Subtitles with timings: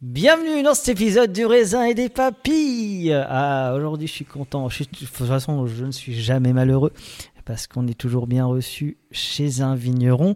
[0.00, 3.12] Bienvenue dans cet épisode du raisin et des papilles.
[3.12, 4.68] Ah, aujourd'hui, je suis content.
[4.68, 6.92] Je de toute façon, je ne suis jamais malheureux
[7.44, 10.34] parce qu'on est toujours bien reçu chez un vigneron.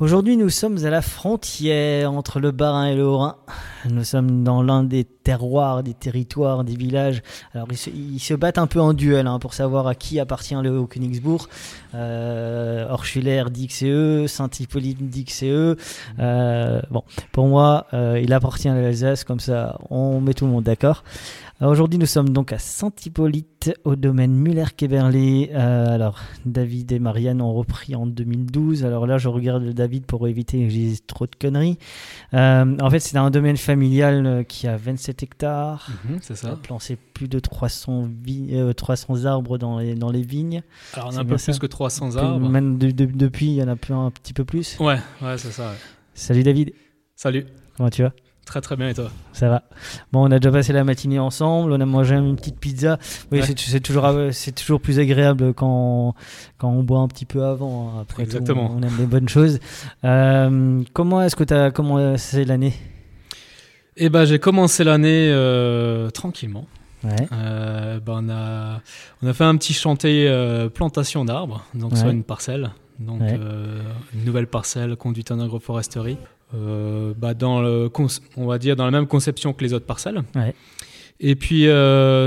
[0.00, 3.36] Aujourd'hui, nous sommes à la frontière entre le Bas-Rhin et le Haut-Rhin.
[3.90, 7.22] Nous sommes dans l'un des terroirs, des territoires, des villages.
[7.54, 10.78] Alors, ils se, battent un peu en duel hein, pour savoir à qui appartient le
[10.78, 11.48] Haut-Königsbourg.
[11.94, 15.76] Euh, Orchuler dit que c'est eux, Saint-Hippolyte dit que c'est eux.
[16.18, 17.02] Euh, bon,
[17.32, 21.04] pour moi, euh, il appartient à l'Alsace, comme ça, on met tout le monde d'accord.
[21.62, 25.52] Aujourd'hui, nous sommes donc à Saint-Hippolyte, au domaine Muller-Keberlé.
[25.54, 28.84] Euh, alors, David et Marianne ont repris en 2012.
[28.84, 31.78] Alors là, je regarde David pour éviter que dise trop de conneries.
[32.34, 35.88] En fait, c'est un domaine familial euh, qui a 27 hectares.
[36.08, 36.56] Mhm, c'est On a ça.
[36.62, 40.62] planté plus de 300, vi- euh, 300 arbres dans les, dans les vignes.
[40.94, 41.52] Alors on a un plus ça.
[41.52, 42.48] que 300 arbres.
[42.48, 44.78] Même de- de- depuis, il y en a plus un petit peu plus.
[44.80, 45.68] Ouais, ouais, c'est ça.
[45.70, 45.76] ouais.
[46.14, 46.72] Salut David,
[47.14, 47.46] Salut.
[47.76, 48.12] comment tu vas?
[48.46, 49.10] Très très bien et toi?
[49.32, 49.64] Ça va.
[50.12, 52.96] Bon, on a déjà passé la matinée ensemble, on a mangé une petite pizza.
[53.32, 53.44] Oui, Ouais.
[53.56, 56.14] c'est- toujours, euh, c'est toujours plus agréable quand,
[56.56, 57.88] quand on boit un petit peu avant.
[57.88, 58.02] hein.
[58.02, 58.70] Après Exactement.
[58.70, 59.58] on, on aime les bonnes choses.
[60.04, 62.72] Euh, comment est-ce que tu as commencé l'année?
[63.96, 66.66] Eh ben j'ai commencé l'année euh, tranquillement.
[67.04, 67.10] Ouais.
[67.32, 68.80] Euh, ben, on, a,
[69.22, 71.98] on a fait un petit chantier euh, plantation d'arbres, donc Ouais.
[71.98, 72.70] sur une parcelle.
[72.98, 73.38] Donc Ouais.
[74.14, 76.16] une nouvelle parcelle conduite en agroforesterie.
[76.54, 77.90] Bah, dans le,
[78.36, 80.22] on va dire dans la même conception que les autres parcelles.
[81.20, 81.66] Et puis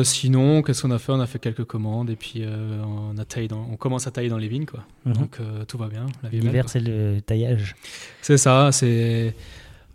[0.04, 1.12] sinon, qu'est-ce qu'on a fait?
[1.12, 4.30] On a fait quelques commandes et puis on, a taillé dans- on commence à tailler
[4.30, 4.66] dans les vignes.
[4.66, 4.82] Quoi.
[5.06, 5.14] Mhm.
[5.14, 5.38] Donc
[5.68, 6.06] tout va bien.
[6.32, 7.76] L'hiver, c'est le taillage.
[8.22, 9.34] C'est ça, c'est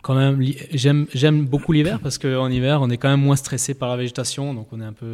[0.05, 0.39] quand même.
[0.71, 3.97] J'aime, j'aime beaucoup l'hiver parce qu'en hiver, on est quand même moins stressé par la
[3.97, 5.07] végétation, donc on est un peu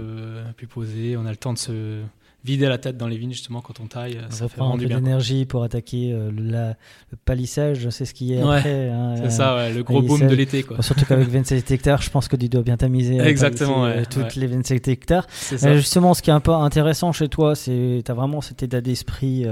[0.58, 2.02] plus posé, on a le temps de se
[2.44, 4.68] vider la tête dans les vignes justement quand on taille, On ça fait reprend un
[4.70, 6.70] vraiment du peu d'énergie pour attaquer euh, le, la-
[7.12, 8.90] le palissage, c'est ce qui est Ouais, après.
[8.90, 10.78] hein, C'est euh, ça, ouais, le gros boom de l'été, quoi.
[10.78, 13.98] Bon, surtout qu'avec 27 hectares, je pense que tu dois bien t'amuser à Exactement, euh,
[14.00, 15.28] ouais, toutes les 27 hectares.
[15.64, 18.64] Euh, justement, ce qui est un peu intéressant chez toi, c'est tu as vraiment cet
[18.64, 19.46] état d'esprit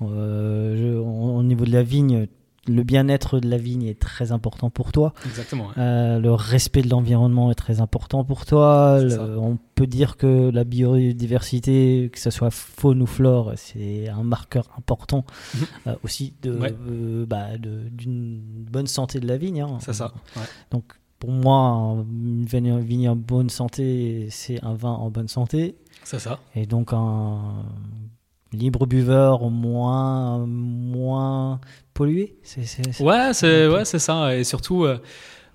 [0.00, 2.26] au niveau de la vigne.
[2.68, 5.14] Le bien-être de la vigne est très important pour toi.
[5.26, 5.66] Exactement.
[5.68, 5.72] ouais.
[5.78, 9.00] Euh, le respect de l'environnement est très important pour toi.
[9.02, 14.22] Le- on peut dire que la biodiversité, que ce soit faune ou flore, c'est un
[14.22, 15.60] marqueur important Mhm.
[15.88, 16.72] euh, aussi de, Ouais.
[16.88, 18.40] euh, bah, de- d'une
[18.70, 19.62] bonne santé de la vigne.
[19.62, 19.78] hein.
[19.80, 20.12] C'est ça.
[20.36, 20.42] ouais.
[20.70, 20.84] Donc
[21.18, 25.76] pour moi, un- une vigne, vigne en bonne santé, c'est un vin en bonne santé.
[26.04, 26.38] C'est ça.
[26.54, 27.64] Et donc un
[28.52, 31.60] libre buveur moins, moins
[31.94, 32.36] pollué.
[32.42, 34.36] C'est, c'est- c'est- Ouais, c'est ouais, c'est ça.
[34.36, 34.98] Et surtout, euh,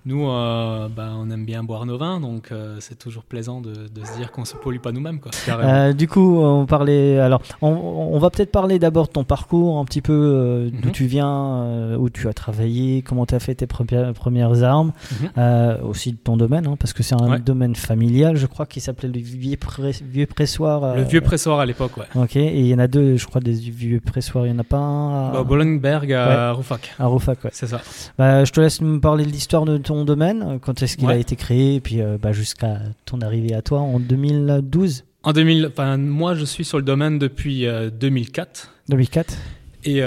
[0.08, 3.72] Nous, euh, bah, on aime bien boire nos vins, donc euh, c'est toujours plaisant de,
[3.72, 5.20] de se dire qu'on se pollue pas nous-mêmes.
[5.50, 7.18] Euh, du coup, on parlait.
[7.18, 10.88] Alors, on, on va peut-être parler d'abord de ton parcours, un petit peu euh, d'où
[10.88, 10.92] Mhm.
[10.92, 11.28] tu viens,
[11.62, 15.28] euh, où tu as travaillé, comment tu as fait tes premières, premières armes, Mhm.
[15.36, 17.38] euh, aussi de ton domaine, hein, parce que c'est un Ouais.
[17.38, 20.84] domaine familial, je crois, qui s'appelait le vieux, press- vieux pressoir.
[20.84, 22.06] euh, Le vieux pressoir à l'époque, ouais.
[22.14, 24.46] Ok, et il y en a deux, je crois, des vieux pressoirs.
[24.46, 26.94] Il y en a pas un à, Bah, Bollenberg à Roufac.
[26.98, 27.50] à Roufac, ouais.
[27.52, 27.82] C'est ça.
[28.16, 31.08] Bah, je te laisse me parler de l'histoire de ton domaine, euh, quand est-ce qu'il
[31.08, 35.32] a été créé, et puis euh, bah, jusqu'à ton arrivée à toi en 2012, En
[35.32, 38.72] 2000, enfin, moi, je suis sur le domaine depuis euh, 2004.
[38.88, 39.36] 2004.
[39.84, 40.02] Et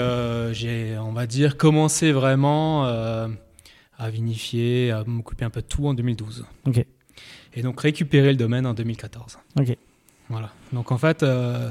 [0.52, 5.94] j'ai, on va dire, commencé vraiment à vinifier, à m'occuper un peu de tout en
[5.94, 6.44] 2012.
[6.66, 6.84] Ok.
[7.54, 9.38] Et donc récupérer le domaine en 2014.
[9.58, 9.76] Ok.
[10.28, 10.50] Voilà.
[10.72, 11.68] Donc en fait, euh,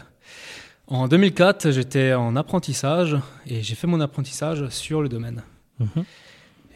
[0.88, 5.42] en 2004, j'étais en apprentissage et j'ai fait mon apprentissage sur le domaine.
[5.80, 6.04] Mhm.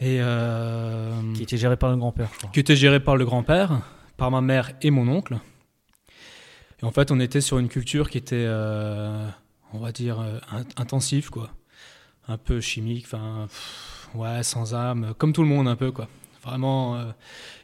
[0.00, 2.50] Et euh, Qui était géré par le grand-père, je crois.
[2.52, 3.80] qui était géré par le grand-père,
[4.16, 5.38] par ma mère et mon oncle.
[6.82, 9.26] Et en fait, on était sur une culture qui était, euh,
[9.72, 11.50] on va dire, euh, in- intensive, quoi.
[12.28, 13.46] Un peu chimique, enfin,
[14.14, 16.08] ouais, sans âme, comme tout le monde, un peu, quoi.
[16.44, 17.04] Vraiment, euh,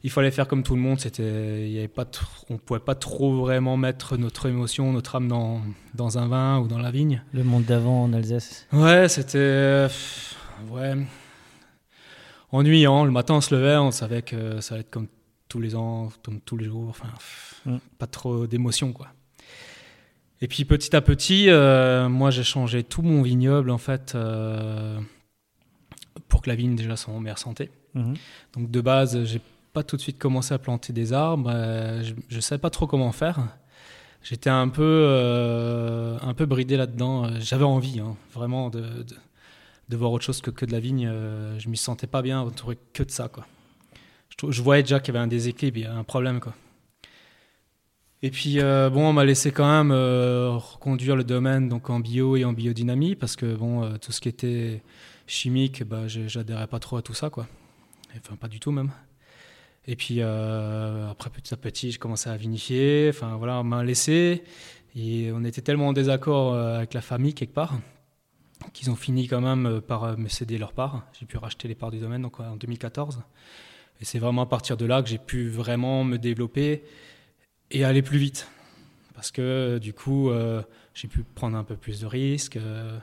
[0.03, 0.99] il fallait faire comme tout le monde.
[0.99, 2.05] C'était, il y avait pas,
[2.51, 5.61] on pouvait pas trop vraiment mettre notre émotion, notre âme dans,
[5.95, 7.23] dans un vin ou dans la vigne.
[7.33, 8.67] Le monde d'avant en Alsace.
[8.73, 9.39] Ouais, c'était.
[9.39, 9.89] euh,
[10.71, 10.97] ouais.
[12.53, 13.05] Ennuyant.
[13.05, 15.09] Le matin, on se levait, on savait que ça allait être comme
[15.49, 16.89] tous les ans, comme tous les jours.
[16.89, 17.09] Enfin,
[17.65, 17.77] Mm.
[17.99, 19.09] pas trop d'émotion, quoi.
[20.41, 24.99] Et puis petit à petit, euh, moi, j'ai changé tout mon vignoble, en fait, euh,
[26.29, 27.71] pour que la vigne déjà soit en meilleure santé.
[27.95, 28.15] Mhm.
[28.55, 29.41] Donc de base, j'ai
[29.73, 31.51] pas tout de suite commencé à planter des arbres.
[31.55, 33.39] euh, je, je savais pas trop comment faire.
[34.25, 37.39] J'étais un peu, un peu bridé là-dedans.
[37.41, 39.17] J'avais envie, hein, vraiment, de, de,
[39.93, 41.07] de voir autre chose que, que de la vigne.
[41.07, 43.47] Euh, je m'y sentais pas bien entouré que de ça, quoi.
[44.29, 46.55] Je, je voyais déjà qu'il y avait un déséquilibre, un problème, quoi.
[48.25, 51.99] Et puis, euh, bon, on m'a laissé quand même euh, reconduire le domaine donc en
[51.99, 54.81] bio et en biodynamie parce que, bon, euh, tout ce qui était
[55.27, 57.49] chimique, bah, j'adhérais pas trop à tout ça, quoi.
[58.17, 58.93] Enfin, pas du tout même.
[59.89, 63.09] Et puis après, petit à petit, j'ai commencé à vinifier.
[63.09, 64.45] Enfin voilà, on m'a laissé.
[64.95, 67.75] Et on était tellement en désaccord avec la famille quelque part
[68.73, 71.07] qu'ils ont fini quand même euh, par euh, me céder leur part.
[71.19, 73.21] J'ai pu racheter les parts du domaine donc, en 2014.
[74.01, 76.83] Et c'est vraiment à partir de là que j'ai pu vraiment me développer
[77.71, 78.49] et aller plus vite.
[79.15, 80.63] Parce que euh, du coup, euh,
[80.95, 82.99] j'ai pu prendre un peu plus de risques, euh,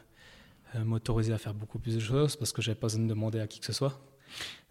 [0.83, 3.47] m'autoriser à faire beaucoup plus de choses parce que j'avais pas besoin de demander à
[3.47, 3.99] qui que ce soit.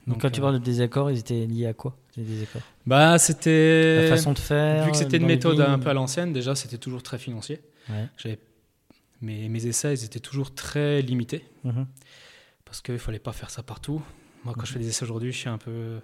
[0.06, 2.62] Donc, quand tu parles de désaccords, ils étaient liés à quoi ces désaccords?
[2.87, 4.02] Bah, c'était.
[4.02, 6.55] La façon de faire Vu que c'était une les méthode un peu à l'ancienne, déjà,
[6.55, 7.61] c'était toujours très financier.
[7.91, 8.06] Ouais.
[8.17, 8.38] J'avais
[9.20, 11.87] mes, mes essais, ils étaient toujours très limités Mhm.
[12.65, 14.03] parce qu'il fallait pas faire ça partout.
[14.44, 16.00] Moi, quand je fais des essais aujourd'hui, je suis un peu.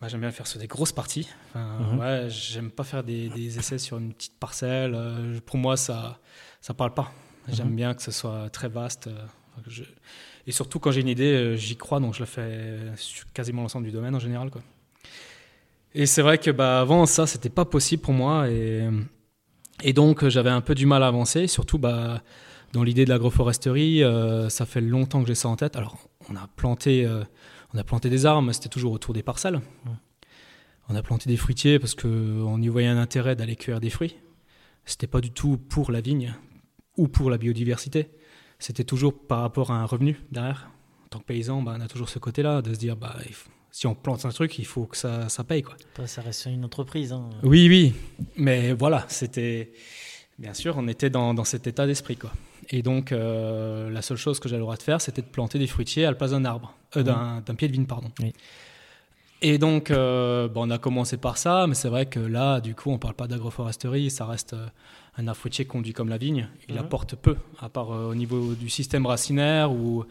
[0.00, 1.28] Bah, j'aime bien faire sur des grosses parties.
[1.50, 1.98] Enfin, Mhm.
[1.98, 4.92] ouais, j'aime pas faire des, des essais sur une petite parcelle.
[4.94, 6.18] Euh, pour moi, ça,
[6.62, 7.12] ça parle pas.
[7.48, 7.76] J'aime Mhm.
[7.76, 9.08] bien que ce soit très vaste.
[9.08, 9.26] euh,
[9.66, 9.84] je-
[10.46, 13.60] Et surtout quand j'ai une idée, euh, j'y crois, donc je la fais sur quasiment
[13.62, 14.62] l'ensemble du domaine en général, quoi.
[15.94, 18.48] Et c'est vrai que bah, avant ça, c'était pas possible pour moi.
[18.48, 18.88] Et,
[19.82, 21.46] et donc, euh, j'avais un peu du mal à avancer.
[21.46, 22.22] Surtout bah,
[22.72, 25.76] dans l'idée de l'agroforesterie, euh, ça fait longtemps que j'ai ça en tête.
[25.76, 25.96] Alors,
[26.28, 27.24] on a planté, euh,
[27.74, 29.60] on a planté des arbres, c'était toujours autour des parcelles.
[30.88, 34.16] On a planté des fruitiers parce qu'on y voyait un intérêt d'aller cueillir des fruits.
[34.84, 36.34] C'était pas du tout pour la vigne
[36.96, 38.10] ou pour la biodiversité.
[38.58, 40.70] C'était toujours par rapport à un revenu derrière.
[41.04, 43.32] En tant que paysan, bah, on a toujours ce côté-là de se dire bah, il
[43.34, 45.62] faut- si on plante un truc, il faut que ça, ça paye.
[45.62, 45.74] Quoi.
[45.92, 47.12] Après, ça reste une entreprise.
[47.12, 47.28] hein.
[47.42, 47.94] Oui, oui.
[48.36, 49.72] Mais voilà, c'était.
[50.38, 52.16] Bien sûr, on était dans, dans cet état d'esprit.
[52.16, 52.32] quoi.
[52.70, 55.58] Et donc, euh, la seule chose que j'avais le droit de faire, c'était de planter
[55.58, 58.10] des fruitiers à la place d'un arbre, euh, d'un d'un pied de vigne, pardon.
[58.20, 58.32] Oui.
[59.42, 62.74] Et donc, euh, bon, on a commencé par ça, mais c'est vrai que là, du
[62.74, 64.66] coup, on parle pas d'agroforesterie, ça reste euh,
[65.16, 66.48] un arbre fruitier conduit comme la vigne.
[66.68, 66.80] Il Mhm.
[66.82, 70.04] apporte peu, à part au niveau du système racinaire ou,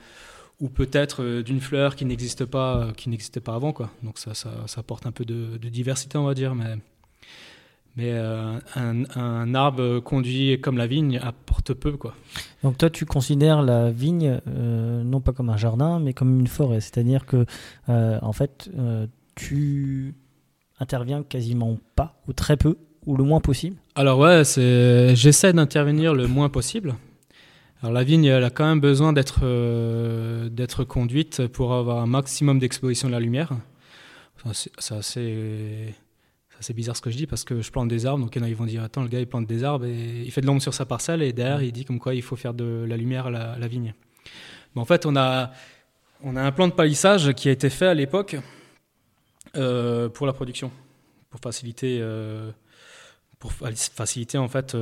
[0.60, 3.90] ou peut-être euh, d'une fleur qui n'existe pas, euh, qui n'existait pas avant, quoi.
[4.04, 6.78] Donc ça, ça, ça apporte un peu de, de diversité, on va dire, mais
[7.96, 12.14] mais euh, un, un arbre conduit comme la vigne apporte peu, quoi.
[12.64, 16.48] Donc toi, tu considères la vigne euh, non pas comme un jardin, mais comme une
[16.48, 16.82] forêt.
[16.82, 17.46] C'est-à-dire que,
[17.90, 18.70] euh, en fait,
[19.36, 20.14] tu
[20.80, 23.76] interviens quasiment pas, ou très peu, ou le moins possible?
[23.96, 26.96] Alors ouais, c'est j'essaie d'intervenir le moins possible.
[27.82, 32.08] Alors la vigne, elle a quand même besoin d'être euh, d'être conduite pour avoir un
[32.08, 33.52] maximum d'exposition de la lumière.
[34.54, 38.56] C'est assez bizarre ce que je dis parce que je plante des arbres, donc ils
[38.56, 40.74] vont dire attends le gars il plante des arbres et il fait de l'ombre sur
[40.74, 43.32] sa parcelle et derrière il dit comme quoi il faut faire de la lumière à
[43.32, 43.94] la, vigne.
[44.76, 45.52] Mais en fait on a
[46.22, 48.36] on a un plan de palissage qui a été fait à l'époque
[49.56, 50.70] Euh, pour la production,
[51.32, 52.52] pour faciliter, euh,
[53.40, 54.76] pour fa- faciliter en fait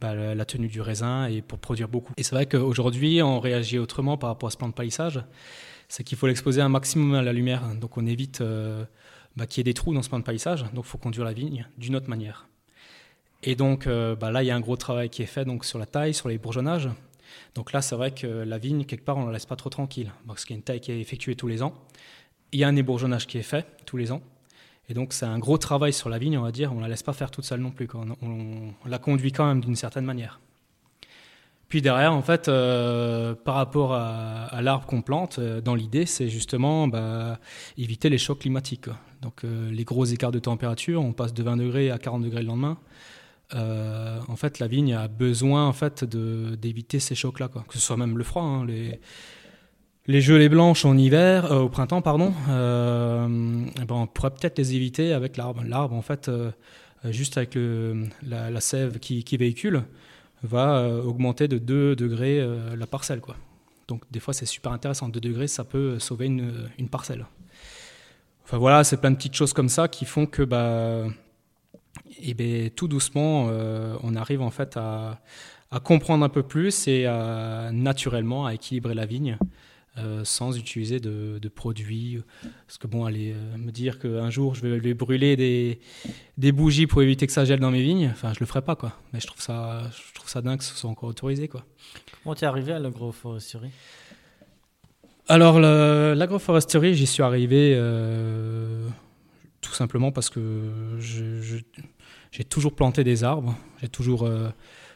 [0.00, 2.12] bah, la, tenue du raisin et pour produire beaucoup.
[2.16, 5.22] Et c'est vrai qu'aujourd'hui, on réagit autrement par rapport à ce plan de palissage.
[5.88, 7.62] C'est qu'il faut l'exposer un maximum à la lumière.
[7.74, 8.84] Donc on évite euh,
[9.36, 10.64] bah, qu'il y ait des trous dans ce plan de palissage.
[10.72, 12.48] Donc il faut conduire la vigne d'une autre manière.
[13.42, 15.64] Et donc euh, bah, là, il y a un gros travail qui est fait donc,
[15.64, 16.88] sur la taille, sur les bourgeonnages.
[17.54, 19.70] Donc là, c'est vrai que la vigne, quelque part, on ne la laisse pas trop
[19.70, 20.10] tranquille.
[20.26, 21.74] Parce qu'il y a une taille qui est effectuée tous les ans.
[22.52, 24.22] Il y a un ébourgeonnage qui est fait tous les ans.
[24.90, 26.72] Et donc, c'est un gros travail sur la vigne, on va dire.
[26.74, 27.88] On la laisse pas faire toute seule non plus.
[27.94, 30.40] On, la conduit quand même d'une certaine manière.
[31.68, 36.28] Puis derrière, en fait, euh, par rapport à, l'arbre qu'on plante, euh, dans l'idée, c'est
[36.28, 37.38] justement bah,
[37.78, 38.88] éviter les chocs climatiques.
[39.22, 42.42] Donc, euh, les gros écarts de température, on passe de 20 degrés à 40 degrés
[42.42, 42.76] le lendemain.
[43.52, 48.16] En fait, la vigne a besoin en fait d'éviter ces chocs-là, que ce soit même
[48.16, 48.42] le froid.
[48.42, 49.00] hein, les,
[50.06, 54.74] les gelées blanches en hiver, euh, au printemps, pardon, euh, ben, on pourrait peut-être les
[54.74, 55.62] éviter avec l'arbre.
[55.64, 56.50] L'arbre, en fait, euh,
[57.04, 57.56] juste avec
[58.22, 59.82] la, sève qui, véhicule,
[60.42, 63.20] va augmenter de 2 degrés la parcelle.
[63.20, 63.36] Quoi.
[63.88, 65.08] Donc des fois, c'est super intéressant.
[65.08, 67.24] 2 degrés, ça peut sauver une, parcelle.
[68.44, 71.04] Enfin voilà, c'est plein de petites choses comme ça qui font que bah,
[72.22, 73.50] eh ben, tout doucement,
[74.02, 75.20] on arrive en fait à,
[75.84, 77.04] comprendre un peu plus et
[77.72, 79.38] naturellement à équilibrer la vigne
[79.98, 82.20] euh, sans utiliser de, de produits.
[82.66, 85.80] Parce que bon, aller euh, me dire qu'un jour je vais aller brûler des,
[86.38, 88.76] des bougies pour éviter que ça gèle dans mes vignes, enfin je le ferai pas
[88.76, 88.92] quoi.
[89.12, 91.64] Mais je trouve ça, je trouve ça dingue que ce soit encore autorisé quoi.
[92.22, 93.72] Comment t'es arrivé à l'agroforesterie?
[95.26, 98.88] Alors l'agroforesterie, j'y suis arrivé euh,
[99.60, 104.28] tout simplement parce que j'ai toujours planté des arbres, j'ai toujours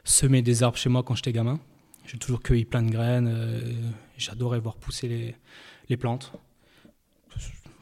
[0.05, 1.59] semé des arbres chez moi quand j'étais gamin.
[2.06, 3.28] J'ai toujours cueilli plein de graines.
[3.28, 3.61] euh,
[4.18, 5.34] J'adorais voir pousser
[5.88, 6.32] les, plantes.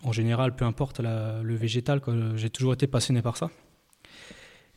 [0.02, 2.00] En général, peu importe le végétal,
[2.36, 3.50] j'ai toujours été passionné par ça.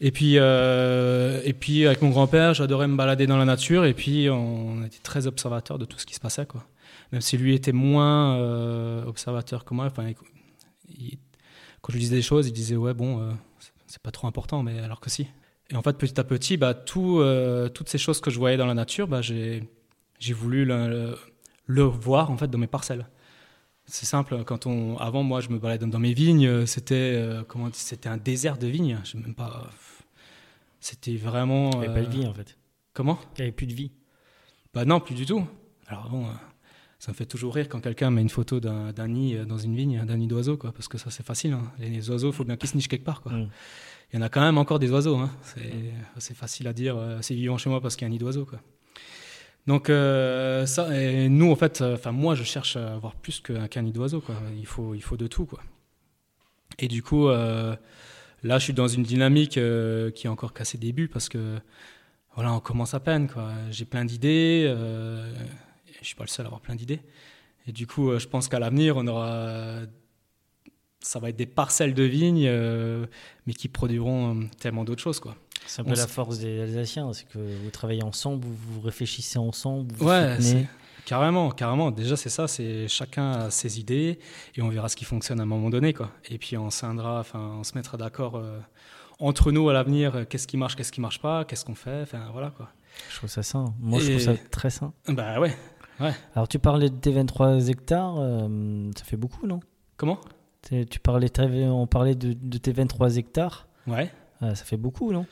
[0.02, 3.86] Et puis, euh, et puis avec mon grand-père, j'adorais me balader dans la nature.
[3.86, 6.46] Et puis, on était très observateur de tout ce qui se passait.
[6.46, 6.68] Quoi.
[7.12, 9.90] Même si lui était moins euh, observateur que moi.
[9.90, 10.04] Quand
[11.90, 13.36] je lui disais des choses, il disait Ouais, bon,
[13.88, 15.28] c'est pas trop important, mais alors que si.
[15.72, 18.58] Et en fait, petit à petit, bah, tout, euh, toutes ces choses que je voyais
[18.58, 19.68] dans la nature, bah, j'ai
[20.34, 21.16] voulu le,
[21.66, 23.08] le voir en fait dans mes parcelles.
[23.88, 24.44] C'est simple.
[24.46, 26.66] Quand on, avant, moi, je me baladais dans mes vignes.
[26.66, 29.00] C'était euh, comment C'était un désert de vignes.
[29.04, 29.70] Je même pas.
[30.80, 31.70] C'était vraiment.
[31.74, 32.58] Il n'y avait pas de euh, vie en fait.
[32.94, 33.20] Comment?
[33.38, 33.92] Il n'y avait plus de vie.
[34.74, 35.46] Bah non, plus du tout.
[35.88, 36.32] Alors bon, euh,
[36.98, 39.76] ça me fait toujours rire quand quelqu'un met une photo d'un nid euh, dans une
[39.76, 41.54] vigne, d'un nid d'oiseau, quoi, parce que ça c'est facile.
[41.54, 41.72] hein.
[41.80, 43.34] Les oiseaux, il faut bien qu'ils se nichent quelque part, quoi.
[43.34, 43.50] Mm.
[44.16, 45.18] Il y en a quand même encore des oiseaux.
[45.18, 45.30] Hein.
[46.20, 46.96] C'est facile à dire.
[46.96, 48.62] euh, c'est vivant chez moi parce qu'il y a un nid d'oiseau, quoi.
[49.68, 50.66] Donc euh,
[51.28, 54.36] nous en fait, moi je cherche à avoir plus qu'un nid d'oiseau, quoi.
[54.58, 55.50] Il faut, de tout.
[56.80, 57.76] Et du coup, euh,
[58.42, 61.60] là je suis dans une dynamique qui est encore qu'à ses débuts parce que
[62.36, 63.28] voilà, on commence à peine.
[63.70, 64.64] J'ai plein d'idées.
[64.66, 65.30] euh,
[66.00, 67.02] je suis pas le seul à avoir plein d'idées.
[67.68, 69.80] Et du coup, je pense qu'à l'avenir, on aura,
[71.06, 73.06] ça va être des parcelles de vignes, euh,
[73.48, 75.36] mais qui produiront euh, tellement d'autres choses, quoi.
[75.68, 78.82] C'est un On peu la force des Alsaciens, c'est que vous travaillez ensemble, vous, vous
[78.82, 80.68] réfléchissez ensemble, vous Ouais, soutenez.
[81.06, 81.90] carrément, carrément.
[81.92, 84.20] Déjà, c'est ça, c'est chacun a ses idées
[84.56, 86.12] et on verra ce qui fonctionne à un moment donné, quoi.
[86.30, 88.60] Et puis on scindra, enfin, on se mettra d'accord euh,
[89.20, 90.16] entre nous à l'avenir.
[90.16, 92.70] euh, Qu'est-ce qui marche, qu'est-ce qui marche pas, qu'est-ce qu'on fait, enfin voilà, quoi.
[93.12, 93.74] Je trouve ça sain.
[93.80, 94.94] Moi, je trouve ça très sain.
[95.08, 95.56] Bah ouais.
[96.36, 99.62] Alors, tu parlais de tes 23 hectares, euh, ça fait beaucoup, non?
[99.98, 100.20] Comment?
[100.90, 101.30] Tu parlais,
[101.70, 104.10] On parlait de, de tes 23 hectares, Ouais.
[104.42, 105.26] Ah, ça fait beaucoup, non?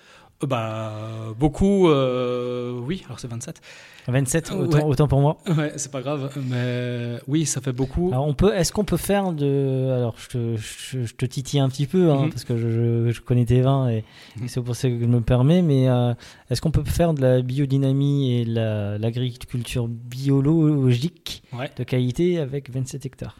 [0.43, 3.01] Euh, Bah beaucoup, euh, oui.
[3.05, 3.61] Alors c'est 27.
[4.07, 4.83] 27, Euh, autant, ouais.
[4.83, 5.37] autant pour moi.
[5.47, 8.09] Ouais, c'est pas grave, mais oui, ça fait beaucoup.
[8.11, 11.59] Alors on peut, est-ce qu'on peut faire de, alors je te, je, je te titille
[11.61, 12.29] un petit peu hein, Mhm.
[12.29, 14.03] parce que je, connais tes vins et,
[14.37, 14.43] Mhm.
[14.45, 16.13] et c'est pour ça que je me permets, mais euh,
[16.49, 21.71] est-ce qu'on peut faire de la biodynamie et de la- l'agriculture biologique Ouais.
[21.77, 23.37] de qualité avec 27 hectares?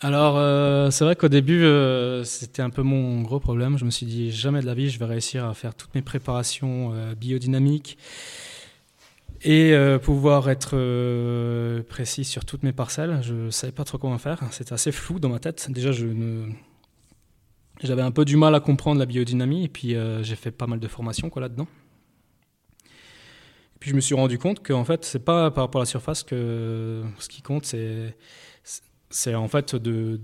[0.00, 3.78] Alors, euh, c'est vrai qu'au début, euh, c'était un peu mon gros problème.
[3.78, 6.02] Je me suis dit, jamais de la vie, je vais réussir à faire toutes mes
[6.02, 7.96] préparations euh, biodynamiques
[9.46, 10.74] et pouvoir être
[11.82, 13.20] précis sur toutes mes parcelles.
[13.20, 14.40] Je ne savais pas trop comment faire.
[14.52, 15.70] C'était assez flou dans ma tête.
[15.70, 16.46] Déjà, je ne...
[17.82, 20.80] j'avais un peu du mal à comprendre la biodynamie et puis j'ai fait pas mal
[20.80, 21.66] de formations quoi, là-dedans.
[22.86, 25.90] Et puis je me suis rendu compte qu'en fait, c'est pas par rapport à la
[25.90, 28.16] surface que ce qui compte, c'est
[29.14, 30.20] c'est en fait de,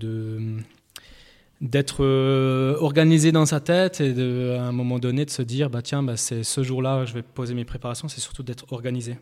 [1.61, 5.69] d'être euh, organisé dans sa tête et de, à un moment donné de se dire
[5.69, 9.17] bah tiens bah, c'est ce jour-là je vais poser mes préparations c'est surtout d'être organisé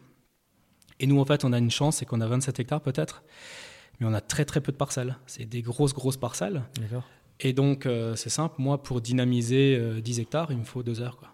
[1.00, 3.24] et nous en fait on a une chance c'est qu'on a 27 hectares peut-être
[4.00, 5.18] mais on a très très peu de parcelles.
[5.28, 6.64] C'est des grosses grosses parcelles.
[7.42, 11.02] Et donc euh, c'est simple, moi pour dynamiser euh, 10 hectares, il me faut deux
[11.02, 11.18] heures.
[11.18, 11.30] Quoi.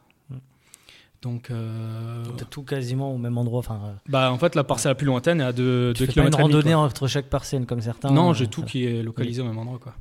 [1.22, 3.60] Donc, euh, T'as tout quasiment au même endroit.
[3.60, 6.08] Enfin, euh, bah, en fait, la parcelle la plus lointaine est à 2 tu fais
[6.08, 6.38] pas km.
[6.38, 8.12] une randonnée entre chaque parcelle comme certains.
[8.12, 9.80] Non, euh, j'ai tout qui est localisé au même endroit.
[9.80, 9.96] Quoi.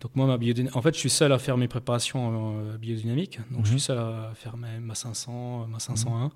[0.00, 3.38] Donc moi, ma biodynamique, en fait, je suis seul à faire mes préparations euh, biodynamiques.
[3.50, 3.78] Donc je Mhm.
[3.78, 6.30] suis seul à faire ma, ma 500, ma 501.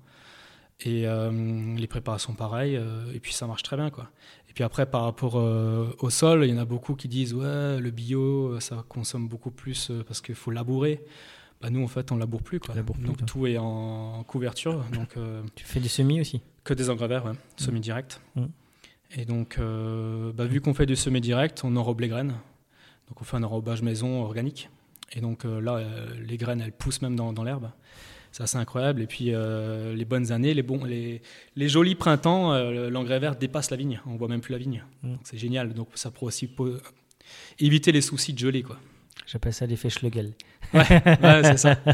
[0.81, 1.31] Et euh,
[1.77, 2.77] les préparations pareilles.
[3.13, 3.89] et puis ça marche très bien.
[3.91, 4.09] Quoi.
[4.49, 7.79] Et puis après, par rapport au sol, il y en a beaucoup qui disent ouais,
[7.79, 11.01] le bio, ça consomme beaucoup plus parce qu'il faut labourer.
[11.65, 12.59] Bah, nous, en fait, on laboure plus.
[12.59, 12.75] Quoi.
[12.75, 13.25] Laboure plus, donc toi.
[13.25, 14.85] tout est en couverture.
[14.93, 16.41] donc euh, Tu fais des semis aussi.
[16.63, 18.21] que des engrais verts, ouais, semi-direct.
[18.35, 18.45] Mm.
[19.17, 22.35] Et donc, euh, bah, vu qu'on fait du semi-direct, on enrobe les graines.
[23.07, 24.69] Donc, on fait un enrobage maison organique.
[25.13, 25.81] Et donc euh, là,
[26.27, 27.71] les graines, elles poussent même dans, dans l'herbe.
[28.31, 29.01] C'est assez incroyable.
[29.01, 31.23] Et puis, les bonnes années, les, bons, les,
[31.55, 32.53] les jolis printemps,
[32.89, 34.01] l'engrais vert dépasse la vigne.
[34.05, 34.83] On voit même plus la vigne.
[35.01, 35.15] Mm.
[35.23, 35.73] C'est génial.
[35.73, 36.49] Donc, ça pourrait aussi
[37.57, 38.77] éviter les soucis de gelée, quoi.
[39.25, 40.33] J'appelle ça l'effet Schlegel.
[40.73, 40.83] Ouais,
[41.43, 41.75] c'est ça.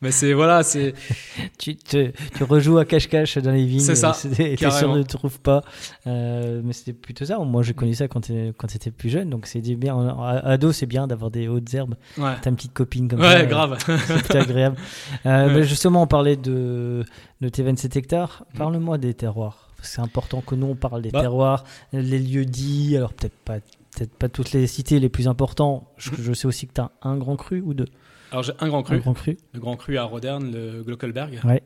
[0.00, 0.94] Mais c'est voilà, c'est
[1.58, 3.80] Tu, te- tu rejoues à cache-cache dans les vignes.
[3.80, 5.64] C'est ça, euh, T'es sûr ne trouves pas.
[6.06, 7.36] Euh, mais c'était plutôt ça.
[7.40, 9.28] Moi, j'ai connu ça quand quand t'étais plus jeune.
[9.28, 9.96] Donc, c'est bien.
[9.96, 11.96] En- Ado, c'est bien d'avoir des hautes herbes.
[12.16, 13.28] ouais, T'as une petite copine comme ça.
[13.28, 13.76] ouais, euh, grave.
[13.84, 14.76] C'est plutôt agréable.
[15.26, 15.64] Euh, Ouais.
[15.64, 17.04] justement, on parlait de,
[17.40, 18.44] de tes 27 hectares.
[18.56, 19.68] Parle-moi des terroirs.
[19.82, 21.22] C'est important que nous, on parle des Bah.
[21.22, 22.96] terroirs, les lieux dits.
[22.96, 23.56] Alors, peut-être pas,
[23.96, 25.92] peut pas toutes les cités les plus importants.
[25.96, 27.86] Je, je sais aussi que tu as un grand cru ou deux.
[28.30, 29.36] Alors j'ai un grand Un cru, grand cru.
[29.52, 31.40] le grand cru à Roderne, le Glockelberg.
[31.44, 31.62] Ouais.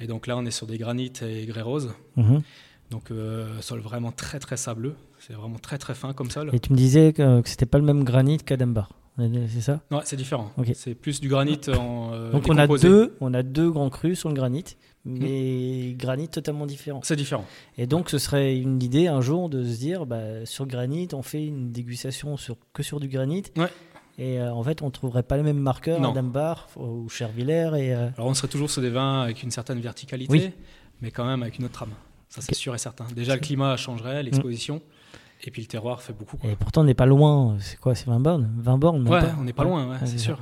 [0.00, 1.92] Et donc là, on est sur des granites et grès roses.
[2.16, 2.42] Mhm.
[2.90, 4.94] Donc euh, sol vraiment très très sableux.
[5.18, 6.50] C'est vraiment très très fin comme sol.
[6.52, 8.90] Et tu me disais que, que c'était pas le même granit qu'Adambar.
[9.48, 9.80] C'est ça?
[9.90, 10.52] Non, c'est différent.
[10.58, 10.70] Ok.
[10.74, 14.16] C'est plus du granit en euh, Donc, on a, deux, on a deux grands crus
[14.16, 17.00] sur le granit, mais granit totalement différent.
[17.02, 17.44] C'est différent.
[17.76, 21.22] Et donc, ce serait une idée un jour de se dire, bah, sur granit, on
[21.22, 23.44] fait une dégustation sur, que sur du granit.
[23.56, 23.68] Ouais.
[24.18, 27.70] Et euh, en fait, on ne trouverait pas les mêmes marqueurs à Dambar ou Chervillers.
[27.76, 30.50] Et, euh, Alors on serait toujours sur des vins avec une certaine verticalité, Oui.
[31.00, 31.92] mais quand même avec une autre trame.
[32.28, 33.06] Ça c'est sûr et certain.
[33.14, 34.82] Déjà le climat changerait, l'exposition,
[35.44, 36.36] et puis le terroir fait beaucoup.
[36.36, 36.50] quoi.
[36.50, 37.56] et pourtant, on n'est pas loin.
[37.60, 37.94] C'est quoi?
[37.94, 38.50] C'est 20 bornes?
[38.58, 39.34] 20 bornes Ouais, pas?
[39.38, 40.38] on n'est pas loin, ouais, c'est sûr.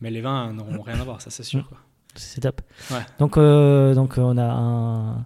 [0.00, 1.68] Mais les vins n'auront rien à voir, ça c'est sûr.
[1.68, 1.78] quoi.
[2.14, 2.60] C'est top.
[2.90, 3.04] Ouais.
[3.18, 5.24] Donc, euh, donc, on a un,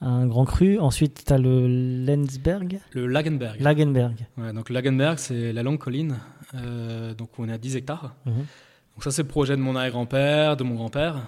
[0.00, 0.78] un grand cru.
[0.78, 2.80] Ensuite, tu as le Lensberg.
[2.92, 3.60] Le Lagenberg.
[3.60, 4.26] Lagenberg.
[4.38, 6.18] Ouais, donc Lagenberg, c'est la longue colline,
[6.54, 8.14] euh, donc on est à 10 hectares.
[8.26, 8.34] Mhm.
[8.34, 11.22] Donc ça, c'est le projet de mon arrière-grand-père, de mon grand-père.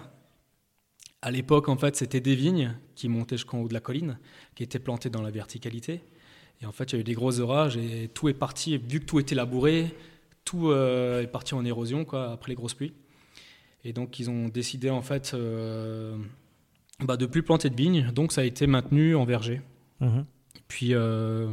[1.20, 4.18] À l'époque, en fait, c'était des vignes qui montaient jusqu'en haut de la colline,
[4.54, 6.02] qui étaient plantées dans la verticalité.
[6.60, 8.76] Et en fait, il y a eu des gros orages et tout est parti.
[8.78, 9.94] Vu que tout était labouré,
[10.44, 12.92] tout euh, est parti en érosion quoi, après les grosses pluies.
[13.84, 16.16] Et donc, ils ont décidé en fait euh,
[17.00, 18.10] bah, de plus planter de vignes.
[18.14, 19.60] Donc, ça a été maintenu en verger.
[20.00, 20.24] Mhm.
[20.68, 21.48] Puis, euh,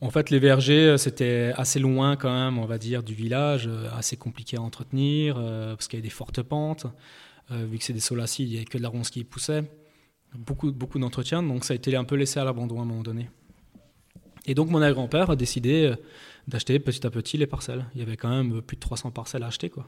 [0.00, 3.68] en fait, les vergers, euh, c'était assez loin quand même, on va dire, du village,
[3.96, 6.86] assez compliqué à entretenir, euh, parce qu'il y avait des fortes pentes.
[7.50, 9.64] Vu que c'est des sols acides, il n'y avait que de la ronce qui poussait.
[10.38, 13.02] Beaucoup, beaucoup d'entretien, donc ça a été un peu laissé à l'abandon à un moment
[13.02, 13.28] donné.
[14.46, 15.92] Et donc, mon grand-père a décidé
[16.50, 17.86] d'acheter petit à petit les parcelles.
[17.94, 19.86] Il y avait quand même plus de 300 parcelles à acheter, quoi.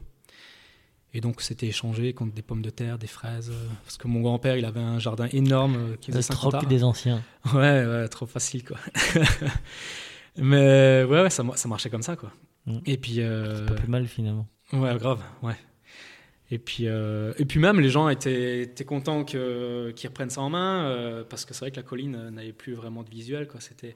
[1.15, 3.51] Et donc, c'était échangé contre des pommes de terre, des fraises.
[3.51, 6.67] euh, parce que mon grand-père, il avait un jardin énorme euh, qui faisait 50 troc
[6.67, 7.21] des anciens.
[7.53, 8.77] Ouais, ouais, trop facile, quoi.
[10.37, 12.31] Mais ouais, ouais, ça, ça marchait comme ça, quoi.
[12.65, 12.77] Mm.
[12.85, 14.47] Et puis, euh, C'est pas plus mal finalement.
[14.71, 15.55] ouais, grave, ouais.
[16.51, 19.39] Et puis, euh, et puis même, les gens étaient, étaient contents qu'ils
[20.07, 23.03] reprennent ça en main, euh, parce que c'est vrai que la colline n'avait plus vraiment
[23.03, 23.59] de visuel, quoi.
[23.59, 23.95] C'était,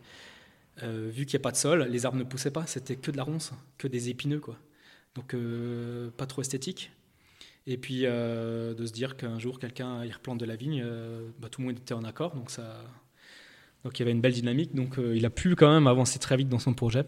[0.83, 3.11] euh, vu qu'il n'y a pas de sol, les arbres ne poussaient pas, c'était que
[3.11, 4.57] de la ronce, que des épineux, quoi.
[5.15, 6.91] Donc, euh, pas trop esthétique.
[7.65, 10.85] Et puis, euh, de se dire qu'un jour, quelqu'un y replante de la vigne,
[11.39, 12.81] bah, tout le monde était en accord, donc ça...
[13.83, 16.35] Donc il y avait une belle dynamique, donc il a pu quand même avancer très
[16.35, 17.05] vite dans son projet.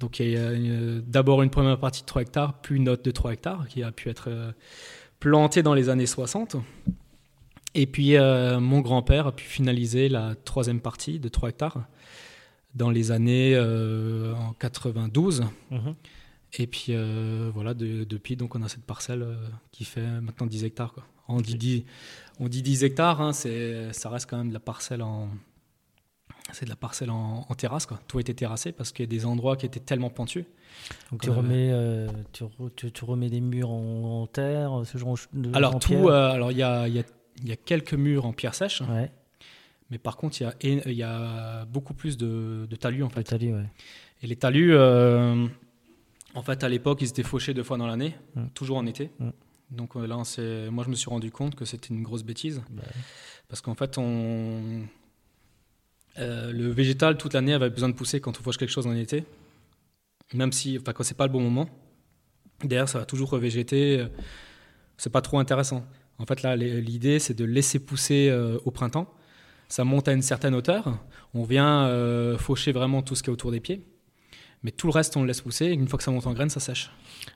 [0.00, 3.10] Donc il y a d'abord une première partie de 3 hectares, puis une autre de
[3.10, 4.54] 3 hectares qui a pu être
[5.20, 6.56] plantée dans les années 60.
[7.74, 11.86] Et puis mon grand-père a pu finaliser la troisième partie de 3 hectares
[12.74, 15.44] dans les années euh, en 92.
[15.70, 15.94] Mhm.
[16.54, 19.36] Et puis euh, voilà, de- depuis, donc on a cette parcelle euh,
[19.70, 20.92] qui fait maintenant 10 hectares.
[20.94, 21.04] Quoi.
[21.28, 21.84] On, dit 10,
[22.40, 25.28] on dit 10 hectares, hein, c'est, ça reste quand même de la parcelle en,
[26.52, 27.84] c'est de la parcelle en, en terrasse.
[27.84, 28.00] Quoi.
[28.08, 30.46] Tout était terrassé parce qu'il y a des endroits qui étaient tellement pentus.
[31.10, 34.72] Donc tu Euh, remets, euh, tu, re- tu- tu remets des murs en, en terre,
[34.84, 37.02] ce genre de Alors, tout, euh, il y a, y, a,
[37.44, 39.10] y a quelques murs en pierre sèche, Ouais,
[39.90, 43.22] mais par contre, il y a, y a beaucoup plus de, de talus en fait.
[43.24, 43.66] talus, ouais.
[44.22, 45.46] Et les talus, euh,
[46.34, 48.46] en fait, à l'époque, ils étaient fauchés deux fois dans l'année, Mm.
[48.54, 49.10] toujours en été.
[49.18, 49.30] Mm.
[49.70, 52.62] Donc euh, là, on moi, je me suis rendu compte que c'était une grosse bêtise.
[52.70, 52.82] Bah,
[53.48, 54.82] Parce qu'en fait, on...
[56.18, 58.94] Euh, le végétal, toute l'année, avait besoin de pousser quand on fauche quelque chose en
[58.94, 59.24] été.
[60.34, 61.68] Même si, enfin, quand c'est pas le bon moment.
[62.64, 64.00] Derrière, ça va toujours revégéter.
[64.00, 64.08] euh,
[64.96, 65.86] C'est pas trop intéressant.
[66.18, 69.06] En fait, là, l'idée, c'est de laisser pousser euh, au printemps.
[69.68, 70.98] Ça monte à une certaine hauteur.
[71.34, 73.84] On vient euh, faucher vraiment tout ce qui est autour des pieds.
[74.64, 75.66] Mais tout le reste, on le laisse pousser.
[75.66, 76.90] Et une fois que ça monte en graines, ça sèche.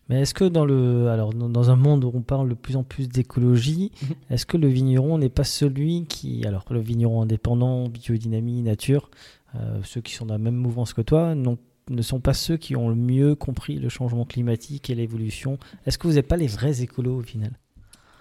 [0.09, 2.83] Mais est-ce que dans le, alors dans, un monde où on parle de plus en
[2.83, 4.09] plus d'écologie, Mhm.
[4.31, 9.11] est-ce que le vigneron n'est pas celui qui, alors le vigneron indépendant, biodynamie, nature,
[9.55, 11.59] euh, ceux qui sont dans la même mouvance que toi, non-
[11.91, 15.59] ne sont pas ceux qui ont le mieux compris le changement climatique et l'évolution?
[15.87, 17.53] Est-ce que vous n'êtes pas les vrais écolos au final?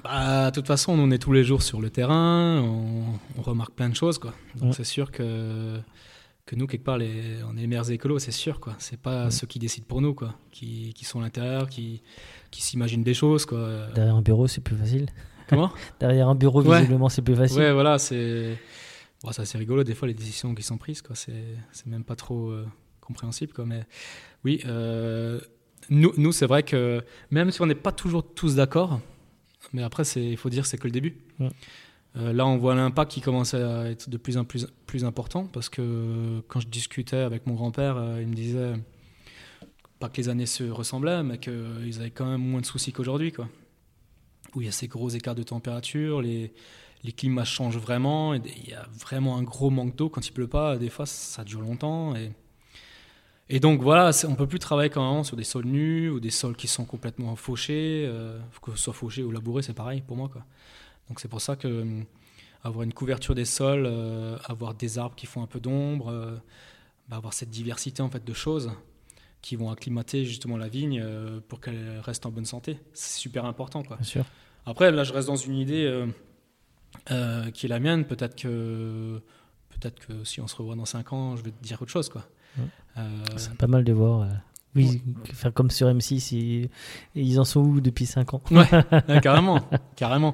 [0.03, 3.03] Bah, de toute façon, on est tous les jours sur le terrain, on,
[3.37, 4.33] on remarque plein de choses, quoi.
[4.55, 4.73] Donc Ouais.
[4.75, 5.79] c'est sûr que,
[6.45, 8.73] que nous, quelque part, les, on est les meilleurs écolos, c'est sûr, quoi.
[8.79, 9.31] C'est pas Ouais.
[9.31, 10.33] ceux qui décident pour nous, quoi.
[10.51, 12.01] Qui, qui sont à l'intérieur, qui,
[12.49, 13.87] qui s'imaginent des choses, quoi.
[13.93, 15.05] Derrière un bureau, c'est plus facile.
[15.47, 15.71] Comment?
[15.99, 16.77] Derrière un bureau, Ouais.
[16.79, 17.59] visiblement, c'est plus facile.
[17.59, 18.57] Ouais, voilà, c'est.
[19.23, 21.15] Bon, ça, c'est rigolo, des fois, les décisions qui sont prises, quoi.
[21.15, 22.65] C'est c'est même pas trop euh,
[23.01, 23.65] compréhensible, quoi.
[23.67, 23.83] Mais
[24.43, 25.39] oui, euh,
[25.91, 28.99] nous, nous c'est vrai que même si on n'est pas toujours tous d'accord,
[29.73, 31.17] mais après, il faut dire que c'est que le début.
[31.39, 31.49] Ouais.
[32.17, 35.45] Euh, là, on voit l'impact qui commence à être de plus en plus, plus important
[35.45, 38.73] parce que quand je discutais avec mon grand-père, euh, il me disait
[39.99, 43.31] pas que les années se ressemblaient, mais qu'ils avaient quand même moins de soucis qu'aujourd'hui,
[43.31, 43.47] quoi.
[44.55, 46.51] Où il y a ces gros écarts de température, les,
[47.03, 50.33] les climats changent vraiment, et il y a vraiment un gros manque d'eau quand il
[50.33, 50.77] pleut pas.
[50.77, 52.15] Des fois, ça dure longtemps.
[52.15, 52.31] Et,
[53.51, 56.31] et donc voilà, on peut plus travailler quand même sur des sols nus ou des
[56.31, 58.05] sols qui sont complètement fauchés.
[58.07, 60.29] euh, que ce soit fauché ou labouré, c'est pareil pour moi.
[60.29, 60.43] Quoi.
[61.07, 62.05] Donc c'est pour ça que hum,
[62.63, 66.35] avoir une couverture des sols, euh, avoir des arbres qui font un peu d'ombre, euh,
[67.09, 68.71] bah, avoir cette diversité en fait de choses
[69.41, 73.45] qui vont acclimater justement la vigne euh, pour qu'elle reste en bonne santé, c'est super
[73.45, 73.83] important.
[73.83, 73.97] Quoi.
[73.97, 74.25] Bien sûr.
[74.65, 76.07] Après, là, je reste dans une idée euh,
[77.09, 78.05] euh, qui est la mienne.
[78.05, 79.19] Peut-être que,
[79.69, 82.09] peut-être que si on se revoit dans 5 ans, je vais te dire autre chose.
[82.09, 82.23] Quoi.
[82.57, 82.65] Ouais.
[82.97, 84.21] Euh, C'est pas mal de voir.
[84.21, 84.25] euh,
[84.75, 85.01] Oui,
[85.33, 86.69] faire comme sur M6, et, et
[87.15, 88.41] ils en sont où depuis 5 ans?
[88.51, 88.65] Ouais,
[89.07, 89.59] ouais, carrément,
[89.95, 90.33] carrément.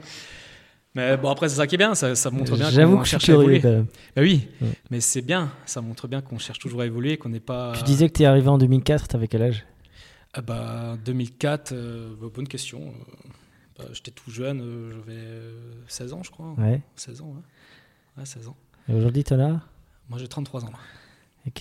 [0.96, 1.94] Mais bon, après, c'est ça qui est bien.
[1.94, 3.60] Ça, ça montre bien J'avoue qu'on que je suis cherche à évoluer.
[3.60, 3.76] curieux.
[3.76, 3.88] quand même.
[4.16, 4.68] Bah oui, Ouais.
[4.90, 5.52] mais c'est bien.
[5.68, 7.74] Ça montre bien qu'on cherche toujours à évoluer, qu'on n'est pas.
[7.78, 9.66] Tu disais que tu es arrivé en 2004, t'avais quel âge?
[10.34, 12.80] Ah bah, 2004, euh, bah, bonne question.
[12.82, 13.28] Euh,
[13.78, 16.54] bah, J'étais tout jeune, euh, j'avais euh, 16 ans, je crois.
[16.58, 16.82] Ouais.
[16.96, 17.42] 16 ans, ouais.
[18.18, 18.58] Ouais, 16 ans.
[18.90, 19.62] Et aujourd'hui, t'en as?
[20.10, 20.70] Moi, j'ai 33 ans.
[20.72, 20.80] là.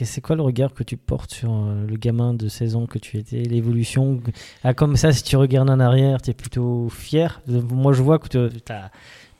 [0.00, 2.86] Et c'est quoi le regard que tu portes sur euh, le gamin de 16 ans
[2.86, 4.20] que tu étais, l'évolution
[4.64, 7.40] ah, Comme ça, si tu regardes en arrière, tu es plutôt fier?
[7.46, 8.60] Moi, je vois que tu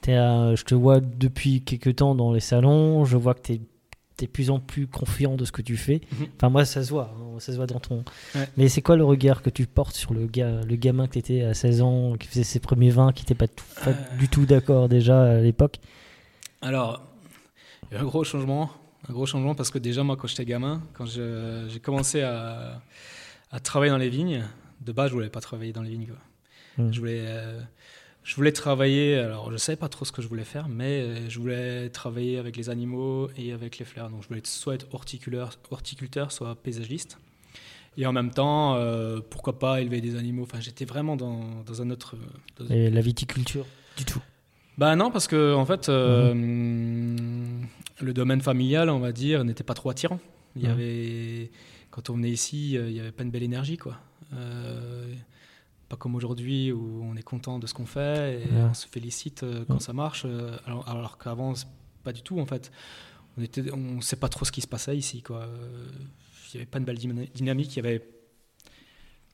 [0.01, 3.53] t'es, euh, je te vois depuis quelques temps dans les salons, je vois que tu
[3.53, 3.61] es,
[4.19, 6.01] de plus en plus confiant de ce que tu fais.
[6.11, 6.27] Mhm.
[6.37, 8.03] Enfin, moi, ça se voit, hein, ça se voit dans ton...
[8.33, 8.47] Ouais.
[8.57, 11.19] Mais c'est quoi le regard que tu portes sur le, gars, le gamin que tu
[11.19, 14.17] étais à 16 ans, qui faisait ses premiers vins, qui n'était pas, tout- pas Euh.
[14.17, 15.77] du tout d'accord déjà à l'époque?
[16.61, 17.01] Alors,
[17.91, 18.71] il y a eu un gros changement.
[19.09, 22.81] Un gros changement parce que déjà, moi, quand j'étais gamin, quand j'ai commencé à,
[23.51, 24.43] à travailler dans les vignes,
[24.81, 26.07] de base, je voulais pas travailler dans les vignes.
[26.07, 26.83] quoi.
[26.85, 26.91] Mm.
[26.93, 27.61] Je, voulais, euh,
[28.23, 31.29] je voulais travailler, alors je savais pas trop ce que je voulais faire, mais euh,
[31.29, 34.09] je voulais travailler avec les animaux et avec les fleurs.
[34.09, 37.17] Donc, je voulais soit être horticulteur, soit paysagiste.
[37.99, 40.43] Et en même temps, euh, pourquoi pas élever des animaux.
[40.43, 42.15] Enfin, j'étais vraiment dans, dans un autre.
[42.59, 43.65] dans- Et la viticulture
[43.97, 44.21] Du tout.
[44.77, 46.33] Bah non, parce que en fait, euh,
[47.99, 50.19] le domaine familial, on va dire, n'était pas trop attirant.
[50.55, 50.71] Il y Mhm.
[50.71, 51.51] avait,
[51.91, 53.97] quand on venait ici, euh, il y avait pas une belle énergie, quoi.
[54.33, 55.13] Euh,
[55.89, 59.45] pas comme aujourd'hui où on est content de ce qu'on fait et on se félicite
[59.67, 59.79] quand Mhm.
[59.79, 60.25] ça marche,
[60.65, 61.67] alors, alors qu'avant, c'est
[62.03, 62.71] pas du tout en fait.
[63.37, 65.47] On était, on sait pas trop ce qui se passait ici, quoi.
[66.49, 68.03] Il y avait pas une belle dyna- dynamique, il y avait,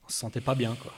[0.04, 0.92] on se sentait pas bien, quoi.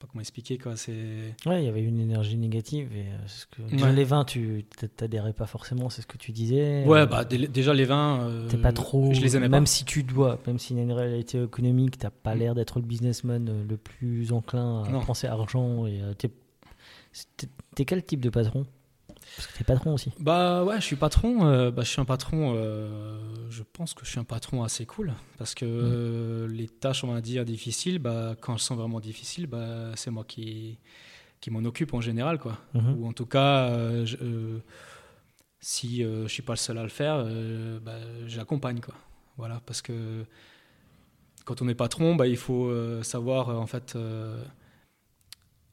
[0.00, 0.76] Pas comment expliquer, quoi.
[0.76, 2.88] C'est Ouais, il y avait une énergie négative.
[2.96, 3.60] Et euh, ce que...
[3.84, 3.92] Ouais.
[3.92, 4.64] les vins, tu
[4.96, 6.84] t'adhérais pas forcément, c'est ce que tu disais.
[6.86, 8.22] Ouais, Euh, bah dé- déjà les vins.
[8.22, 9.12] euh, T'es pas trop.
[9.12, 9.70] Je les aimais même pas.
[9.70, 12.86] si tu dois, même s'il y a une réalité économique, t'as pas l'air d'être le
[12.86, 15.00] businessman le plus enclin à Non.
[15.04, 15.86] penser argent.
[15.86, 16.00] Et
[17.76, 18.64] t'es quel type de patron?
[19.36, 20.12] Parce que t'es patron aussi.
[20.18, 21.46] Bah ouais, je suis patron.
[21.46, 22.54] euh, bah, je suis un patron.
[22.56, 27.04] euh, je pense que je suis un patron assez cool parce que euh, les tâches,
[27.04, 30.78] on va dire difficiles, bah quand elles sont vraiment difficiles, bah c'est moi qui
[31.40, 32.58] qui m'en occupe en général, quoi.
[32.74, 32.96] Mhm.
[32.98, 34.58] Ou en tout cas, je-
[35.60, 37.24] si je suis pas le seul à le faire,
[37.82, 38.94] bah, j'accompagne, quoi.
[39.38, 40.24] Voilà, parce que
[41.46, 42.70] quand on est patron, bah, il faut
[43.02, 43.96] savoir en fait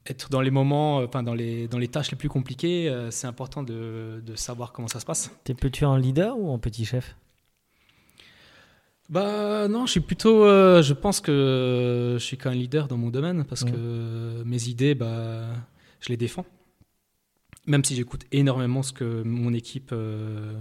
[0.10, 2.90] être dans les moments, euh, enfin dans les dans les tâches les plus compliquées.
[2.90, 5.32] euh, c'est important de, de savoir comment ça se passe.
[5.44, 7.16] T'es plutôt un leader ou un petit chef?
[9.10, 10.44] Bah non, je suis plutôt.
[10.44, 14.96] euh, je pense que je suis qu'un leader dans mon domaine parce que mes idées,
[14.96, 15.46] bah,
[16.02, 16.46] je les défends.
[17.66, 20.54] Même si j'écoute énormément ce que mon équipe euh,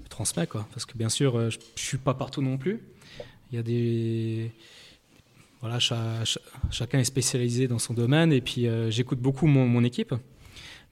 [0.00, 0.66] me transmet quoi.
[0.72, 2.82] Parce que bien sûr, je, je suis pas partout non plus.
[3.50, 4.52] Il y a des
[5.66, 9.66] voilà, cha- cha- chacun est spécialisé dans son domaine et puis euh, j'écoute beaucoup mon,
[9.66, 10.14] mon équipe.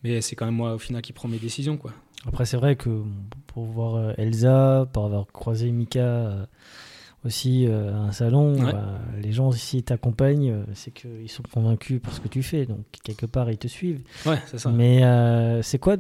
[0.03, 1.93] Mais c'est quand même moi au final qui prend mes décisions quoi.
[2.27, 3.03] Après, c'est vrai que
[3.47, 6.47] pour voir euh, Elsa, pour avoir croisé Mika euh,
[7.25, 8.73] aussi euh, un salon, Ouais.
[8.73, 12.67] bah, les gens, s'ils t'accompagnent, euh, c'est qu'ils sont convaincus par ce que tu fais.
[12.67, 14.03] Donc, quelque part, ils te suivent.
[14.27, 14.71] Ouais, c'est ça.
[14.71, 15.97] Mais euh, c'est quoi,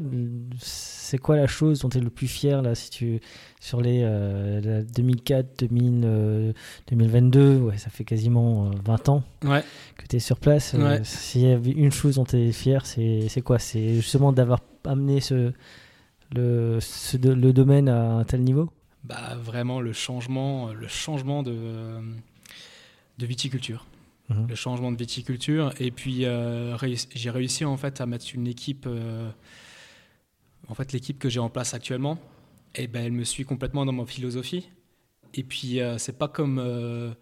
[0.58, 3.20] c'est quoi la chose dont tu es le plus fier là, si tu,
[3.60, 6.52] sur les euh, la 2004, 2000, euh,
[6.90, 9.62] 2022, ouais, ça fait quasiment euh, 20 ans Ouais.
[9.96, 10.76] que tu es sur place.
[11.04, 13.58] S'il y avait une chose dont tu es fier, c'est c'est quoi?
[13.58, 15.52] C'est justement d'avoir amené ce,
[16.34, 18.70] le, ce le domaine à un tel niveau?
[19.04, 22.00] Bah, vraiment le changement, le changement de,
[23.18, 23.84] de viticulture.
[24.30, 24.46] Mhm.
[24.48, 25.74] Le changement de viticulture.
[25.78, 26.76] Et puis, euh,
[27.14, 28.86] j'ai réussi en fait à mettre une équipe.
[28.86, 29.30] euh,
[30.68, 32.18] en fait, l'équipe que j'ai en place actuellement,
[32.74, 34.70] et ben, elle me suit complètement dans ma philosophie.
[35.34, 36.58] Et puis, euh, c'est pas comme.
[36.58, 37.12] euh,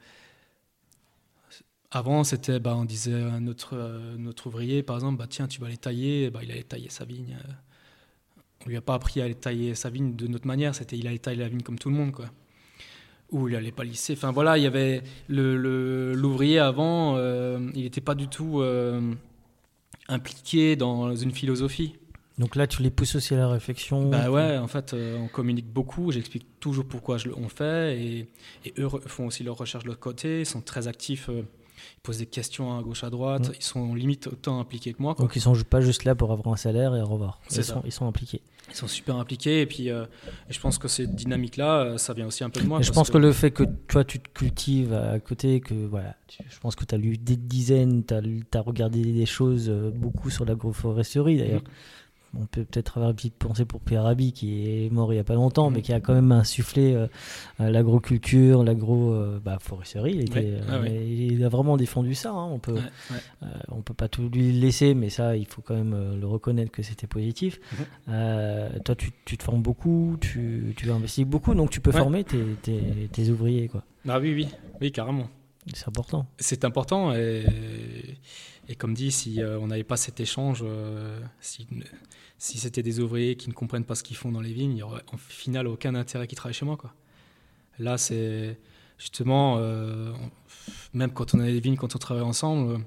[1.91, 5.61] avant, c'était, bah, on disait à notre, euh, notre ouvrier, par exemple, bah, tiens, tu
[5.61, 7.37] vas aller tailler, bah, il allait tailler sa vigne.
[8.65, 11.07] On lui a pas appris à aller tailler sa vigne de notre manière, c'était il
[11.07, 12.27] allait tailler la vigne comme tout le monde, quoi.
[13.31, 14.13] Ou il allait pas lisser.
[14.13, 18.61] Enfin voilà, il y avait le- le- l'ouvrier avant, euh, il n'était pas du tout
[18.61, 19.15] euh,
[20.09, 21.95] impliqué dans une philosophie.
[22.39, 24.09] Donc là, tu les pousses aussi à la réflexion?
[24.09, 26.11] Bah ouais, en fait, euh, on communique beaucoup.
[26.13, 27.99] J'explique toujours pourquoi je on fait.
[28.03, 28.29] Et,
[28.65, 30.41] et eux font aussi leurs recherches de l'autre côté.
[30.41, 31.29] Ils sont très actifs.
[31.29, 31.45] ils
[32.03, 33.49] posent des questions à gauche, à droite.
[33.49, 33.55] Ouais.
[33.59, 35.15] Ils sont limite autant impliqués que moi.
[35.15, 35.25] quoi.
[35.27, 37.39] Donc ils sont ju- pas juste là pour avoir un salaire et au revoir.
[37.49, 37.75] C'est Ils ça.
[37.75, 38.41] sont, ils sont impliqués.
[38.71, 39.61] Ils sont super impliqués.
[39.61, 40.05] Et puis, euh,
[40.49, 42.81] et je pense que cette dynamique-là, euh, ça vient aussi un peu de moi.
[42.81, 43.19] Et je pense que...
[43.19, 46.85] le fait que toi tu te cultives à côté, que voilà, tu- je pense que
[46.85, 51.63] tu as lu des dizaines, tu as, regardé des choses euh, beaucoup sur l'agroforesterie d'ailleurs.
[52.35, 55.21] On peut peut-être avoir une petite pensée pour Pierre Rabhi qui est mort il n'y
[55.21, 57.07] a pas longtemps, mais qui a quand même insufflé euh,
[57.61, 60.13] euh, l'agroculture, l'agro-foresterie.
[60.15, 61.07] il, était, Ouais, ah euh, ouais.
[61.07, 62.31] il a vraiment défendu ça.
[62.31, 62.49] hein.
[62.51, 62.81] On peut, Ouais,
[63.43, 66.27] euh, on peut pas tout lui laisser, mais ça, il faut quand même euh, le
[66.27, 67.61] reconnaître que c'était positif.
[67.73, 67.85] Mhm.
[68.09, 72.25] Euh, toi, tu, tu te formes beaucoup, tu, tu investis beaucoup, donc tu peux former
[72.25, 73.85] tes, tes- tes ouvriers, quoi.
[74.09, 74.49] Ah oui, oui,
[74.81, 75.29] oui, carrément.
[75.75, 76.27] C'est important.
[76.39, 77.45] C'est important et,
[78.69, 81.69] et comme dit, si euh, on n'avait pas cet échange, euh, si,
[82.43, 84.75] si c'était des ouvriers qui ne comprennent pas ce qu'ils font dans les vignes, il
[84.75, 86.77] n'y aurait en final aucun intérêt qu'ils travaillent chez moi.
[87.79, 88.59] Là, c'est
[88.99, 90.13] justement, euh,
[90.93, 92.79] même quand on a des vignes, quand on travaille ensemble, euh,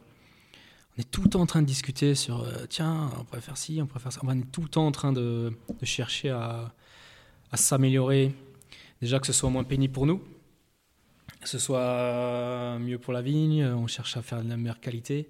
[0.98, 3.56] on est tout le temps en train de discuter sur euh, tiens, on pourrait faire
[3.56, 4.20] ci, on pourrait faire ça.
[4.24, 6.74] On est tout le temps en train de, chercher à,
[7.54, 8.36] s'améliorer.
[9.02, 10.22] Déjà que ce soit moins pénible pour nous,
[11.40, 15.30] que ce soit mieux pour la vigne, on cherche à faire de la meilleure qualité.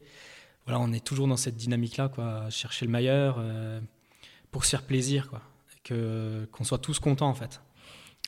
[0.66, 3.40] Voilà, on est toujours dans cette dynamique-là, quoi, chercher le meilleur
[4.56, 5.42] pour se faire plaisir, quoi,
[5.84, 7.60] que qu'on soit tous contents en fait.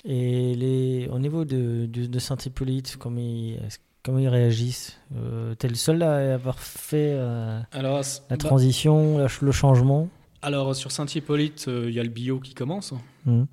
[0.04, 3.58] Et les, au niveau de, de, de Saint-Hippolyte, comment ils,
[4.04, 9.26] comment ils réagissent euh, T'es le seul à avoir fait euh, Alors, la bah, transition,
[9.42, 10.10] le changement?
[10.42, 12.94] Alors sur Saint-Hippolyte, euh, il y a le bio qui commence,
[13.26, 13.48] Mhm.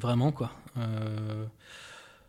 [0.00, 0.52] vraiment quoi.
[0.78, 1.44] Euh,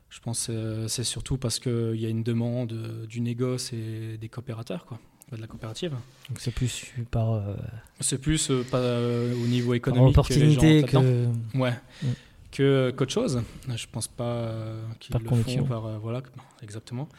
[0.09, 4.17] je pense que c'est surtout parce qu'il y a une demande euh, du négoce et
[4.17, 4.99] des coopérateurs, quoi,
[5.31, 5.91] de la coopérative.
[6.29, 7.55] Donc c'est plus par, euh,
[7.99, 11.57] C'est plus euh, pas euh, au niveau par économique opportunité que que.
[11.57, 11.73] Ouais.
[12.03, 12.07] Mm.
[12.51, 13.41] Que qu'autre chose.
[13.75, 15.63] Je pense pas euh, qu'ils Par le conviction.
[15.63, 16.21] font par euh, voilà
[16.63, 17.09] exactement.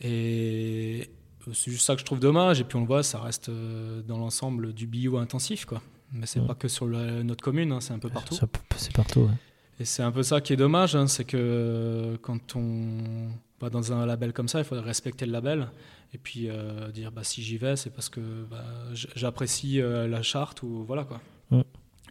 [0.00, 1.08] Et
[1.52, 2.60] c'est juste ça que je trouve dommage.
[2.60, 5.82] Et puis on le voit, ça reste euh, dans l'ensemble du bio intensif quoi.
[6.12, 6.46] Mais c'est Mm.
[6.46, 8.34] pas que sur notre commune, hein, c'est un peu partout.
[8.34, 9.20] Ça peut- C'est partout.
[9.22, 9.32] ouais.
[9.80, 13.28] Et c'est un peu ça qui est dommage, hein, c'est que euh, quand on
[13.60, 15.68] va dans un label comme ça, il faut respecter le label
[16.12, 20.22] et puis euh, dire bah, si j'y vais, c'est parce que bah, j'apprécie euh, la
[20.22, 21.20] charte ou voilà quoi.
[21.50, 21.60] Mm.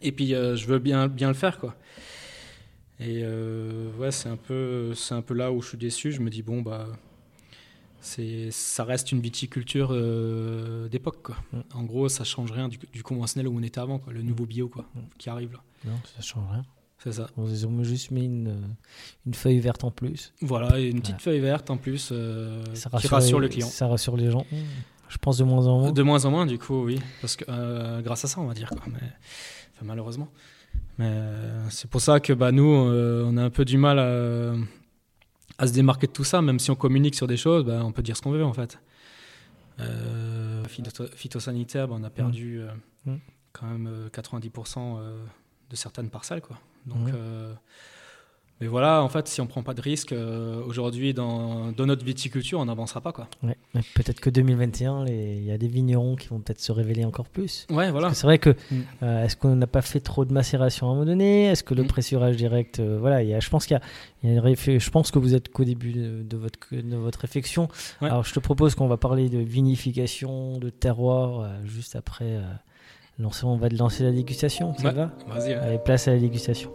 [0.02, 1.74] Et puis euh, je veux bien, bien le faire quoi.
[3.00, 3.24] Et
[3.98, 6.12] ouais, c'est un peu, c'est un peu là où je suis déçu.
[6.12, 6.86] Je me dis bon bah
[8.00, 9.88] c'est, ça reste une viticulture
[10.88, 11.36] d'époque quoi.
[11.52, 11.60] Mm.
[11.74, 14.46] En gros, ça change rien du, du conventionnel où on était avant quoi, le nouveau
[14.46, 15.00] bio quoi, Mm.
[15.18, 15.62] qui arrive là.
[15.84, 16.64] Non, ça change rien.
[17.04, 17.26] C'est ça.
[17.38, 18.56] Ils ont juste mis une, euh,
[19.26, 20.32] une feuille verte en plus.
[20.40, 21.20] Voilà, et une petite Ouais.
[21.20, 23.66] feuille verte en plus euh, Ça qui rassure le client.
[23.68, 24.46] Ça rassure les gens.
[25.10, 25.92] Je pense de moins en moins.
[25.92, 28.54] De moins en moins, du coup, oui, parce que euh, grâce à ça, on va
[28.54, 28.80] dire, quoi.
[28.86, 28.98] Mais,
[29.74, 30.28] enfin, malheureusement.
[30.98, 34.54] Mais euh, c'est pour ça que bah, nous, on a un peu du mal à,
[35.58, 37.92] à se démarquer de tout ça, même si on communique sur des choses, bah, on
[37.92, 38.78] peut dire ce qu'on veut en fait.
[40.68, 42.68] Phyto- phytosanitaire, bah, on a perdu euh,
[43.06, 43.16] Mm.
[43.52, 45.22] quand même euh, 90% euh,
[45.70, 46.58] de certaines parcelles, quoi.
[46.86, 47.52] Donc, euh,
[48.60, 52.04] Mais voilà, en fait, si on prend pas de risque, euh, aujourd'hui, dans, dans notre
[52.04, 53.12] viticulture, on n'avancera pas.
[53.12, 53.26] Quoi.
[53.42, 53.56] Ouais,
[53.96, 57.28] peut-être que 2021, les- il y a des vignerons qui vont peut-être se révéler encore
[57.28, 57.66] plus.
[57.68, 58.14] Ouais, voilà.
[58.14, 58.82] C'est vrai que Mm.
[59.02, 61.46] euh, est-ce qu'on n'a pas fait trop de macération à un moment donné?
[61.46, 61.86] Est-ce que le Mm.
[61.88, 63.82] pressurage direct, voilà, il y a, je pense qu'il y a,
[64.22, 66.58] il y a une réfé- je pense que vous êtes qu'au début de, de votre
[66.72, 67.66] de votre réflexion.
[68.00, 68.08] Ouais.
[68.08, 72.38] Alors je te propose qu'on va parler de vinification, de terroir, juste après.
[73.52, 74.94] On va lancer la dégustation, ça Ouais.
[74.94, 75.48] va Vas-y.
[75.50, 75.54] ouais.
[75.54, 76.70] Allez, place à la dégustation.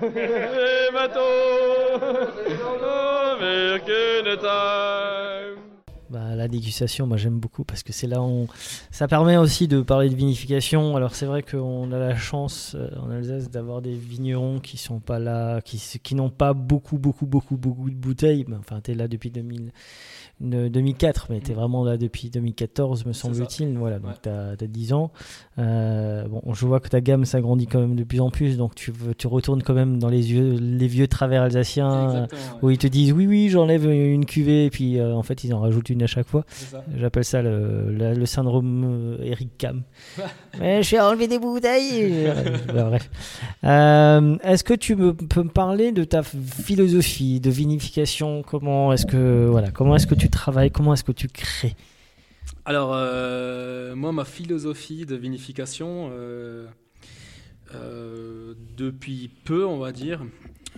[6.14, 8.46] Bah, la dégustation, moi j'aime beaucoup parce que c'est là on...
[8.92, 10.94] ça permet aussi de parler de vinification.
[10.94, 15.00] Alors c'est vrai qu'on a la chance euh, en Alsace d'avoir des vignerons qui sont
[15.00, 18.46] pas là, qui, qui n'ont pas beaucoup, beaucoup, beaucoup, beaucoup de bouteilles.
[18.60, 19.72] Enfin, tu es là depuis 2000,
[20.40, 23.76] ne- 2004, mais tu es vraiment là depuis 2014, me semble-t-il.
[23.78, 24.16] Voilà, donc Ouais.
[24.58, 25.10] tu as, 10 ans.
[25.58, 28.74] Euh, bon, je vois que ta gamme s'agrandit quand même de plus en plus, donc
[28.74, 28.92] tu,
[29.26, 32.22] retournes quand même dans les, yeux, les vieux travers alsaciens.
[32.22, 32.26] Ouais.
[32.62, 35.54] Où ils te disent oui, oui, j'enlève une cuvée, et puis euh, en fait, ils
[35.54, 36.44] en rajoutent une à chaque fois.
[36.98, 39.82] J'appelle ça le, le- le syndrome euh, Eric Cam.
[40.60, 42.26] Mais je vais enlever des bouteilles.
[42.72, 43.10] Bah, bref.
[43.64, 48.42] Euh, est-ce que tu me, peux me parler de ta philosophie de vinification?
[48.42, 51.76] Comment est-ce que voilà, comment est-ce que tu travailles Comment est-ce que tu crées?
[52.66, 56.66] Alors, euh, moi, ma philosophie de vinification, euh,
[57.74, 60.24] euh, depuis peu, on va dire,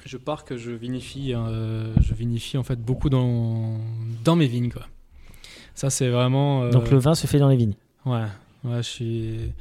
[0.05, 3.79] je pars que je vinifie, je vinifie en fait beaucoup dans,
[4.25, 4.87] dans mes vignes, quoi.
[5.75, 6.69] Ça, c'est vraiment.
[6.71, 7.75] Donc le vin se fait dans les vignes.
[8.05, 8.25] Ouais,
[8.65, 9.53] ouais, je suis.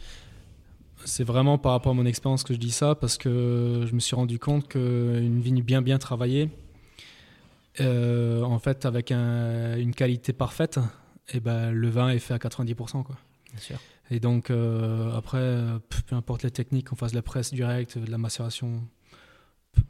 [1.03, 3.99] C'est vraiment par rapport à mon expérience que je dis ça, parce que je me
[3.99, 6.49] suis rendu compte qu'une vigne bien bien travaillée,
[7.81, 10.79] euh, en fait, avec un- une qualité parfaite,
[11.33, 13.03] et ben, le vin est fait à 90%.
[13.03, 13.15] Quoi.
[13.51, 13.77] Bien sûr.
[14.11, 15.57] Et donc, euh, après,
[16.07, 18.81] peu importe les techniques, qu'on fasse de la presse directe, de la macération,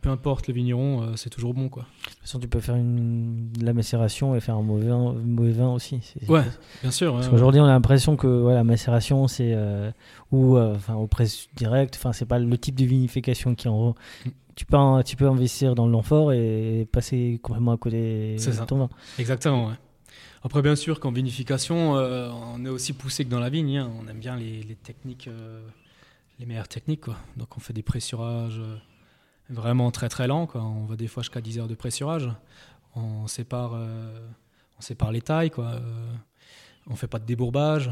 [0.01, 1.67] peu, importe le vigneron, euh, c'est toujours bon.
[1.69, 1.83] Quoi.
[1.83, 5.09] De toute façon, tu peux faire une, de la macération et faire un mauvais vin,
[5.09, 5.99] un mauvais vin aussi.
[6.29, 6.43] Ouais,
[6.81, 7.13] bien sûr.
[7.13, 9.91] Parce ouais, qu'aujourd'hui, on a l'impression que voilà, la macération, c'est euh,
[10.31, 11.95] ou enfin au presse direct.
[11.97, 13.95] Enfin, c'est pas le type de vinification qui en.
[14.55, 18.77] Tu peux, tu peux investir dans le Longfort et passer complètement à côté de ton
[18.77, 18.89] vin.
[19.19, 19.73] Exactement, ouais.
[20.43, 23.77] Après, bien sûr, qu'en vinification, euh, on est aussi poussé que dans la vigne.
[23.79, 23.91] hein.
[23.99, 25.61] On aime bien les, les techniques, euh,
[26.39, 27.01] les meilleures techniques.
[27.01, 27.17] Quoi.
[27.35, 28.77] Donc, on fait des pressurages euh,
[29.49, 30.45] vraiment très très lents.
[30.45, 30.61] Quoi.
[30.61, 32.29] On va des fois jusqu'à 10 heures de pressurage.
[32.95, 35.51] On sépare, on sépare les tailles.
[35.51, 35.81] Quoi.
[36.87, 37.91] On fait pas de débourbage.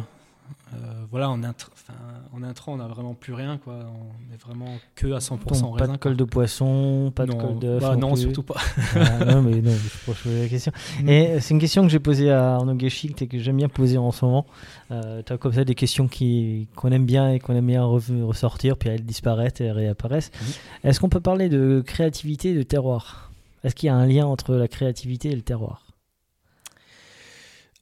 [0.73, 0.77] Euh,
[1.11, 1.93] voilà, en, intr- enfin,
[2.35, 3.59] en intrant, on n'a vraiment plus rien.
[3.63, 3.75] Quoi.
[3.93, 7.41] On est vraiment que à 100% Donc, pas de colle de poisson, pas Non, de
[7.41, 7.81] colle d'œuf.
[7.81, 8.21] bah non, plus.
[8.23, 8.55] surtout pas.
[8.95, 10.71] Ah, non, mais non, je pose la question.
[11.07, 13.99] Et c'est une question que j'ai posée à Arnaud Guéchic et que j'aime bien poser
[13.99, 14.47] en ce moment.
[14.89, 17.83] Euh, tu as comme ça des questions qui, qu'on aime bien et qu'on aime bien
[17.85, 20.31] ressortir, puis elles disparaissent et réapparaissent.
[20.41, 20.89] Mhm.
[20.89, 23.29] Est-ce qu'on peut parler de créativité et de terroir?
[23.63, 25.82] Est-ce qu'il y a un lien entre la créativité et le terroir?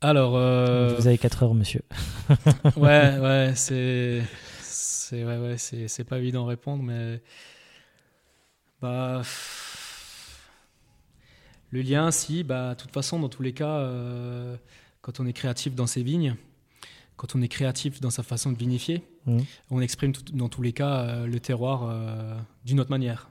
[0.02, 1.82] Alors, euh, Vous avez 4 heures, monsieur.
[2.76, 4.24] ouais, ouais, c'est,
[4.62, 7.22] c'est, ouais, ouais, c'est, pas évident à répondre, mais
[8.82, 9.22] bah,
[11.72, 14.56] le lien, si, bah, de toute façon, dans tous les cas, euh,
[15.02, 16.36] quand on est créatif dans ses vignes,
[17.16, 19.46] quand on est créatif dans sa façon de vinifier, Mhm.
[19.70, 21.94] on exprime tout- dans tous les cas euh, le terroir
[22.66, 23.30] d'une autre manière.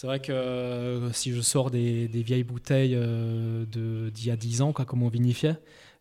[0.00, 4.36] C'est vrai que euh, si je sors des, des vieilles bouteilles euh, d'il y a
[4.36, 5.56] 10 ans, quoi, comme on vinifiait,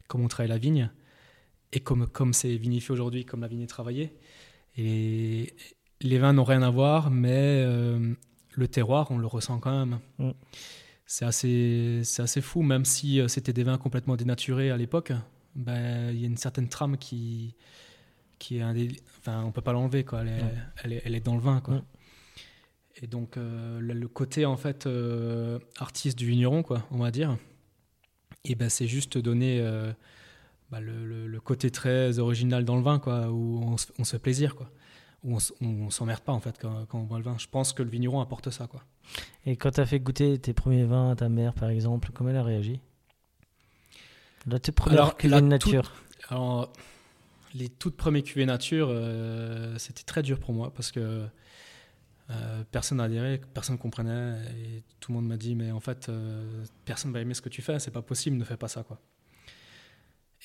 [0.07, 0.89] comme on travaille la vigne,
[1.73, 4.15] et comme, comme c'est vinifié aujourd'hui, comme la vigne est travaillée,
[4.77, 5.53] et
[5.99, 8.13] les vins n'ont rien à voir, mais euh,
[8.53, 9.99] le terroir, on le ressent quand même.
[10.17, 10.31] Mm.
[11.05, 15.11] C'est assez, fou, même si c'était des vins complètement dénaturés à l'époque,
[15.55, 17.53] ben, il y a une certaine trame qui,
[18.37, 20.21] qui est indé- enfin, on peut pas l'enlever, quoi.
[20.21, 20.53] Elle est, Ouais.
[20.85, 21.75] elle est, elle est dans le vin, quoi.
[21.75, 21.83] Mm.
[23.01, 27.37] Et donc euh, le, côté en fait euh, artiste du vigneron, quoi, on va dire,
[28.43, 29.91] et ben c'est juste donner euh,
[30.69, 34.03] bah, le, le- le côté très original dans le vin, quoi, où on se, on
[34.03, 34.69] se fait plaisir, quoi.
[35.23, 37.37] où on, s'emmerde pas en fait quand, quand on boit le vin.
[37.37, 38.83] Je pense que le vigneron apporte ça quoi.
[39.45, 42.31] Et quand tu as fait goûter tes premiers vins à ta mère, par exemple, comment
[42.31, 42.81] elle a réagi?
[44.45, 45.93] Là, tes premières cuvées nature.
[46.29, 46.71] Alors,
[47.53, 48.93] les toutes premières cuvées nature,
[49.77, 51.25] c'était très dur pour moi parce que
[52.31, 55.79] euh, personne n'a adhéré, personne ne comprenait et tout le monde m'a dit mais en
[55.79, 58.67] fait euh, personne va aimer ce que tu fais, c'est pas possible, ne fais pas
[58.67, 58.99] ça quoi.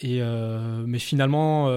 [0.00, 1.68] Et euh, mais finalement,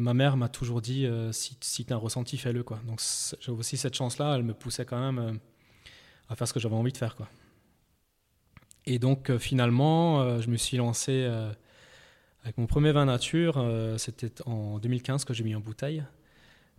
[0.00, 2.80] ma mère m'a toujours dit si, si tu as un ressenti, fais-le quoi.
[2.86, 3.00] Donc
[3.40, 5.40] j'avais aussi cette chance-là, elle me poussait quand même
[6.28, 7.28] à faire ce que j'avais envie de faire quoi.
[8.86, 11.28] Et donc finalement, je me suis lancé
[12.42, 13.62] avec mon premier vin nature.
[13.98, 16.04] C'était en 2015 que j'ai mis en bouteille.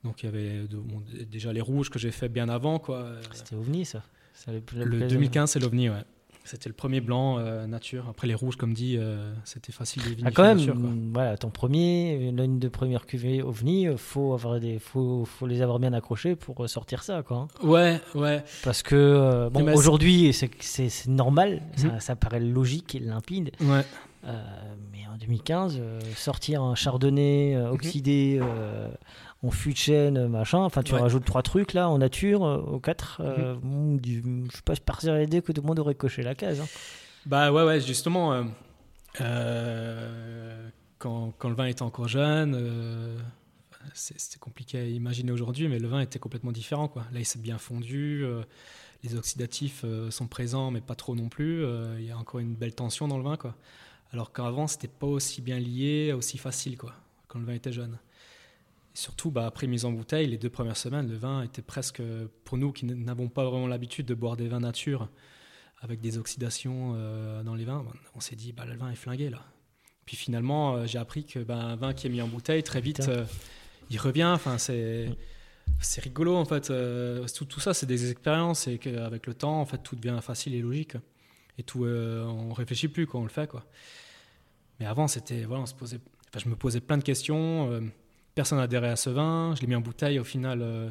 [0.03, 2.79] Donc il y avait de- bon, d- déjà les rouges que j'ai fait bien avant
[2.79, 3.05] quoi.
[3.33, 4.01] C'était OVNI, ça.
[4.47, 5.07] Le plaisait.
[5.07, 6.03] 2015 c'est l'OVNI ouais.
[6.45, 8.07] C'était le premier blanc euh, nature.
[8.09, 10.89] Après les rouges comme dit, euh, c'était facile de Ah, vinifier quand même, nature, quoi.
[11.13, 15.61] voilà, ton premier, l'une de premières cuvées OVNI, euh, faut avoir des, faut, faut les
[15.61, 17.37] avoir bien accrochés pour sortir ça, quoi.
[17.37, 17.47] hein.
[17.67, 18.43] Ouais, ouais.
[18.63, 20.49] Parce que euh, bon, aujourd'hui, c'est,
[21.07, 21.99] normal, ça, Mhm.
[21.99, 23.51] ça paraît logique et limpide.
[23.61, 23.83] Ouais.
[24.91, 28.39] Mais en 2015, euh, sortir un chardonnay euh, oxydé
[29.41, 30.99] en fût de euh, machin, enfin tu Ouais.
[31.01, 34.75] rajoutes trois trucs là en nature, euh, aux quatre, euh, bon, du- je suis pas
[34.75, 36.59] persuadé que tout le monde aurait coché la case.
[36.61, 36.67] hein.
[37.25, 38.43] Bah ouais, ouais, justement, euh,
[39.21, 43.17] euh, quand, quand le vin était encore jeune,
[43.93, 46.87] c'est compliqué à imaginer aujourd'hui, mais le vin était complètement différent.
[46.87, 47.03] Quoi.
[47.13, 48.25] Là, il s'est bien fondu,
[49.03, 51.63] les oxydatifs sont présents, mais pas trop non plus.
[51.97, 53.37] Il y a encore une belle tension dans le vin.
[53.37, 53.55] Quoi.
[54.11, 56.93] Alors qu'avant, c'était pas aussi bien lié, aussi facile, quoi,
[57.27, 57.97] quand le vin était jeune.
[58.99, 62.01] Surtout, bah, après mise en bouteille, les deux premières semaines, le vin était presque,
[62.43, 65.07] pour nous qui n'avons pas vraiment l'habitude de boire des vins nature,
[65.79, 69.29] avec des oxydations euh, dans les vins, on s'est dit, bah, le vin est flingué
[69.29, 69.41] là.
[70.03, 72.81] Puis finalement, euh, j'ai appris que bah, un vin qui est mis en bouteille, très
[72.81, 73.23] vite, euh,
[73.89, 74.33] il revient.
[74.35, 75.15] Enfin, c'est
[75.79, 76.69] c'est rigolo en fait.
[77.33, 80.55] Tout, tout ça, c'est des expériences et qu'avec le temps, en fait, tout devient facile
[80.55, 80.97] et logique.
[81.57, 83.63] Et tout, on réfléchit plus quand on le fait, quoi.
[84.81, 87.81] Mais avant, c'était, voilà, on se posait, enfin, je me posais plein de questions.
[88.35, 89.53] Personne n'adhérait à ce vin.
[89.55, 90.19] Je l'ai mis en bouteille.
[90.19, 90.89] Au final, euh,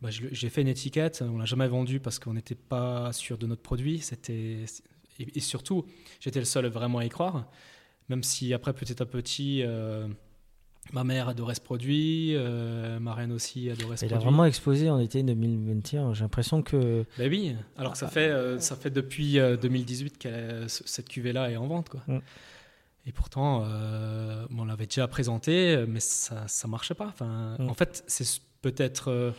[0.00, 1.22] bah, j'ai fait une étiquette.
[1.26, 3.98] On l'a jamais vendu parce qu'on n'était pas sûr de notre produit.
[4.00, 4.64] C'était
[5.18, 5.86] et, et surtout,
[6.20, 7.46] j'étais le seul vraiment à y croire.
[8.08, 10.06] Même si après, petit à petit, euh,
[10.92, 14.24] ma mère adorait ce produit, euh, ma reine aussi adorait ce Il a produit.
[14.24, 16.14] vraiment explosé en été 2021.
[16.14, 17.04] J'ai l'impression que.
[17.18, 21.50] Ben oui, alors que ça fait, euh, ça fait depuis euh, 2018 que cette cuvée-là
[21.50, 21.88] est en vente.
[21.88, 22.02] Quoi.
[22.06, 22.18] Mm.
[23.06, 27.06] Et pourtant, euh, on l'avait déjà présenté, mais ça ne marchait pas.
[27.06, 27.68] Enfin, Mm.
[27.68, 28.26] En fait, c'est
[28.62, 29.30] peut-être euh,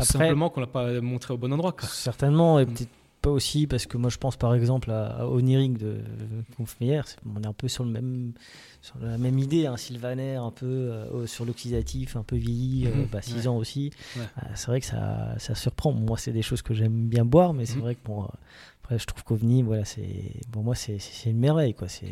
[0.00, 1.72] simplement qu'on ne l'a pas montré au bon endroit.
[1.72, 1.86] Quoi.
[1.88, 2.72] Certainement, et Mm.
[2.74, 2.88] peut-être
[3.20, 5.96] pas aussi, parce que moi je pense par exemple à, à Oniric de
[6.58, 8.32] Confmeyer, c'est- on est un peu sur, le même,
[8.82, 13.06] sur la même idée, un sylvaner un peu euh, sur l'oxydatif, un peu vieilli, Mhm,
[13.22, 13.46] 6 ouais.
[13.46, 13.92] ans aussi.
[14.16, 14.24] Ouais.
[14.54, 15.92] C'est vrai que ça, ça surprend.
[15.92, 17.80] Moi, c'est des choses que j'aime bien boire, mais c'est Mhm.
[17.82, 18.28] vrai que bon,
[18.84, 20.04] après, je trouve qu'OVNI, voilà, c'est,
[20.52, 21.72] pour moi, c'est, une merveille.
[21.72, 21.88] Quoi.
[21.88, 22.04] C'est,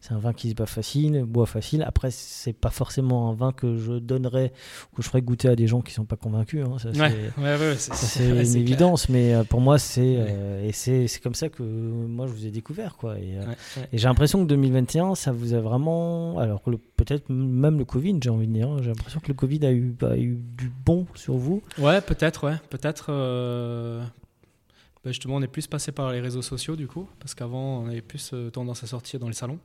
[0.00, 1.82] c'est un vin qui se bat facile, boit facile.
[1.86, 4.50] Après, c'est pas forcément un vin que je donnerais,
[4.96, 6.64] que je ferais goûter à des gens qui sont pas convaincus.
[6.64, 6.70] hein.
[6.72, 8.56] Ouais, c'est- ouais, ouais, une clair.
[8.56, 12.46] évidence, mais euh, pour moi, c'est euh, et c'est comme ça que moi je vous
[12.46, 13.18] ai découvert, quoi.
[13.18, 13.42] Et, euh,
[13.92, 16.62] et j'ai l'impression que 2021, ça vous a vraiment, alors
[16.96, 19.72] peut-être même le Covid, j'ai envie de dire, hein, j'ai l'impression que le Covid a
[19.72, 21.62] eu, a eu du bon sur vous.
[21.78, 22.56] Ouais, peut-être, ouais.
[22.70, 23.08] Peut-être.
[23.10, 24.02] euh,
[25.04, 27.88] bah, justement, on est plus passé par les réseaux sociaux, du coup, parce qu'avant, on
[27.88, 29.58] avait plus euh, tendance à sortir dans les salons.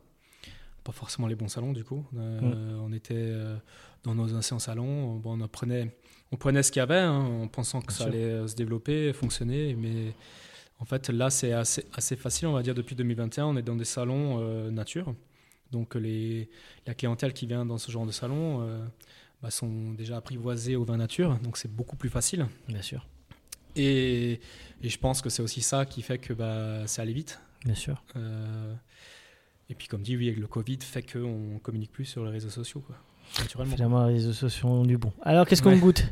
[0.84, 2.06] Pas forcément les bons salons, du coup.
[2.18, 3.56] Euh, On était euh,
[4.04, 5.16] dans nos anciens salons.
[5.18, 5.96] Bon, on apprenait,
[6.32, 8.14] on prenait ce qu'il y avait, hein, en pensant que Bien ça sûr.
[8.14, 9.76] allait se développer, fonctionner.
[9.76, 10.14] Mais
[10.80, 13.46] en fait, là, c'est assez, assez facile, on va dire, depuis 2021.
[13.46, 15.14] On est dans des salons euh, nature.
[15.72, 16.50] Donc, les,
[16.88, 18.80] la clientèle qui vient dans ce genre de salon euh,
[19.44, 21.38] bah, sont déjà apprivoisés au vin nature.
[21.44, 22.48] Donc, c'est beaucoup plus facile.
[22.70, 23.06] Bien sûr,
[23.80, 24.40] Et,
[24.84, 27.40] et je pense que c'est aussi ça qui fait que bah, ça allait vite.
[27.66, 28.04] bien sûr.
[28.16, 28.74] Euh,
[29.70, 32.50] et puis, comme dit, oui, avec le Covid, fait qu'on communique plus sur les réseaux
[32.50, 32.96] sociaux, quoi,
[33.40, 33.76] naturellement.
[33.76, 35.12] Finalement, les réseaux sociaux ont du bon.
[35.22, 35.80] Alors, qu'est-ce qu'on Ouais.
[35.80, 36.04] goûte?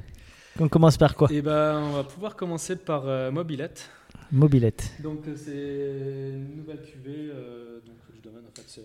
[0.60, 1.28] On commence par quoi?
[1.32, 3.90] Et ben, on va pouvoir commencer par euh, Mobilette.
[4.32, 4.92] Mobilette.
[5.02, 8.44] Donc, euh, c'est une nouvelle cuvée euh, donc, du domaine.
[8.48, 8.82] En fait,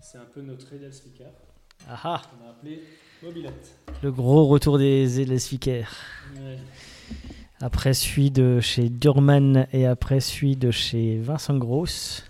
[0.00, 1.26] c'est, un peu notre Edel Speaker.
[1.88, 2.82] Ah ah, qu'on a appelé
[3.22, 3.76] Mobilette.
[4.02, 5.88] le gros retour des Elesfiker.
[6.36, 6.58] Ouais.
[7.64, 12.22] Après celui de chez Durman et après celui de chez Vincent Gross.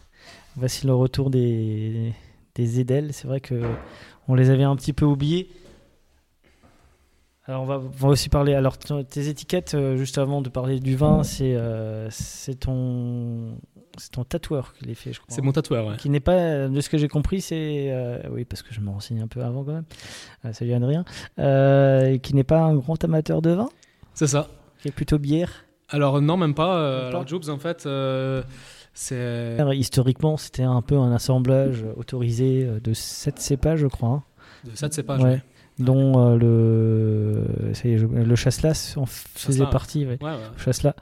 [0.54, 2.12] Voici le retour des,
[2.54, 3.12] des Edel.
[3.12, 3.60] C'est vrai que
[4.28, 5.50] on les avait un petit peu oubliés.
[7.46, 8.54] Alors on va, on va aussi parler.
[8.54, 13.56] Alors tes étiquettes, euh, juste avant de parler du vin, c'est euh, c'est ton
[13.98, 15.34] C'est ton tatoueur qui les fait, je crois.
[15.34, 15.96] C'est mon tatoueur, ouais.
[15.96, 17.90] Qui n'est pas, de ce que j'ai compris, c'est.
[17.90, 20.54] euh, oui, parce que je me renseigne un peu avant quand même.
[20.54, 21.04] Salut Adrien.
[22.22, 23.68] Qui n'est pas un grand amateur de vin,
[24.14, 24.46] C'est ça.
[24.84, 25.64] Qui est plutôt bière.
[25.88, 26.76] Alors, non, même pas.
[26.76, 28.42] euh, Même pas alors, Jobs, en fait, euh,
[28.92, 29.56] c'est.
[29.72, 34.08] Historiquement, c'était un peu un assemblage autorisé euh, de 7 cépages, je crois.
[34.10, 34.22] hein.
[34.64, 35.18] De ça, c'est pas.
[35.18, 35.42] Ouais.
[35.78, 37.44] Dont euh, le,
[38.24, 40.06] le chasselas en faisait Chasselas, partie.
[40.06, 40.18] ouais.
[40.22, 40.36] Ouais, ouais.
[40.58, 40.94] Chasselas.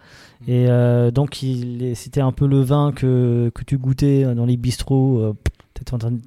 [0.46, 4.56] Et euh, donc, il c'était un peu le vin que, que tu goûtais dans les
[4.56, 5.18] bistrots.
[5.18, 5.34] euh,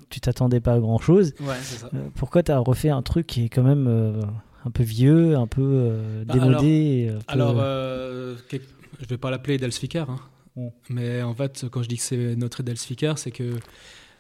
[0.10, 1.34] tu t'attendais pas à grand chose.
[1.40, 1.90] Ouais, c'est ça.
[1.94, 4.22] Euh, pourquoi tu as refait un truc qui est quand même euh,
[4.66, 8.62] un peu vieux, un peu euh, Bah, démodé peu- Alors, euh, quel-
[9.00, 10.20] je vais pas l'appeler Edelspiker, hein.
[10.56, 10.68] Mm.
[10.90, 13.54] mais en fait, quand je dis que c'est notre Edelspiker, c'est que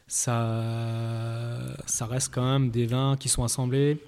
[0.07, 3.99] ça, ça reste quand même des vins qui sont assemblés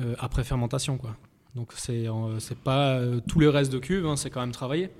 [0.00, 1.16] euh, après fermentation, quoi.
[1.54, 4.52] Donc c'est euh, c'est pas euh, tout le reste de cuve, hein, c'est quand même
[4.52, 4.90] travaillé,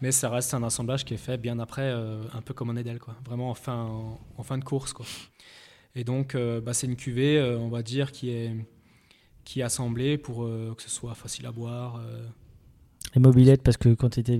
[0.00, 2.76] mais ça reste un assemblage qui est fait bien après, euh, un peu comme un
[2.76, 3.14] Edel, quoi.
[3.26, 5.06] Vraiment en fin, en, en fin de course, quoi.
[5.94, 8.52] Et donc, euh, bah, c'est une cuvée, euh, on va dire, qui est
[9.46, 12.00] qui est assemblée pour euh, que ce soit facile à boire.
[12.04, 12.26] euh,
[13.14, 14.38] Les mobilettes, parce que quand tu étais,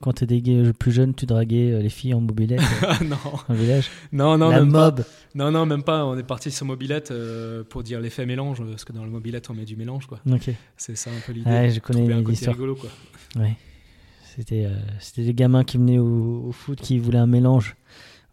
[0.00, 3.16] quand gay- plus jeune, tu draguais euh, les filles en mobilette euh, non.
[3.48, 3.88] le village.
[4.12, 4.96] Non, non, La même mob.
[5.02, 5.08] pas.
[5.36, 6.04] Non, non, même pas.
[6.04, 9.48] On est parti sur mobilette euh, pour dire l'effet mélange, parce que dans le mobilette,
[9.48, 10.18] on met du mélange, quoi.
[10.30, 10.50] Ok.
[10.76, 11.48] C'est ça un peu l'idée.
[11.48, 12.56] Ouais, je connais un côté l'histoire.
[12.56, 12.90] rigolo, quoi.
[13.36, 13.56] Ouais.
[14.36, 17.76] C'était euh, c'était des gamins qui venaient au, au foot qui voulaient un mélange.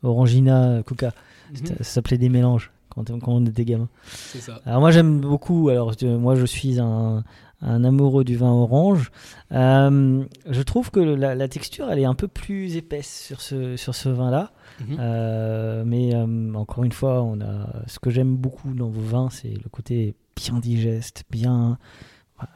[0.03, 1.13] Orangina, Coca.
[1.51, 1.67] Mhm.
[1.77, 3.89] Ça s'appelait des mélanges quand, quand on était gamin.
[4.05, 4.61] C'est ça.
[4.65, 7.23] Alors moi j'aime beaucoup, alors moi je suis un,
[7.61, 9.11] un amoureux du vin orange.
[9.51, 13.75] Euh, je trouve que la, la texture elle est un peu plus épaisse sur ce,
[13.75, 14.51] sur ce vin-là.
[14.79, 14.97] Mhm.
[14.99, 19.29] Euh, mais euh, encore une fois, on a, ce que j'aime beaucoup dans vos vins,
[19.29, 21.77] c'est le côté bien digeste, bien,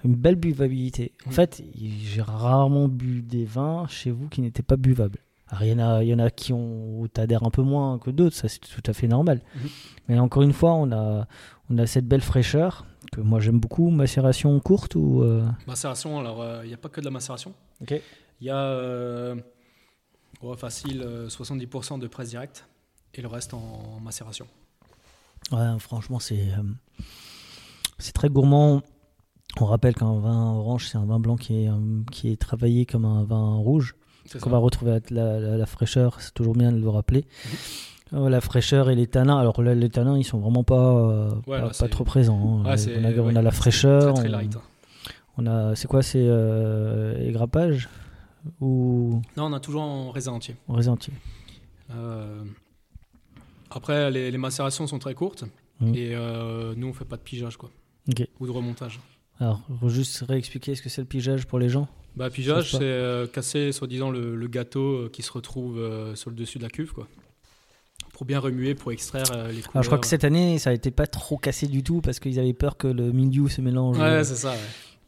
[0.04, 1.14] une belle buvabilité.
[1.26, 5.20] En fait, j'ai rarement bu des vins chez vous qui n'étaient pas buvables.
[5.50, 7.64] Alors, il y en a, il y en a qui ont, où t'adhères un peu
[7.64, 9.42] moins que d'autres, ça c'est tout à fait normal.
[9.56, 9.70] Mhm.
[10.08, 11.28] Mais encore une fois, on a,
[11.70, 13.90] on a cette belle fraîcheur que moi j'aime beaucoup.
[13.90, 17.54] Macération courte ou euh, Macération, alors il n'y a pas que de la macération.
[17.82, 18.02] Il
[18.42, 19.36] y a euh,
[20.42, 22.68] ouais, facile euh, 70% de presse directe
[23.14, 24.48] et le reste en, en macération.
[25.52, 26.64] Ouais, franchement, c'est euh,
[27.98, 28.82] c'est très gourmand.
[29.60, 32.86] On rappelle qu'un vin orange, c'est un vin blanc qui est, euh, qui est travaillé
[32.86, 33.96] comme un vin rouge.
[34.38, 37.26] Qu'on va retrouver la, la- la fraîcheur, c'est toujours bien de le rappeler.
[38.14, 39.38] Euh, la fraîcheur et les tanins.
[39.38, 42.62] Alors là, les tanins, ils sont vraiment pas, euh, Ouais, pas, trop présents.
[42.66, 42.70] hein.
[42.72, 44.14] Ouais, c'est- on, a, on ouais, a la fraîcheur.
[44.16, 44.56] Très, très on- light.
[44.56, 44.62] hein.
[45.38, 47.88] On a, c'est quoi, c'est euh, égrappage
[48.62, 50.56] ou Non, on a toujours en raisin entier.
[50.68, 51.14] en raisin entier
[51.92, 52.44] Euh,
[53.72, 55.46] après, les, les macérations sont très courtes
[55.82, 55.96] Mhm.
[55.96, 56.16] et
[56.76, 57.70] nous, on fait pas de pigeage, quoi.
[58.40, 59.00] Ou de remontage.
[59.40, 61.88] Alors, juste réexpliquer ce que c'est le pigeage pour les gens?
[62.16, 66.30] Bah, pigeage, c'est euh, casser, soi-disant, le, le gâteau euh, qui se retrouve euh, sur
[66.30, 67.08] le dessus de la cuve, quoi.
[68.14, 69.70] Pour bien remuer, pour extraire euh, les couleurs.
[69.76, 72.40] Alors, je crois que cette année, ça été pas trop cassé du tout parce qu'ils
[72.40, 73.98] avaient peur que le milieu se mélange.
[73.98, 74.58] Ouais, c'est ça, ouais.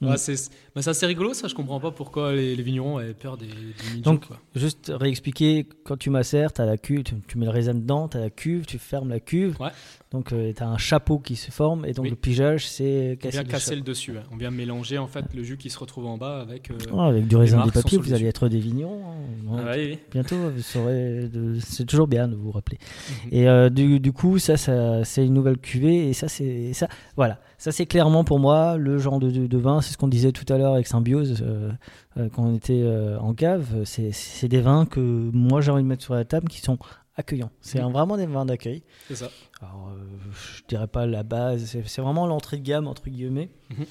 [0.02, 0.08] Mm.
[0.10, 0.36] Ouais, c'est
[0.76, 1.48] mais c'est rigolo, ça.
[1.48, 4.40] Je comprends pas pourquoi les, les vignerons avaient peur des, des Donc, quoi.
[4.56, 8.08] juste réexpliquer, quand tu macères, tu as la cuve, tu, tu mets le raisin dedans,
[8.08, 9.60] tu as la cuve, tu fermes la cuve.
[9.60, 9.70] Ouais.
[10.12, 12.10] Donc, tu as un chapeau qui se forme et donc Oui.
[12.10, 14.12] le pigeage, c'est On casser vient le casser le dessus.
[14.12, 14.24] ouais.
[14.32, 16.70] On vient mélanger en fait le jus qui se retrouve en bas avec.
[16.72, 19.04] euh, Ah, avec du raisin, des papiers, vous allez être des vignerons.
[19.06, 19.58] hein.
[19.60, 20.00] Ah, Ouais.
[20.12, 21.30] Bientôt, vous saurez.
[21.32, 22.78] de- C'est toujours bien de vous rappeler.
[23.26, 23.30] Mhm.
[23.34, 26.10] Et euh, du, du coup, ça, ça c'est une nouvelle cuvée.
[26.10, 26.88] Et ça, c'est ça.
[27.16, 29.82] Voilà, ça c'est clairement pour moi le genre de, de- de vin.
[29.82, 31.72] C'est ce qu'on disait tout à l'heure avec Symbiose euh,
[32.18, 33.84] euh, quand on était euh, en cave.
[33.86, 36.80] C'est des vins que moi j'ai envie de mettre sur la table qui sont
[37.16, 37.52] accueillants.
[37.62, 38.82] C'est vraiment des vins d'accueil.
[39.08, 39.30] C'est ça.
[39.62, 39.92] Alors,
[40.34, 41.78] je dirais pas la base.
[41.86, 43.52] C'est vraiment l'entrée de gamme entre guillemets.
[43.70, 43.86] Mhm.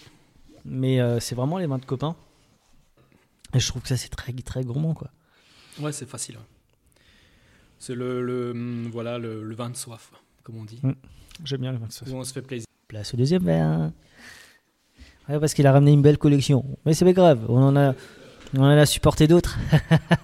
[0.65, 2.17] Mais c'est vraiment les vins de copains.
[3.55, 5.11] Et je trouve que ça c'est très très gourmand quoi.
[5.81, 6.39] Ouais, c'est facile.
[7.79, 10.11] C'est le, le, hum, voilà, le, le vin de soif,
[10.43, 10.81] comme on dit.
[10.83, 10.93] Mm.
[11.45, 12.67] J'aime bien les vins de Où on se fait plaisir.
[12.91, 13.93] Place au deuxième verre.
[15.29, 16.65] Ouais, parce qu'il a ramené une belle collection.
[16.85, 17.95] Mais c'est pas grave, on en a,
[18.57, 19.57] on en a supporté d'autres.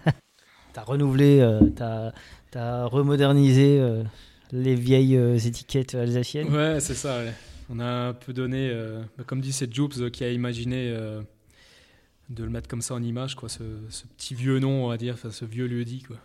[0.72, 2.10] t'as renouvelé, euh, t'as,
[2.50, 4.02] t'as remodernisé euh,
[4.50, 6.48] les vieilles euh, étiquettes alsaciennes.
[6.52, 7.18] Ouais, c'est ça.
[7.18, 7.32] ouais.
[7.70, 10.92] On a un peu donné, euh, bah, comme dit, c'est euh, qui a imaginé
[12.28, 14.96] de le mettre comme ça en image, quoi, ce, ce petit vieux nom, on va
[14.96, 16.16] dire, enfin, ce vieux lieu-dit, quoi.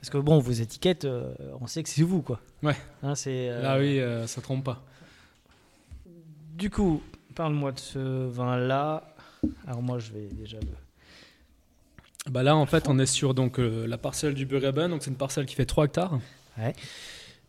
[0.00, 2.40] Parce que bon, vos étiquettes, euh, on sait que c'est vous, quoi.
[2.62, 2.76] Ouais.
[3.02, 4.84] Hein, c'est, euh, Là, oui, euh, ça trompe pas.
[6.56, 7.02] Du coup,
[7.34, 9.14] parle-moi de ce vin-là.
[9.66, 10.68] Alors moi, je vais déjà le...
[12.32, 15.10] Bah là, en fait, on est sur donc euh, la parcelle du Burgaben, donc c'est
[15.10, 16.18] une parcelle qui fait 3 hectares.
[16.56, 16.72] Ouais.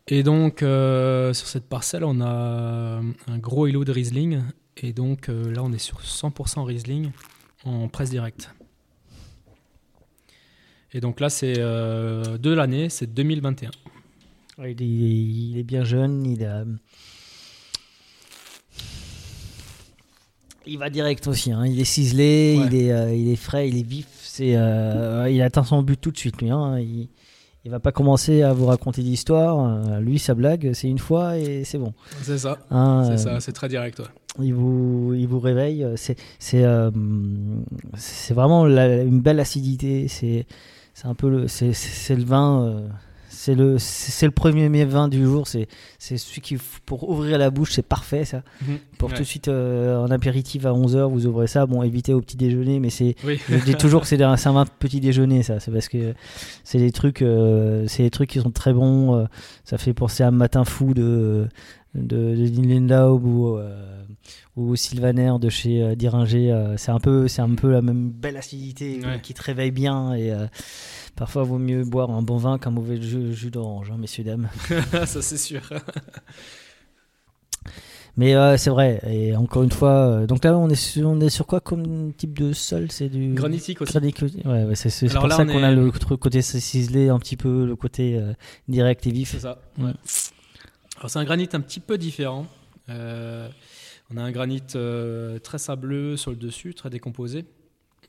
[0.08, 4.42] Et donc, euh, sur cette parcelle, on a un gros îlot de Riesling.
[4.76, 7.10] Et donc, euh, là, on est sur 100% Riesling
[7.64, 8.50] en presse directe.
[10.92, 13.70] Et donc là, c'est de l'année, c'est 2021.
[14.58, 16.64] Ouais, Il est, il est bien jeune, il a.
[20.70, 21.64] Il va direct aussi, hein.
[21.66, 22.66] il est ciselé, Ouais.
[22.70, 24.06] il, est, euh, il est frais, il est vif.
[24.22, 26.50] C'est, euh, il atteint son but tout de suite, lui.
[26.50, 26.78] hein.
[26.78, 27.08] Il,
[27.64, 29.58] il va pas commencer à vous raconter d'histoire.
[29.88, 31.92] euh, lui, sa blague, c'est une fois et c'est bon.
[32.22, 32.58] C'est ça.
[32.70, 33.98] Hein, C'est ça, c'est très direct.
[33.98, 34.04] ouais.
[34.46, 35.84] il vous, il vous réveille.
[35.96, 36.90] C'est, c'est, euh,
[37.96, 40.06] c'est vraiment la- une belle acidité.
[40.08, 40.46] C'est,
[40.94, 42.82] c'est un peu le, c'est le vin.
[43.40, 45.46] C'est le, c'est le premier vin du jour.
[45.46, 45.68] C'est,
[46.00, 48.42] c'est celui qui, pour ouvrir la bouche, c'est parfait ça.
[48.66, 48.78] Mhm.
[48.98, 49.14] Pour Ouais.
[49.14, 51.64] tout de suite euh, en apéritif à 11h, vous ouvrez ça.
[51.66, 53.38] Bon, évitez au petit déjeuner, mais c'est, Oui.
[53.48, 55.60] je dis toujours que c'est un, un petit déjeuner, ça.
[55.60, 56.14] C'est parce que
[56.64, 59.14] c'est des trucs, euh, c'est des trucs qui sont très bons.
[59.14, 59.24] euh,
[59.62, 61.46] ça fait penser à un matin fou de
[61.94, 64.02] de, de Lindenlaub ou euh,
[64.56, 66.52] ou Sylvaner de chez euh, Diringer.
[66.52, 69.20] euh, c'est un peu, c'est un peu la même belle acidité Ouais.
[69.22, 70.46] qui te réveille bien et euh,
[71.16, 74.48] parfois vaut mieux boire un bon vin qu'un mauvais jus, jus d'orange, hein, messieurs dames.
[75.06, 75.60] ça, c'est sûr.
[78.16, 79.00] Mais euh, c'est vrai.
[79.06, 82.12] Et encore une fois, euh, donc là on est sur, on est sur quoi comme
[82.14, 82.88] type de sol?
[82.90, 83.92] C'est du Granitique aussi.
[83.92, 87.20] Granitique, ouais, ouais, c'est pour là, ça on qu'on est- a le côté ciselé un
[87.20, 88.32] petit peu, le côté euh,
[88.66, 89.30] direct et vif.
[89.32, 89.60] C'est ça.
[89.78, 89.92] Ouais.
[90.98, 92.46] Alors, c'est un granit un petit peu différent.
[94.10, 97.44] Euh, on a un granit euh, très sableux sur le dessus, très décomposé.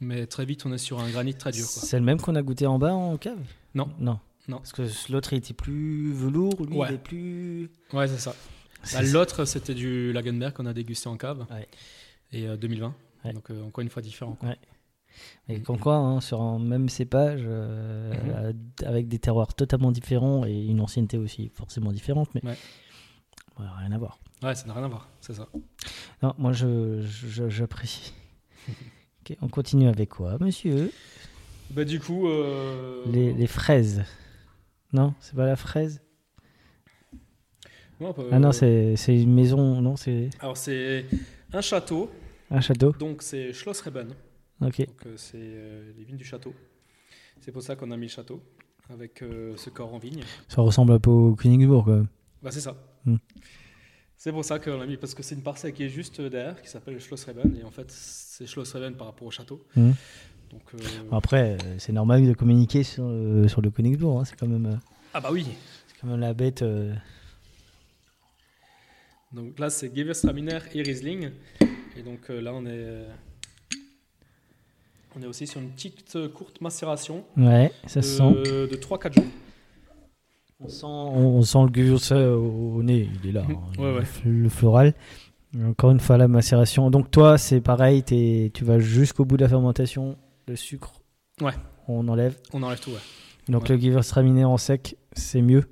[0.02, 1.66] Mais très vite, on est sur un granit très dur.
[1.66, 3.38] C'est le même qu'on a goûté en bas en cave?
[3.76, 3.90] Non.
[4.00, 4.20] Non.
[4.48, 4.58] Non.
[4.58, 6.88] Parce que l'autre était plus velours, lui Ouais.
[6.90, 7.70] il est plus.
[7.94, 8.32] Ouais, c'est ça.
[8.32, 8.36] Bah,
[8.84, 11.46] C'est- L'autre, c'était du Lagenberg qu'on a dégusté en cave.
[11.52, 11.68] Ouais.
[12.32, 12.96] Et euh, 2020.
[13.26, 13.34] Ouais.
[13.34, 14.34] Donc, euh, encore une fois, différent.
[14.40, 14.50] quoi.
[14.50, 14.58] Ouais.
[15.50, 18.20] Et comme quoi, hein, sur un même cépage, euh, Mhm.
[18.36, 18.54] euh,
[18.88, 22.56] avec des terroirs totalement différents et une ancienneté aussi forcément différente, mais Ouais.
[23.58, 24.18] rien à voir.
[24.44, 25.10] Ouais, ça n'a rien à voir.
[25.22, 25.48] C'est ça.
[26.24, 28.14] Non, moi je, je- j'apprécie.
[29.22, 30.92] Ok, on continue avec quoi, monsieur?
[31.72, 32.28] Bah, du coup.
[32.28, 34.04] euh, les, les fraises.
[34.94, 36.02] Non, c'est pas la fraise?
[38.00, 41.06] Ouais, on peut- Ah non, c'est c'est une maison, non, c'est Alors, c'est
[41.52, 42.10] un château.
[42.50, 42.94] un château.
[42.94, 44.14] Donc, c'est Schlossreben.
[44.62, 44.80] Ok.
[44.80, 46.54] Donc, euh, c'est euh, les vignes du château.
[47.42, 48.42] C'est pour ça qu'on a mis le château.
[48.90, 50.24] Avec euh, ce corps en vigne.
[50.48, 52.08] Ça ressemble un peu au Königsbourg quand même.
[52.42, 52.76] Bah, c'est ça.
[53.06, 53.18] Hmm.
[54.22, 56.62] C'est pour ça qu'on l'a mis, parce que c'est une parcelle qui est juste derrière,
[56.62, 59.64] qui s'appelle Schlossreben, et en fait, c'est Schlossreben par rapport au château.
[59.78, 59.92] Hmm.
[60.52, 60.78] Donc, euh,
[61.14, 64.20] Après, euh, c'est normal de communiquer sur, euh, sur le Königsbourg.
[64.20, 64.78] hein, C'est quand même,
[65.14, 65.46] Ah bah oui
[65.88, 66.64] c'est quand même la bête.
[66.64, 66.94] euh,
[69.32, 71.32] Donc là, c'est Gewürztraminer et Riesling.
[71.96, 73.06] Et donc euh, là, on est,
[75.16, 78.32] on est aussi sur une petite courte macération Ouais, ça de, se sent.
[78.70, 79.24] de 3-4 jours.
[80.62, 83.44] On sent, on sent le euh, au, nez, il est là.
[83.50, 84.04] hein, Ouais, le, ouais.
[84.04, 84.94] f- le floral.
[85.66, 86.92] Encore une fois, la macération.
[86.92, 90.18] Donc toi, c'est pareil, tu vas jusqu'au bout de la fermentation.
[90.48, 90.92] Le sucre,
[91.42, 91.54] Ouais.
[91.88, 92.36] on enlève.
[92.54, 92.98] On enlève tout, ouais.
[93.48, 93.70] Donc Ouais.
[93.78, 95.64] le Gewürztraminer en sec, c'est mieux.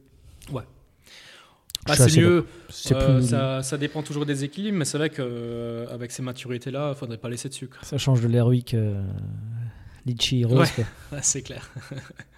[0.54, 0.64] Ouais.
[1.86, 2.46] Bah, c'est mieux.
[2.92, 6.98] Euh, plus- ça, ça dépend toujours des équilibres, mais c'est vrai qu'avec ces maturités-là, il
[6.98, 7.78] faudrait pas laisser de sucre.
[7.84, 9.04] Ça change de l'Heroic euh,
[10.06, 10.70] Litchi Rose.
[11.12, 11.70] Ouais, c'est clair.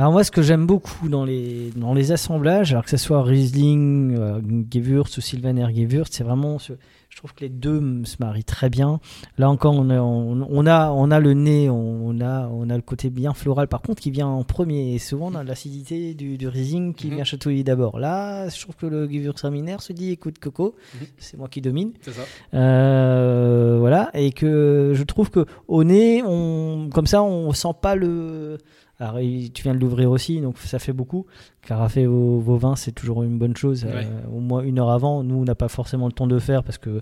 [0.00, 3.20] Alors moi, ce que j'aime beaucoup dans les, dans les assemblages, alors que ce soit
[3.24, 4.40] Riesling, euh,
[4.72, 6.74] Gewürz ou Sylvaner Gewürz, c'est vraiment, ce-
[7.08, 9.00] je trouve que les deux se marient très bien.
[9.38, 12.76] Là encore, on a, on, on a, on a le nez, on a, on a
[12.76, 14.94] le côté bien floral, par contre, qui vient en premier.
[14.94, 17.14] Et souvent, on a l'acidité du, du Riesling qui Mhm.
[17.16, 17.98] vient chatouiller d'abord.
[17.98, 21.06] Là, je trouve que le Gewürztraminer se dit, écoute, Coco, Mhm.
[21.18, 21.90] c'est moi qui domine.
[22.02, 22.22] C'est ça.
[22.54, 27.96] Euh, voilà, et que je trouve que au nez, on, comme ça, on sent pas
[27.96, 28.58] le.
[29.00, 31.26] Alors, il- tu viens de l'ouvrir aussi, donc ça fait beaucoup.
[31.62, 33.84] Carafer vos, vos vins, c'est toujours une bonne chose.
[33.84, 33.92] Ouais.
[34.06, 35.22] euh, au moins une heure avant.
[35.22, 37.00] Nous, on n'a pas forcément le temps de le faire parce que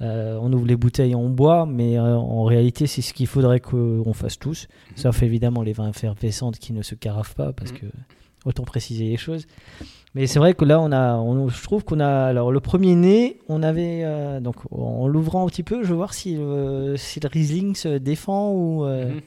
[0.00, 3.60] euh, on ouvre les bouteilles, on boit, mais euh, en réalité, c'est ce qu'il faudrait
[3.60, 4.66] qu'on fasse tous.
[4.94, 7.78] Sauf évidemment les vins effervescents qui ne se carafent pas, parce Mhm.
[7.78, 7.86] que
[8.46, 9.46] autant préciser les choses.
[10.14, 12.94] Mais c'est vrai que là, on a, on- je trouve qu'on a, alors le premier
[12.94, 14.04] nez, on avait,
[14.40, 17.98] donc en l'ouvrant un petit peu, je veux voir si, le- si le Riesling se
[17.98, 18.84] défend ou.
[18.86, 19.20] Mhm.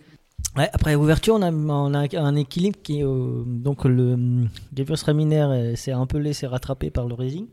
[0.56, 6.06] Après l'ouverture, on a, un équilibre qui euh, donc le hum, Gewürztraminer euh, s'est un
[6.06, 7.47] peu laissé rattraper par le Riesling,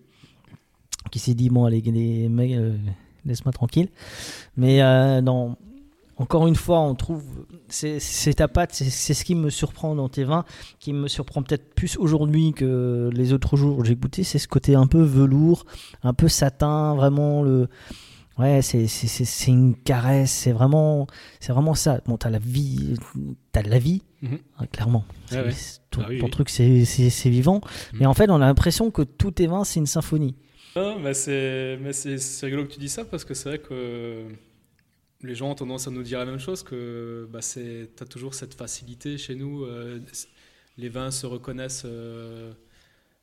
[1.11, 2.77] qui s'est dit bon, allez, euh,
[3.25, 3.89] laisse-moi tranquille.
[4.57, 4.79] Mais
[5.23, 5.57] dans,
[6.17, 7.23] encore une fois, on trouve.
[7.69, 10.45] C'est ta patte, c'est ce qui me surprend dans tes vins,
[10.79, 14.49] qui me surprend peut-être plus aujourd'hui que les autres jours où j'ai goûté, c'est ce
[14.49, 15.67] côté un peu velours,
[16.03, 17.69] un peu satin, vraiment le.
[18.39, 21.07] Ouais, c'est c'est- c'est- c'est une caresse, c'est vraiment,
[21.41, 22.01] c'est vraiment ça.
[22.07, 22.95] Bon, t'as la vie,
[23.53, 24.39] t'as de la vie, Mhm.
[24.59, 25.05] hein, clairement.
[25.32, 25.51] Ouais.
[25.53, 26.30] c'est- Ton, Ah oui, ton oui.
[26.30, 27.61] truc, c'est c'est- c'est vivant.
[27.93, 28.01] Mhm.
[28.01, 30.34] Mais en fait, on a l'impression que tous tes vins, c'est une symphonie.
[30.76, 34.26] Non, mais c'est, mais c'est, rigolo que tu dis ça parce que c'est vrai que
[35.22, 38.34] les gens ont tendance à nous dire la même chose que bah, c'est, t'as toujours
[38.34, 39.64] cette facilité chez nous.
[39.64, 39.99] euh,
[40.76, 42.53] les vins se reconnaissent, euh,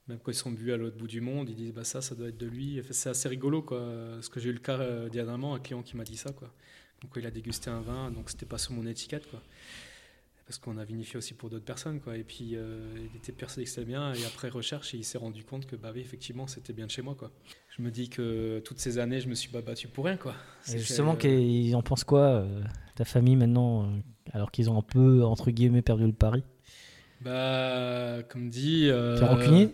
[0.07, 2.15] même quand ils sont bu à l'autre bout du monde, ils disent bah ça, ça
[2.15, 2.79] doit être de lui.
[2.79, 3.81] Enfin, c'est assez rigolo quoi.
[4.15, 6.51] Parce que j'ai eu le cas euh, dernièrement, un client qui m'a dit ça quoi.
[7.01, 9.41] Donc il a dégusté un vin, donc c'était pas sur mon étiquette quoi.
[10.45, 12.17] Parce qu'on a vinifié aussi pour d'autres personnes quoi.
[12.17, 15.43] Et puis euh, il était persuadé que c'était bien et après recherche, il s'est rendu
[15.45, 17.31] compte que bah oui effectivement c'était bien de chez moi quoi.
[17.75, 20.35] Je me dis que toutes ces années, je me suis pas battu pour rien quoi.
[20.71, 22.61] Et justement, euh, qu'ils en pensent quoi, euh,
[22.95, 23.87] ta famille maintenant, euh,
[24.31, 26.43] alors qu'ils ont un peu, entre guillemets, perdu le pari?
[27.21, 28.89] Bah, comme dit.
[28.89, 29.71] T'es rancunier?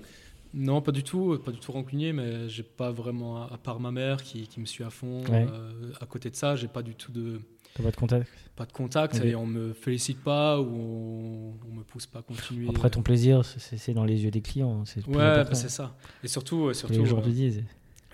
[0.54, 3.92] Non, pas du tout, pas du tout rancunier, mais j'ai pas vraiment, à part ma
[3.92, 5.24] mère qui, qui me suit à fond.
[5.26, 5.46] Ouais.
[5.52, 7.40] euh, à côté de ça, j'ai pas du tout de,
[7.76, 11.74] T'as pas de contact pas de contact et on me félicite pas ou on, on
[11.76, 12.68] me pousse pas à continuer.
[12.68, 14.84] Après, ton plaisir, c'est c'est dans les yeux des clients.
[14.86, 15.96] C'est le plus Ouais, bah, c'est ça.
[16.24, 16.94] Et surtout, euh, surtout.
[16.96, 17.64] les gens euh, disent.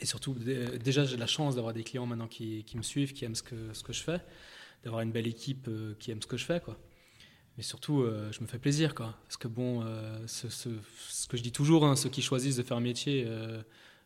[0.02, 3.14] Et surtout, dé- déjà, j'ai la chance d'avoir des clients maintenant qui, qui me suivent,
[3.14, 4.20] qui aiment ce que, ce que je fais,
[4.84, 5.68] d'avoir une belle équipe
[6.00, 6.78] qui aime ce que je fais, quoi.
[7.58, 9.14] Mais surtout, euh, je me fais plaisir, quoi.
[9.24, 10.70] Parce que bon, euh, ce, ce-
[11.08, 13.62] ce que je dis toujours, hein, ceux qui choisissent de faire un métier euh,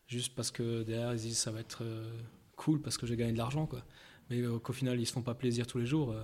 [0.06, 1.82] juste parce que derrière ils disent ça va être
[2.56, 3.82] cool parce que j'ai gagné de l'argent, quoi.
[4.30, 6.14] Mais qu'au final ils se font pas plaisir tous les jours,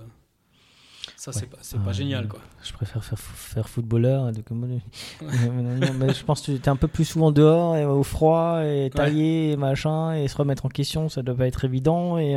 [1.17, 1.47] ça c'est Ouais.
[1.47, 2.39] pas, c'est pas Ah, génial, quoi.
[2.63, 4.31] Je préfère faire, faire footballeur.
[4.31, 4.65] De, comme,
[5.21, 8.89] mais, je pense que tu es un peu plus souvent dehors, et au froid, et
[8.93, 12.17] tailler, et machin, et se remettre en question, ça doit pas être évident.
[12.17, 12.35] Et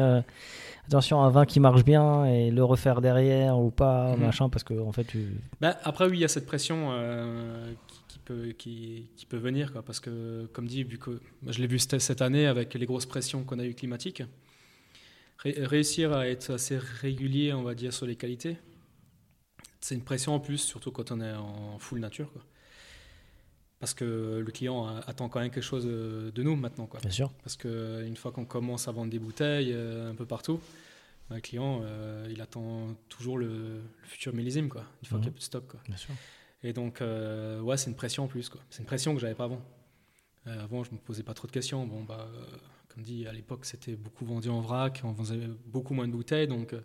[0.91, 4.20] attention, un vin qui marche bien, et le refaire derrière ou pas, Mhm.
[4.24, 5.28] machin, parce que en fait, tu.
[5.61, 9.36] Bah, après, oui, il y a cette pression euh, qui, qui peut, qui, qui peut
[9.38, 12.74] venir, quoi, parce que, comme dit, vu que je l'ai vu cette, cette année avec
[12.74, 14.22] les grosses pressions qu'on a eues climatiques,
[15.38, 18.57] ré- réussir à être assez régulier, on va dire, sur les qualités,
[19.80, 22.30] c'est une pression en plus, surtout quand on est en full nature.
[22.32, 22.43] Quoi.
[23.81, 26.87] Parce que le client attend quand même quelque chose de de nous maintenant.
[26.87, 27.01] Quoi.
[27.01, 27.33] Bien sûr.
[27.43, 30.61] Parce qu'une fois qu'on commence à vendre des bouteilles euh, un peu partout,
[31.31, 35.24] bah, le client, euh, il attend toujours le, le futur millésime, quoi, une fois Mhm.
[35.24, 35.66] qu'il n'y a plus de stock.
[35.66, 35.81] Quoi.
[35.89, 36.14] Bien sûr.
[36.62, 38.51] Et donc, euh, ouais, c'est une pression en plus.
[38.51, 38.61] quoi.
[38.68, 39.62] C'est une pression que j'avais pas avant.
[40.47, 41.87] Euh, avant, je me posais pas trop de questions.
[41.87, 42.45] Bon, bah, euh,
[42.89, 46.49] comme dit, à l'époque, c'était beaucoup vendu en vrac, on vendait beaucoup moins de bouteilles,
[46.49, 46.81] donc, euh,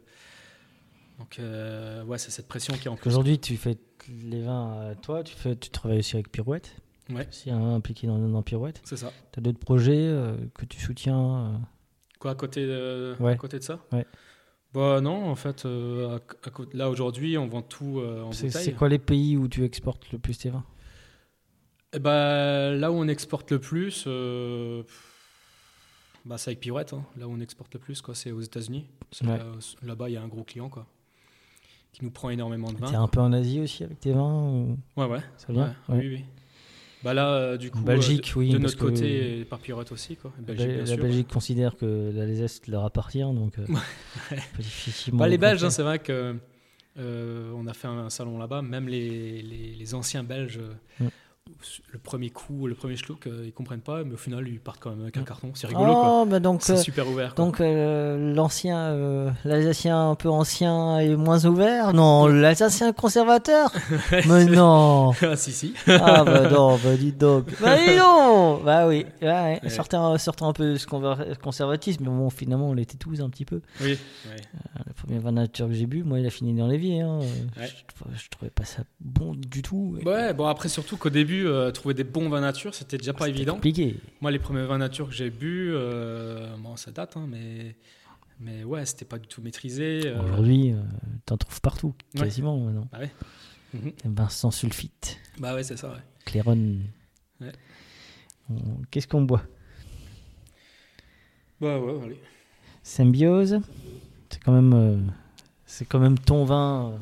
[1.20, 3.10] donc euh, ouais, c'est cette pression qui est en plus.
[3.10, 3.78] Aujourd'hui, tu fais
[4.24, 6.76] les vins toi, tu, fais, tu travailles aussi avec Pirouette?
[7.10, 7.28] Ouais.
[7.32, 8.82] Si un impliqué dans, dans Pirouette.
[8.84, 9.12] C'est ça.
[9.32, 11.58] Tu as d'autres projets euh, que tu soutiens euh,
[12.20, 13.34] Quoi, à côté de, Ouais.
[13.34, 14.06] à côté de ça Ouais.
[14.74, 18.52] Bah non, en fait, euh, à- à là aujourd'hui, on vend tout en bouteille.
[18.52, 20.66] c'est quoi les pays où tu exportes le plus tes vins?
[21.94, 24.06] Eh ben, là où on exporte le plus,
[26.26, 26.94] bah, c'est avec Pirouette.
[26.94, 27.06] hein.
[27.18, 28.86] Là où on exporte le plus, quoi, c'est aux États-Unis.
[29.24, 29.40] Ouais.
[29.84, 30.86] Là-bas, il y a un gros client quoi,
[31.94, 32.88] qui nous prend énormément de vin.
[32.90, 35.22] T'es un peu en Asie aussi avec tes vins ou- Ouais, ouais.
[35.38, 35.74] Ça vient?
[35.88, 36.00] Ouais, Ouais.
[36.02, 36.26] Oui, oui.
[37.06, 39.92] Bah là, euh, du coup, Belgique, euh, de, oui, de notre côté, et par Pirouette
[39.92, 40.16] aussi.
[40.18, 40.34] Quoi.
[40.40, 41.04] La Belgique, Bel- bien la sûr.
[41.04, 43.66] Belgique considère que l'Alsace leur appartient, donc euh,
[44.58, 45.20] difficilement.
[45.20, 45.76] Bah, les le Belges, hein, contrer.
[45.76, 46.36] c'est vrai que
[46.98, 48.62] euh, on a fait un, salon là-bas.
[48.62, 50.60] Même les, les- les anciens Belges,
[51.00, 51.08] Mm.
[51.94, 54.80] Le premier coup, le premier schluck, euh, ils comprennent pas, mais au final, ils partent
[54.80, 55.52] quand même avec un carton.
[55.54, 56.26] C'est rigolo, Oh, quoi.
[56.26, 57.36] bah donc, c'est euh, super ouvert.
[57.36, 57.46] quoi.
[57.46, 61.94] Donc euh, l'ancien, euh, l'Alsacien un peu ancien et moins ouvert?
[61.94, 63.72] Non, l'Alsacien conservateur?
[64.28, 65.74] Mais non ah, si, si.
[65.88, 69.60] Ah bah non, bah dis donc Bah dis donc Bah oui, ouais, ouais.
[69.62, 69.70] Ouais.
[69.70, 70.88] Sortez, un, peu de ce
[71.38, 73.62] conservatisme, mais bon, finalement, on l'était tous un petit peu.
[73.82, 73.98] Oui.
[74.28, 74.38] Euh,
[74.88, 77.02] Le premier vin nature que j'ai bu, moi, il a fini dans l'évier.
[77.02, 77.20] Hein.
[77.58, 77.68] Ouais.
[77.68, 79.98] Je, je trouvais pas ça bon du tout.
[80.06, 83.28] Ouais, bon après surtout qu'au début, euh, trouver des bons vins nature, c'était déjà pas
[83.30, 83.54] évident.
[83.56, 83.98] compliqué.
[84.22, 87.76] Moi, les premiers vins nature que j'ai bu, euh, bon, ça date, hein, mais
[88.40, 90.02] mais ouais, c'était pas du tout maîtrisé.
[90.06, 90.74] euh, Aujourd'hui,
[91.26, 92.22] t'en trouves partout, Ouais.
[92.22, 92.88] quasiment maintenant.
[92.92, 93.12] Bah ouais.
[93.74, 93.92] Mhm.
[94.14, 95.90] Vin sans sulfite, Bah ouais, c'est ça.
[95.90, 96.00] Ouais.
[96.26, 96.78] Clairon.
[97.42, 97.52] Ouais.
[98.50, 99.44] On- Qu'est-ce qu'on boit?
[101.62, 102.20] Bah ouais, allez.
[102.84, 103.60] Symbiose.
[104.30, 105.12] C'est quand même,
[105.66, 107.00] c'est quand même ton vin.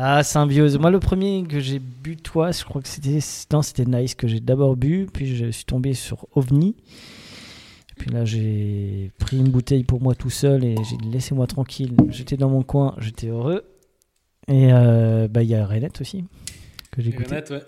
[0.00, 0.78] Ah, Symbiose.
[0.78, 3.18] Moi, le premier que j'ai bu, toi, je crois que c'était,
[3.52, 6.76] non, c'était Nice que j'ai d'abord bu, puis je suis tombé sur OVNI.
[7.98, 11.94] Puis là, j'ai pris une bouteille pour moi tout seul et j'ai dit laissez-moi tranquille.
[12.10, 13.64] J'étais dans mon coin, j'étais heureux.
[14.46, 16.24] Et euh, bah, il y a Renette aussi
[16.92, 17.30] que j'ai goûté.
[17.30, 17.62] Renette, ouais.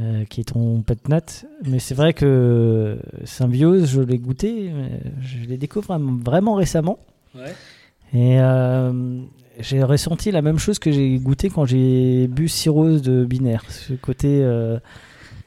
[0.00, 1.44] Euh, qui est ton pet nat.
[1.66, 4.70] Mais c'est vrai que Symbiose, je l'ai goûté,
[5.22, 7.00] je l'ai découvert vraiment- vraiment récemment.
[7.34, 7.52] Ouais.
[8.14, 9.22] Et euh,
[9.60, 13.64] j'ai ressenti la même chose que j'ai goûté quand j'ai bu Cirrhose de Binaire.
[13.68, 14.78] Ce côté, euh,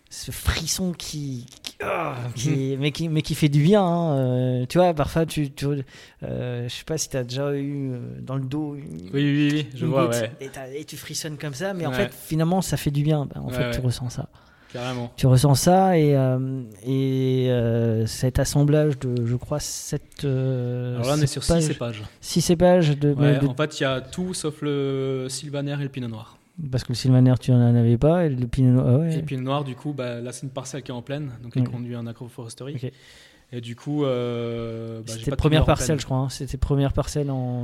[0.09, 3.83] ce frisson qui, qui- ah, qui- mais, qui, mais qui fait du bien.
[3.83, 4.17] hein.
[4.17, 5.65] Euh, tu vois, parfois, tu, tu,
[6.23, 7.91] euh, je sais pas si tu as déjà eu
[8.21, 10.31] dans le dos une, Oui, oui, oui, je vois, goutte ouais.
[10.75, 13.27] et, tu frissonnes comme ça, mais en fait, finalement, ça fait du bien.
[13.33, 14.27] Ben, en Ouais, fait, tu ressens ça.
[14.73, 15.11] Carrément.
[15.17, 21.15] Tu ressens ça et, euh, et euh, cet assemblage de, je crois, 7 Alors là,
[21.17, 22.03] on est sur 6 cépages.
[22.21, 25.83] 6 cépages de, Ouais, de- En fait, il y a tout sauf le sylvaner et
[25.83, 26.37] le pinot noir.
[26.71, 28.85] Parce que le sylvaner, tu n'en avais pas et le pinot noir.
[28.87, 29.13] ah ouais.
[29.13, 31.31] Et le pinot noir, du coup, bah, là, c'est une parcelle qui est en plaine,
[31.43, 31.67] donc elle Ouais.
[31.69, 32.75] conduit en agroforesterie.
[32.75, 32.91] Ok.
[33.53, 36.17] Et du coup, euh, bah, C'était première parcelle, je crois.
[36.19, 36.29] hein.
[36.29, 37.63] C'était première parcelle en.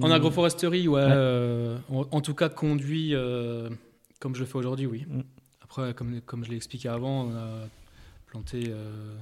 [0.00, 1.02] En agroforesterie, ouais.
[1.02, 1.08] Ouais.
[1.10, 3.68] euh, en, en tout cas, conduit euh,
[4.20, 5.04] comme je le fais aujourd'hui, oui.
[5.06, 5.20] Mm.
[5.76, 7.68] Après, comme, comme je l'ai expliqué avant, on a
[8.30, 9.14] planté euh,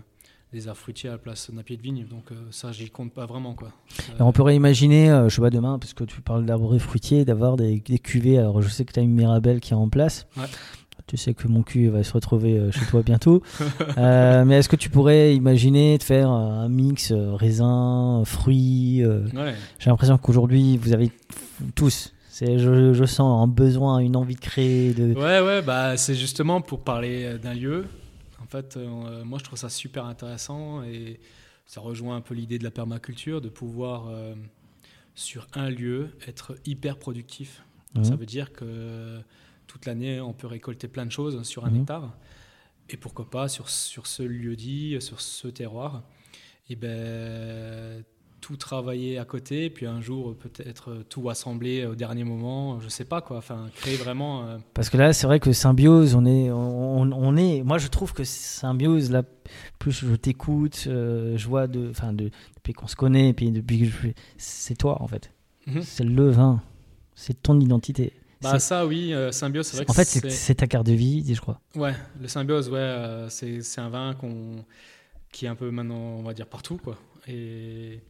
[0.52, 3.12] des arbres fruitiers à la place d'un pied de vigne, donc euh, ça, j'y compte
[3.12, 3.72] pas vraiment, quoi.
[4.16, 7.24] Et on pourrait imaginer, euh, je sais pas demain, parce que tu parles d'arbres fruitiers,
[7.24, 8.38] d'avoir des, des cuvées.
[8.38, 10.28] Alors je sais que tu as une Mirabelle qui est en place.
[10.36, 10.44] Ouais.
[11.06, 13.42] Tu sais que mon cul va se retrouver euh, chez toi bientôt.
[13.98, 19.02] Euh, mais est-ce que tu pourrais imaginer de faire euh, un mix euh, raisin, fruits
[19.02, 19.54] euh, Ouais.
[19.78, 21.10] J'ai l'impression qu'aujourd'hui, vous avez
[21.74, 22.13] tous.
[22.34, 24.92] C'est, je, je sens un besoin, une envie de créer.
[24.92, 25.14] De...
[25.14, 27.84] Ouais, ouais, bah, c'est justement pour parler euh, d'un lieu.
[28.42, 31.20] En fait, euh, moi, je trouve ça super intéressant et
[31.64, 34.34] ça rejoint un peu l'idée de la permaculture, de pouvoir, euh,
[35.14, 37.62] sur un lieu, être hyper productif.
[37.94, 38.02] Mhm.
[38.02, 39.20] Ça veut dire que
[39.68, 41.82] toute l'année, on peut récolter plein de choses sur un Mhm.
[41.82, 42.16] hectare.
[42.90, 46.02] Et pourquoi pas sur, sur ce lieu dit, sur ce terroir,
[46.68, 48.02] et ben,
[48.44, 53.06] tout travailler à côté, puis un jour peut-être tout assembler au dernier moment, je sais
[53.06, 54.44] pas quoi, enfin créer vraiment.
[54.46, 57.62] euh, Parce que là, c'est vrai que Symbiose, on est, on, on est.
[57.62, 59.22] Moi, je trouve que Symbiose, là,
[59.78, 63.50] plus je t'écoute, euh, je vois de, enfin, de, depuis qu'on se connaît, et puis
[63.50, 65.32] depuis que je, c'est toi en fait.
[65.66, 65.80] Mhm.
[65.80, 66.60] C'est le vin,
[67.14, 68.12] c'est ton identité.
[68.42, 71.34] Bah ça oui, euh, Symbiose, c'est vrai que en fait, c'est ta carte de visite,
[71.34, 71.60] je crois.
[71.76, 74.66] Ouais, le Symbiose, ouais, euh, c'est c'est un vin qu'on
[75.32, 76.98] qui est un peu maintenant, on va dire, partout, quoi.
[77.26, 78.00] Et,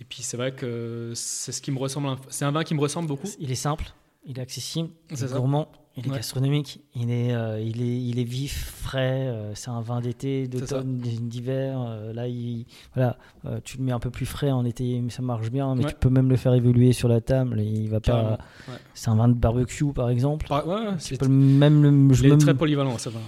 [0.00, 2.74] et puis c'est vrai que c'est ce qui me ressemble, un- c'est un vin qui
[2.74, 3.28] me ressemble beaucoup.
[3.38, 3.84] Il est simple,
[4.26, 6.16] il est accessible, il est gourmand, il est Ouais.
[6.16, 9.28] gastronomique, il est, euh, il est, il est vif, frais.
[9.28, 11.80] euh, c'est un vin d'été, d'automne, d'hiver.
[11.80, 13.16] euh, là, il, voilà,
[13.64, 15.74] tu le mets un peu plus frais en été, mais ça marche bien.
[15.74, 15.90] Mais Ouais.
[15.92, 17.60] tu peux même le faire évoluer sur la table.
[17.62, 18.72] il va Carrément, pas.
[18.72, 18.78] ouais.
[18.94, 20.46] C'est un vin de barbecue, par exemple.
[20.48, 20.64] Par-
[21.02, 22.14] Tu peux le- même le.
[22.14, 23.20] je il est me- très polyvalent, ça va.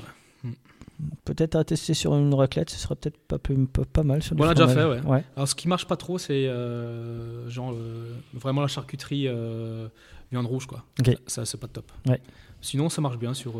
[1.24, 4.22] Peut-être à tester sur une raclette, ce serait peut-être pas, peu- pas, pas mal.
[4.22, 5.24] Sur du On l'a déjà fait, ouais.
[5.36, 9.86] Alors ce qui marche pas trop, c'est euh, genre euh, vraiment la charcuterie euh,
[10.32, 10.84] viande rouge, quoi.
[11.01, 11.16] Ok.
[11.26, 11.90] Ça, c'est pas top.
[12.09, 12.20] Ouais.
[12.61, 13.55] Sinon, ça marche bien sur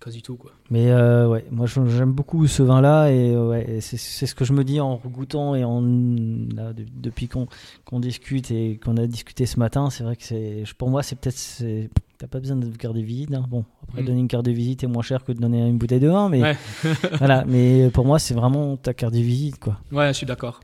[0.00, 0.52] quasi tout, quoi.
[0.70, 4.80] Mais ouais, moi j'aime beaucoup ce vin-là et ouais, c'est ce que je me dis
[4.80, 9.90] en goûtant et en là, de- depuis qu'on discute et qu'on a discuté ce matin,
[9.90, 11.90] c'est vrai que c'est pour moi c'est peut-être
[12.20, 13.34] t'as pas besoin de carte de visite.
[13.34, 13.44] hein.
[13.48, 14.04] Bon, après Mm.
[14.06, 16.28] donner une carte de visite est moins cher que de donner une bouteille de vin,
[16.28, 16.56] mais Ouais.
[17.18, 17.44] voilà.
[17.46, 19.80] Mais pour moi c'est vraiment ta carte de visite quoi.
[19.90, 20.60] Ouais, je suis d'accord.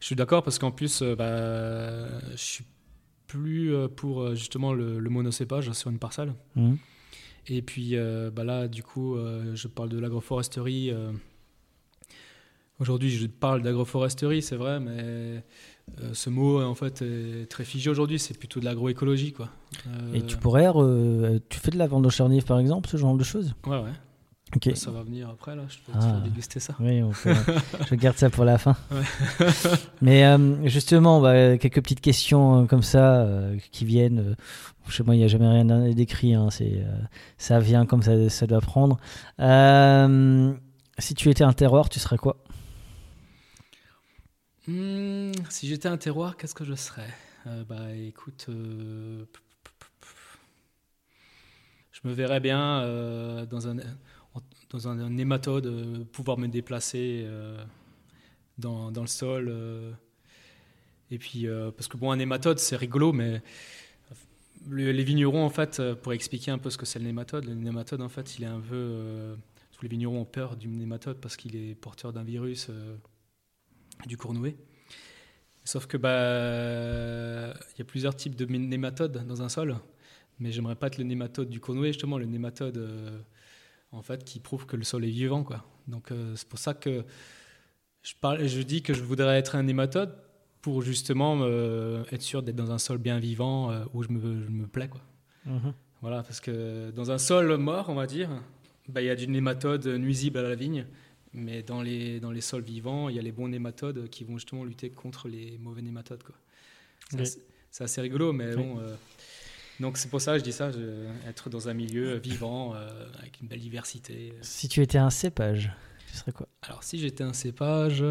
[0.00, 2.64] Je suis d'accord parce qu'en plus, euh, bah, je suis
[3.26, 6.34] plus euh, pour euh, justement le, le monocépage sur une parcelle.
[6.54, 6.76] Mhm.
[7.48, 10.90] Et puis euh, bah là, du coup, euh, je parle de l'agroforesterie.
[10.92, 11.12] euh,
[12.78, 15.42] Aujourd'hui, je parle d'agroforesterie, c'est vrai, mais
[16.02, 18.18] euh, ce mot en fait est très figé aujourd'hui.
[18.18, 19.48] C'est plutôt de l'agroécologie, quoi.
[19.86, 22.96] Euh, Et tu pourrais, euh, tu fais de la vente aux charniers par exemple, ce
[22.96, 23.54] genre de choses?
[23.66, 23.90] Ouais, ouais.
[24.54, 24.70] Ok.
[24.76, 25.62] Ça va venir après là.
[25.68, 26.08] Je peux te Ah.
[26.08, 26.74] faire déguster ça.
[26.78, 27.34] Oui, on peut-
[27.90, 28.76] je garde ça pour la fin.
[28.92, 29.46] Ouais.
[30.02, 34.20] Mais euh, justement, bah, quelques petites questions euh, comme ça euh, qui viennent.
[34.20, 34.34] euh,
[34.88, 36.34] chez moi, il n'y a jamais rien d'écrit.
[36.34, 36.96] hein, c'est, euh,
[37.38, 38.98] ça vient comme ça, ça doit prendre.
[39.40, 40.52] Euh,
[40.98, 42.36] si tu étais un terroir, tu serais quoi?
[44.66, 47.12] Hmm, si j'étais un terroir, qu'est-ce que je serais?
[47.46, 49.24] Euh, Bah écoute, euh,
[51.92, 53.76] je me verrais bien euh, dans un
[54.70, 54.98] dans un,
[56.12, 57.26] pouvoir me déplacer
[58.58, 59.96] dans, dans le sol.
[61.10, 61.46] et puis
[61.76, 63.42] parce que bon, un nématode c'est rigolo, mais
[64.68, 67.54] le- les vignerons en fait, pour expliquer un peu ce que c'est le nématode, le
[67.54, 69.36] nématode en fait, il est un peu
[69.72, 72.70] tous les vignerons ont peur du nématode parce qu'il est porteur d'un virus.
[74.06, 74.56] Du cournouet.
[75.64, 79.76] Sauf que bah il y a plusieurs types de nématodes dans un sol,
[80.38, 83.18] mais j'aimerais pas être le nématode du cournouet justement, le nématode euh,
[83.92, 85.64] en fait qui prouve que le sol est vivant quoi.
[85.88, 87.04] Donc euh, c'est pour ça que
[88.02, 90.14] je parle, je dis que je voudrais être un nématode
[90.60, 94.20] pour justement euh, être sûr d'être dans un sol bien vivant euh, où je me,
[94.20, 95.00] je me plais quoi.
[96.02, 98.28] Voilà, parce que dans un sol mort, on va dire,
[98.88, 100.86] bah, il y a du nématode nuisible à la vigne,
[101.36, 104.38] mais dans les, dans les sols vivants, il y a les bons nématodes qui vont
[104.38, 106.22] justement lutter contre les mauvais nématodes.
[106.22, 106.34] quoi.
[107.08, 107.22] C'est Oui.
[107.22, 108.56] assez, c'est assez rigolo, mais Oui.
[108.56, 108.80] bon.
[108.80, 108.96] euh,
[109.78, 113.06] donc c'est pour ça que je dis ça, je- être dans un milieu vivant, euh,
[113.18, 114.32] avec une belle diversité.
[114.40, 115.70] Si tu étais un cépage,
[116.10, 116.48] tu serais quoi?
[116.62, 118.02] Alors si j'étais un cépage...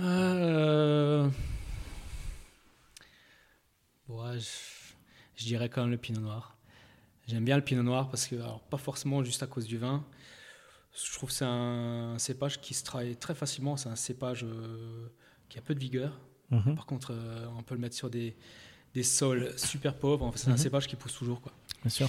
[0.00, 1.28] euh,
[4.08, 4.48] ouais, je,
[5.36, 6.56] je dirais quand même le pinot noir.
[7.26, 10.04] J'aime bien le pinot noir parce que, alors pas forcément juste à cause du vin,
[10.94, 13.76] Je trouve que c'est un cépage qui se travaille très facilement.
[13.76, 15.08] C'est un cépage euh,
[15.48, 16.20] qui a peu de vigueur.
[16.50, 16.74] Mhm.
[16.76, 18.36] Par contre, euh, on peut le mettre sur des,
[18.94, 20.24] des sols super pauvres.
[20.24, 20.54] Enfin, c'est Mhm.
[20.54, 21.40] un cépage qui pousse toujours.
[21.40, 21.52] Quoi.
[21.82, 22.08] Bien sûr.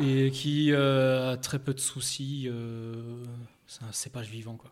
[0.00, 2.48] Et qui euh, a très peu de soucis.
[3.66, 4.56] c'est un cépage vivant.
[4.56, 4.70] Quoi.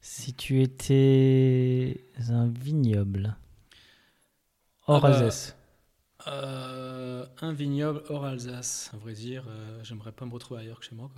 [0.00, 3.36] Si tu étais un vignoble
[4.86, 5.56] hors Ah bah, Alsace,
[6.30, 8.90] Euh, un vignoble hors Alsace.
[8.92, 11.10] À vrai dire, euh, j'aimerais pas me retrouver ailleurs que chez moi.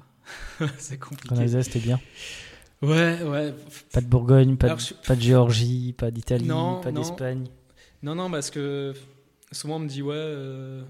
[0.78, 1.34] C'est compliqué.
[1.34, 2.00] en Alsace, t'es bien.
[2.82, 3.54] Ouais, ouais.
[3.92, 7.00] Pas de Bourgogne, pas, Alors, de, je- pas de Géorgie, pas d'Italie, Non, pas non.
[7.00, 7.46] d'Espagne.
[8.02, 8.94] Non, non, parce que
[9.52, 10.82] souvent on me dit, ouais, euh,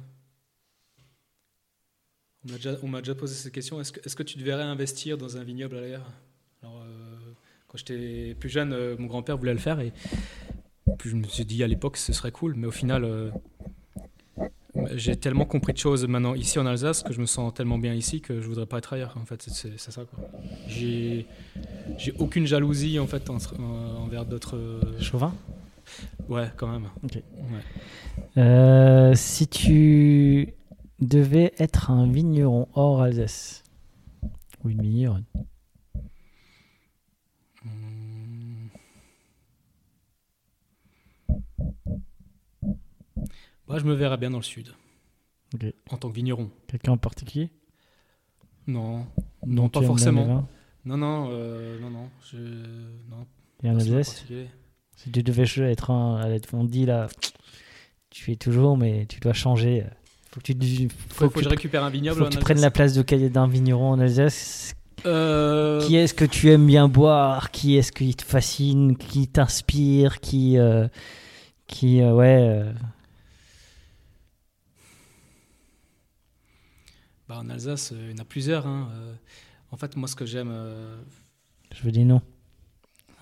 [2.82, 5.80] on m'a déjà, posé cette question, est-ce que, tu devrais investir dans un vignoble à
[5.80, 6.02] l'air?
[6.62, 7.18] Alors, euh,
[7.66, 9.92] quand j'étais plus jeune, euh, mon grand-père voulait le faire et
[10.98, 13.30] puis je me suis dit à l'époque ce serait cool, mais au final, euh,
[14.94, 17.94] j'ai tellement compris de choses maintenant ici en Alsace que je me sens tellement bien
[17.94, 19.16] ici que je voudrais pas être ailleurs.
[19.20, 20.02] En fait, c'est, ça.
[20.68, 21.26] J'ai,
[22.18, 23.38] aucune jalousie en fait en-
[24.02, 24.56] envers d'autres.
[24.56, 25.34] euh, Chauvin?
[26.28, 26.88] Ouais, quand même.
[27.02, 27.14] Ok.
[27.16, 28.40] Ouais.
[28.42, 30.54] Euh, si tu
[31.00, 33.64] devais être un vigneron hors Alsace,
[34.64, 35.24] ou une vigneronne,
[37.62, 38.68] Hmm.
[43.70, 44.74] Moi, je me verrais bien dans le sud,
[45.54, 45.64] Ok.
[45.90, 46.50] en tant que vigneron.
[46.66, 47.50] quelqu'un en particulier?
[48.66, 49.06] Non,
[49.46, 50.48] non, pas forcément.
[50.84, 52.08] Non, non, euh, non, non.
[52.32, 52.36] Je...
[52.36, 53.26] non
[53.62, 56.36] Et en pas si tu devais être un.
[56.52, 57.06] On dit là,
[58.10, 59.84] tu fais toujours, mais tu dois changer.
[60.32, 62.18] Faut que tu, faut Faut, que faut que je récupère un vignoble.
[62.18, 64.74] faut que tu prennes la place d'un vigneron en Alsace.
[65.06, 67.52] Euh, Qui est-ce que tu aimes bien boire?
[67.52, 68.96] Qui est-ce qui te fascine?
[68.96, 70.18] Qui t'inspire?
[70.18, 70.58] Qui.
[70.58, 70.88] euh,
[71.68, 72.02] qui.
[72.02, 72.64] euh, ouais.
[77.30, 78.66] Bah, en Alsace, euh, il y en a plusieurs.
[78.66, 78.90] hein.
[78.94, 79.14] Euh,
[79.72, 80.50] en fait, moi, ce que j'aime.
[80.52, 81.00] euh,
[81.74, 82.22] Je veux dire non.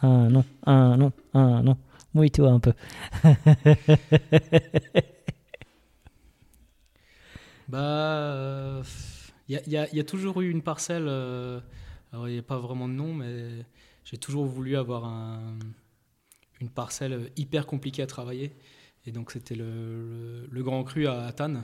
[0.03, 1.77] Un non, un non, un non.
[2.15, 2.73] Mouille-toi un peu.
[7.69, 8.83] Bah,
[9.49, 11.07] il y, a- y a- y a toujours eu une parcelle.
[11.09, 11.61] euh,
[12.13, 13.65] alors, il n'y a pas vraiment de nom, mais
[14.05, 15.59] j'ai toujours voulu avoir un-
[16.61, 18.57] une parcelle hyper compliquée à travailler.
[19.07, 21.59] Et donc, c'était le, le- le Grand Cru à et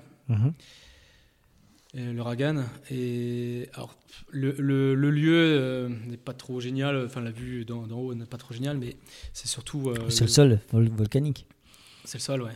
[1.94, 2.64] le Ragan.
[2.90, 3.96] Et alors,
[4.30, 7.04] le, le- le lieu euh, n'est pas trop génial.
[7.06, 8.96] Enfin, la vue d'en haut n'est pas trop géniale, mais
[9.32, 9.90] c'est surtout.
[9.90, 11.46] euh, C'est le sol vol- volcanique.
[12.04, 12.52] c'est le sol, ouais.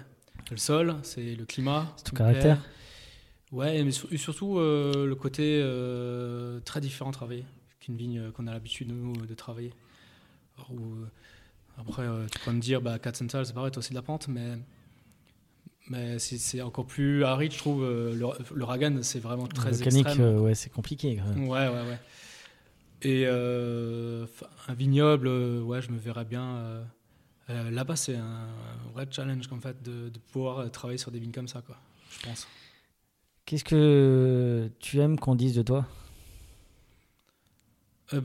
[0.50, 1.92] Le sol, c'est le climat.
[1.96, 2.64] C'est me caractère.
[3.52, 5.62] Ouais, mais sur- surtout euh, le côté
[6.64, 7.44] très différent de travailler
[7.80, 9.72] qu'une vigne qu'on a l'habitude, nous, de travailler.
[10.56, 10.96] Alors, où,
[11.78, 14.58] après, tu peux me dire, bah, Katzenthal, c'est pareil, toi aussi de la pente, mais,
[15.90, 17.82] mais c'est encore plus aride, je trouve.
[17.84, 20.26] euh, Le, le Ragan, c'est vraiment très volcanique, extrême.
[20.26, 21.16] euh, ouais, c'est compliqué.
[21.16, 21.48] quand même.
[21.48, 21.98] Ouais, ouais, ouais.
[23.02, 24.26] Et euh,
[24.66, 26.56] un vignoble, ouais, je me verrais bien.
[26.56, 31.18] euh, Là-bas, c'est un, un vrai challenge en fait de, de pouvoir travailler sur des
[31.18, 31.76] vignes comme ça, quoi.
[32.10, 32.46] Je pense.
[33.46, 35.86] Qu'est-ce que tu aimes qu'on dise de toi?
[38.12, 38.20] Euh,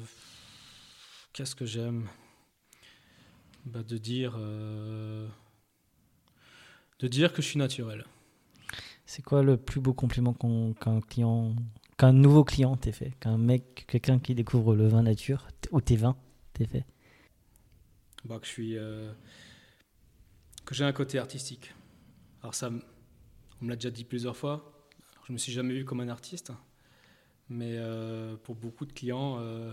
[0.00, 0.06] bah,
[1.32, 2.08] qu'est-ce que j'aime?
[3.64, 4.34] Bah, de dire,
[6.98, 8.04] de dire que je suis naturel.
[9.06, 11.54] C'est quoi le plus beau compliment qu'un client,
[11.96, 15.96] qu'un nouveau client t'ait fait, qu'un mec, quelqu'un qui découvre le vin nature ou tes
[15.96, 16.16] vins
[16.52, 16.84] t'ait fait?
[18.24, 19.12] Bah, que je suis, euh,
[20.66, 21.72] que j'ai un côté artistique.
[22.42, 22.70] Alors ça,
[23.60, 24.54] on me l'a déjà dit plusieurs fois.
[25.12, 26.52] Alors, je me suis jamais vu comme un artiste,
[27.48, 29.72] mais euh, pour beaucoup de clients, euh,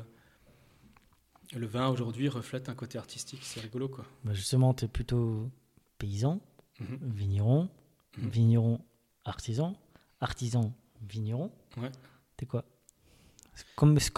[1.53, 3.41] le vin aujourd'hui reflète un côté artistique.
[3.43, 4.05] C'est rigolo, quoi.
[4.23, 5.51] Bah, Justement, t'es plutôt
[5.97, 6.39] paysan,
[6.80, 6.97] Mhm.
[7.03, 7.69] vigneron,
[8.17, 8.30] Mhm.
[8.30, 8.80] vigneron
[9.23, 9.76] artisan,
[10.21, 10.73] artisan
[11.09, 11.51] vigneron.
[11.78, 11.91] Ouais.
[12.38, 12.65] T'es quoi?
[13.78, 14.09] Comme, parce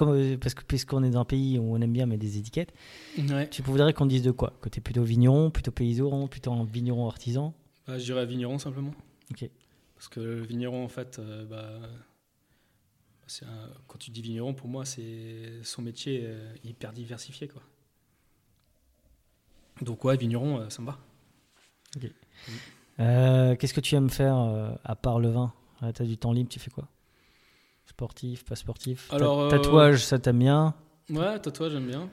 [0.56, 2.74] que puisqu'on est dans un pays où on aime bien mettre des étiquettes,
[3.18, 3.48] Ouais.
[3.50, 4.58] tu voudrais qu'on dise de quoi?
[4.62, 7.54] Que t'es plutôt vigneron, plutôt paysan, plutôt un vigneron artisan?
[7.86, 8.94] Bah, je dirais vigneron simplement.
[9.32, 9.48] Ok.
[9.96, 11.80] Parce que le vigneron, en fait, euh, bah,
[13.44, 17.62] un- quand tu dis vigneron, pour moi, c'est son métier euh, hyper diversifié, quoi.
[19.82, 20.98] Donc ouais, vigneron, euh, ça me va.
[23.00, 25.54] Euh, Qu'est-ce que tu aimes faire euh, à part le vin?
[25.82, 26.88] Tu T'as du temps libre, tu fais quoi?
[27.86, 29.10] Sportif, pas sportif?
[29.10, 30.76] Ta- Alors, euh, Tatouage, ça t'aime bien?
[31.10, 32.10] Ouais, tatouage, j'aime bien.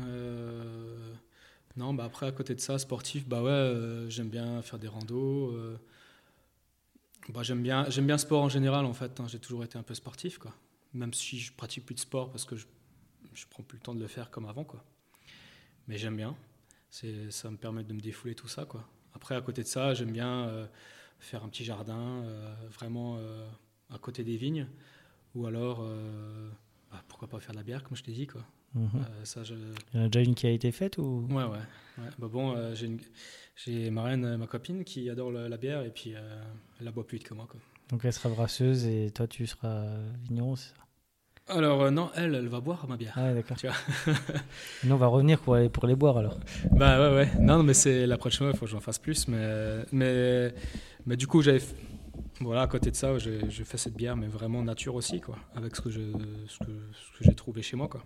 [0.00, 1.14] Euh,
[1.76, 4.88] non, bah après, à côté de ça, sportif, bah ouais, euh, j'aime bien faire des
[4.88, 5.50] randos.
[5.52, 5.78] euh,
[7.30, 9.18] bah, j'aime bien, j'aime bien sport en général, en fait.
[9.20, 10.52] hein, j'ai toujours été un peu sportif, quoi.
[10.92, 12.66] Même si je pratique plus de sport parce que je,
[13.34, 14.84] je prends plus le temps de le faire comme avant, quoi.
[15.88, 16.36] Mais j'aime bien.
[16.90, 18.86] C'est, ça me permet de me défouler tout ça, quoi.
[19.14, 20.66] Après, à côté de ça, j'aime bien euh,
[21.18, 23.48] faire un petit jardin, euh, vraiment euh,
[23.90, 24.66] à côté des vignes,
[25.34, 25.84] ou alors
[26.90, 28.44] bah, pourquoi pas faire de la bière, comme je t'ai dit, quoi.
[28.74, 28.90] Mhm.
[28.96, 29.54] Euh, ça, je...
[29.92, 31.26] Il y en a déjà une qui a été faite ou?
[31.30, 31.58] Ouais, ouais.
[31.98, 32.08] ouais.
[32.18, 33.90] Bah bon, euh, j'ai, une...
[33.90, 36.42] ma reine, ma copine, qui adore la, la bière et puis euh,
[36.78, 37.46] elle la boit plus vite que moi.
[37.48, 37.60] Quoi.
[37.90, 39.84] Donc elle sera brasseuse et toi tu seras
[40.24, 40.83] vigneron, c'est ça?
[41.48, 43.12] Alors, euh, non, elle, elle va boire ma bière.
[43.16, 43.56] Ah ouais, d'accord.
[44.84, 46.38] Nous on va revenir pour, aller- pour les boire alors.
[46.70, 47.30] Bah ouais, ouais.
[47.38, 49.28] Non, mais c'est la prochaine fois, il faut que j'en fasse plus.
[49.28, 50.54] Mais, mais,
[51.06, 51.60] mais du coup, j'avais.
[52.40, 55.36] Voilà, à côté de ça, j'ai j'ai fait cette bière, mais vraiment nature aussi, quoi.
[55.54, 56.00] Avec ce que je-
[56.48, 58.02] ce que, ce que j'ai trouvé chez moi, quoi.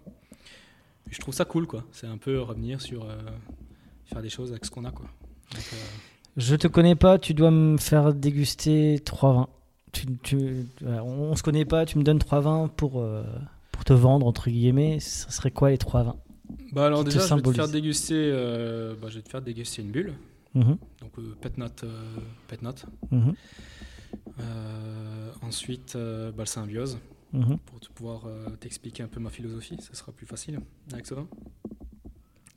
[1.09, 1.85] Et je trouve ça cool, quoi.
[1.93, 3.05] C'est un peu revenir sur.
[3.05, 3.17] euh,
[4.07, 5.07] faire des choses avec ce qu'on a, quoi.
[5.53, 5.77] Donc, euh,
[6.39, 9.49] Je te connais pas, tu dois me faire déguster trois vins.
[9.93, 13.25] Tu, tu- on, se connaît pas, tu me donnes trois vins pour, euh,
[13.73, 15.01] pour te vendre, entre guillemets.
[15.01, 16.17] Ça serait quoi les trois vins
[16.73, 19.83] Bah alors déjà, je vais te faire déguster, euh, bah, je vais te faire déguster
[19.83, 20.15] une bulle.
[20.55, 22.57] Mhm, Donc euh, pet note, euh,
[23.11, 23.35] mhm,
[25.43, 26.99] ensuite, bah, le symbiose
[27.33, 27.59] mhm.
[27.59, 28.23] pour te pouvoir
[28.61, 30.61] t'expliquer un peu ma philosophie, ça sera plus facile
[30.93, 31.27] avec ce vin.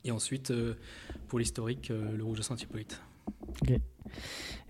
[0.04, 0.52] Et ensuite,
[1.28, 3.00] pour l'historique, le rouge de Saint-Hippolyte.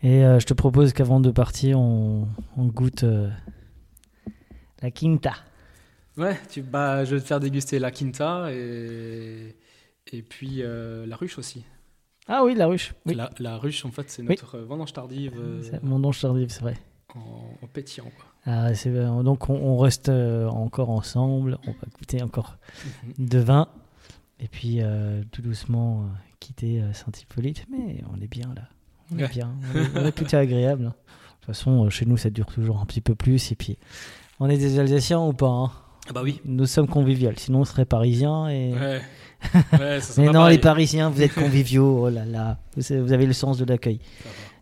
[0.04, 2.26] Et euh, je te propose qu'avant de partir, on,
[2.56, 3.30] on goûte euh,
[4.82, 5.34] la quinta.
[6.16, 9.56] Ouais, tu, bah, je vais te faire déguster la quinta et,
[10.12, 11.64] et puis euh, la ruche aussi.
[12.28, 12.94] Ah oui, la ruche.
[13.06, 13.14] Oui.
[13.14, 14.28] La, la ruche, en fait, c'est Oui.
[14.30, 15.34] notre vendange tardive
[15.82, 16.76] nom tardive, c'est vrai.
[17.14, 17.20] en,
[17.62, 18.10] en pétillant.
[18.16, 18.24] Quoi.
[18.44, 22.56] Ah, c'est- donc on, on reste encore ensemble, on va goûter encore
[23.18, 23.26] Mhm.
[23.28, 23.68] de vin,
[24.40, 24.80] et puis
[25.30, 26.06] tout doucement
[26.42, 28.62] quitter euh, Saint-Hippolyte, mais on est bien là.
[29.12, 29.28] On est Ouais.
[29.28, 30.86] bien, on est, on est plutôt agréable.
[30.86, 30.94] hein.
[30.96, 33.76] De toute façon, euh, chez nous, ça dure toujours un petit peu plus, et puis
[34.40, 35.70] on est des Alsaciens ou pas hein?
[36.08, 36.40] Ah bah oui.
[36.44, 38.72] Nous sommes conviviaux, sinon on serait parisiens et...
[38.74, 39.00] Ouais.
[39.72, 40.56] Ouais, ça sera Mais non, pareil.
[40.56, 43.98] les Parisiens, vous êtes conviviaux, oh là là, vous avez le sens de l'accueil.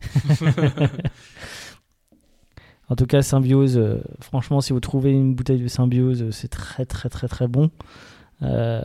[2.89, 6.85] En tout cas, Symbiose, euh, franchement, si vous trouvez une bouteille de Symbiose, c'est très
[6.87, 7.71] très très très bon.
[8.43, 8.81] Euh,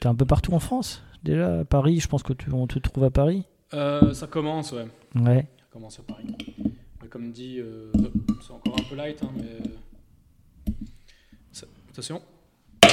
[0.00, 1.02] T'es un peu partout en France.
[1.22, 3.44] Déjà, à Paris, je pense que tu, on te trouve à Paris.
[3.74, 4.86] Euh, ça commence, ouais.
[5.16, 5.46] Ouais.
[5.58, 6.26] Ça commence à Paris.
[7.02, 7.90] Mais comme dit, euh,
[8.42, 10.72] c'est encore un peu light, hein, mais.
[11.52, 12.20] Ça- Attention.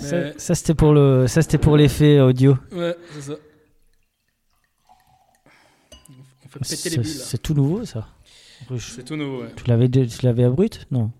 [0.00, 2.56] Ça, Mais- ça, c'était pour le, ça c'était pour l'effet audio.
[2.72, 3.34] Ouais, c'est ça.
[6.44, 7.06] On fait péter les bulles.
[7.06, 8.08] c'est tout nouveau ça.
[8.78, 9.52] C'est tout nouveau, ouais.
[9.56, 10.86] Tu l'avais, tu l'avais à brut?
[10.90, 11.10] Non.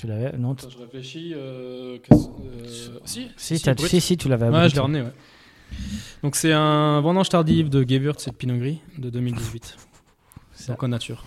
[0.00, 0.52] Tu l'avais Non.
[0.52, 1.34] Attends, je réfléchis.
[1.34, 2.64] Euh, euh,
[3.04, 5.12] si, Si, si, si, tu l'avais Ouais, je l'ai ramené, ouais.
[6.22, 9.76] Donc c'est un vendange tardive de Gewürz et de Pinot Gris de 2018.
[10.54, 10.72] Ça.
[10.72, 11.26] Donc en nature.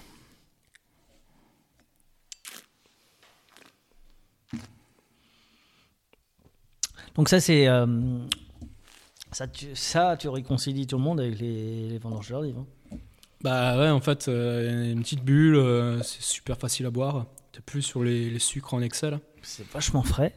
[7.14, 7.86] Donc ça c'est euh,
[9.32, 12.98] ça, tu, ça tu réconcilies tout le monde avec les, les vendanges tardives, hein.
[13.44, 17.28] Bah ouais, en fait, euh, une petite bulle, euh, c'est super facile à boire.
[17.54, 19.20] T'es plus sur les, les sucres en excès, là.
[19.44, 20.34] C'est vachement frais.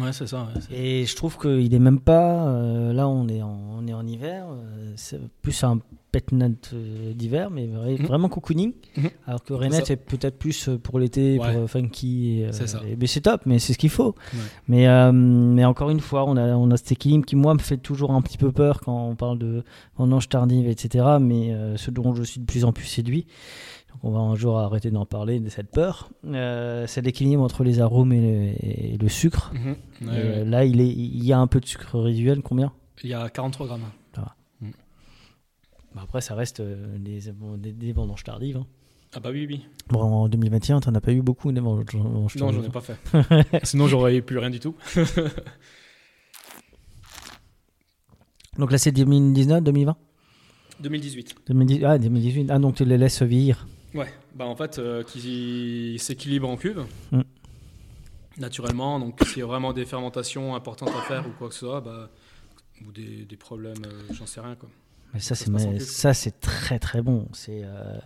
[0.00, 0.46] Ouais, c'est ça.
[0.70, 2.46] ouais, Et je trouve qu'il est même pas.
[2.46, 4.46] euh, là, on est en, on est en hiver.
[4.48, 5.80] euh, c'est plus un
[6.12, 8.06] pet nut euh, d'hiver, mais Mhm.
[8.06, 8.74] vraiment cocooning.
[8.96, 9.10] Mhm.
[9.26, 11.54] Alors que Renette est peut-être plus euh, pour l'été, Ouais.
[11.56, 12.42] pour funky.
[12.42, 12.80] et, C'est ça.
[12.88, 14.14] et- mais c'est top, mais c'est ce qu'il faut.
[14.34, 14.38] Ouais.
[14.68, 17.78] Mais, mais encore une fois, on a, on a cet équilibre qui, moi, me fait
[17.78, 19.64] toujours un petit peu peur quand on parle de
[19.96, 21.16] vendange tardive, etc.
[21.20, 23.26] Mais ce dont je suis de plus en plus séduit.
[23.92, 26.08] Donc on va un jour arrêter d'en parler, de cette peur.
[26.24, 29.52] Euh, c'est l'équilibre entre les arômes et le, et le sucre.
[29.54, 29.66] Mhm.
[29.70, 30.14] Ouais, Et, ouais.
[30.38, 32.42] euh, là, il, est, il y a un peu de sucre résiduel.
[32.42, 32.72] Combien?
[33.04, 33.82] Il y a 43 grammes.
[35.94, 38.56] Bah Après, ça reste euh, des, bon, des, des vendanges tardives.
[38.56, 38.66] hein.
[39.14, 39.66] Ah bah oui, oui.
[39.90, 42.80] Bon, en 2021, t'en as pas eu beaucoup des vendanges vendanges Non, j'en ai pas
[42.80, 42.96] fait.
[43.62, 44.74] Sinon, j'aurais eu plus rien du tout.
[48.58, 49.96] Donc là, c'est 2019, 2020
[50.80, 51.34] 2018.
[51.46, 52.50] 2010 Ah, 2018.
[52.50, 53.66] Ah, donc tu les laisses vieillir.
[53.94, 57.20] Ouais, bah en fait, euh, qui s'équilibre en cuve, Mm.
[58.38, 58.98] naturellement.
[58.98, 61.80] Donc, s'il y a vraiment des fermentations importantes à faire ou quoi que ce soit,
[61.80, 62.08] bah,
[62.86, 64.54] ou des, des problèmes, euh, j'en sais rien.
[64.54, 64.68] Quoi.
[65.14, 67.28] Mais ça, Ça c'est très très bon.
[67.32, 67.98] C'est euh,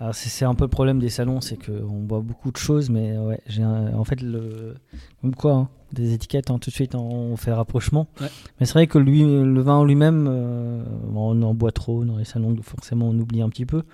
[0.00, 3.16] alors, c'est un peu le problème des salons, c'est qu'on boit beaucoup de choses, mais
[3.16, 4.74] ouais, j'ai en fait le
[5.20, 8.08] comme quoi hein, des étiquettes, hein, tout de suite on fait rapprochement.
[8.20, 8.26] Ouais.
[8.58, 10.82] Mais c'est vrai que lui, le vin en lui-même, euh,
[11.14, 13.84] on en boit trop dans les salons, donc forcément on oublie un petit peu.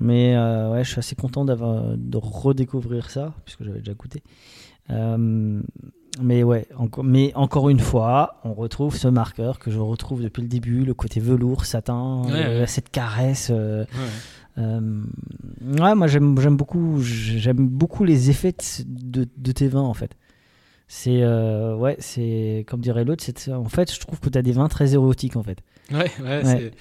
[0.00, 4.22] Mais euh, ouais, je suis assez content d'avoir de redécouvrir ça puisque j'avais déjà goûté.
[4.90, 5.60] Euh,
[6.20, 10.42] mais ouais, encore, mais encore une fois, on retrouve ce marqueur que je retrouve depuis
[10.42, 12.66] le début, le côté velours, satin, Ouais, euh, ouais.
[12.66, 13.48] cette caresse.
[13.52, 14.62] euh, Ouais.
[14.62, 15.02] euh,
[15.80, 18.54] ouais, moi j'aime j'aime beaucoup, j'aime beaucoup les effets
[18.86, 20.12] de, de tes vins en fait.
[20.88, 24.42] C'est euh, ouais, c'est comme dirait l'autre, c'est en fait je trouve que tu as
[24.42, 25.58] des vins très érotiques en fait.
[25.90, 26.44] Ouais, ouais, Ouais.
[26.44, 26.72] c'est-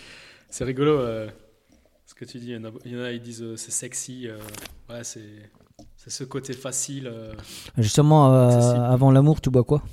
[0.49, 0.97] c'est rigolo.
[2.21, 2.47] Que tu dis.
[2.47, 4.27] Il y en a, il y en a, ils disent euh, c'est sexy.
[4.27, 4.39] euh,
[4.89, 5.51] ouais, c'est
[5.97, 7.07] c'est ce côté facile.
[7.07, 7.33] euh.
[7.77, 8.49] Justement, euh,
[8.95, 9.83] avant l'amour, tu bois quoi?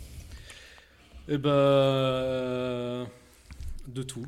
[1.28, 3.04] Eh ben, euh,
[3.86, 4.26] de tout.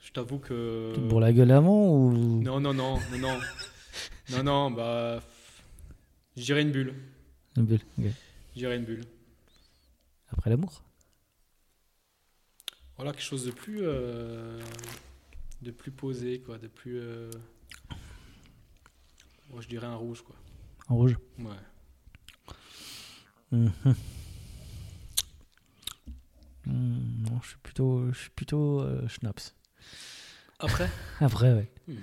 [0.00, 0.94] Je t'avoue que.
[1.08, 2.42] Pour la gueule avant ou?
[2.42, 3.38] Non, non, non, non, non.
[4.30, 5.20] non, non, bah.
[6.36, 6.94] Je dirais une bulle.
[7.56, 8.06] Une bulle, ok.
[8.54, 9.04] Je dirais une bulle.
[10.30, 10.82] Après l'amour?
[12.96, 13.80] Voilà, quelque chose de plus.
[13.82, 14.60] euh,
[15.62, 16.58] de plus posé, quoi.
[16.58, 16.98] De plus.
[17.00, 17.30] euh,
[19.50, 20.36] Moi, je dirais un rouge, quoi.
[20.88, 21.16] En rouge?
[21.38, 21.44] Ouais.
[23.52, 23.72] Mhm.
[26.66, 29.54] Hmm, non, je suis plutôt, je suis plutôt euh, schnapps.
[30.58, 30.88] Après?
[31.20, 31.70] Après, ouais.
[31.86, 31.94] Hmm.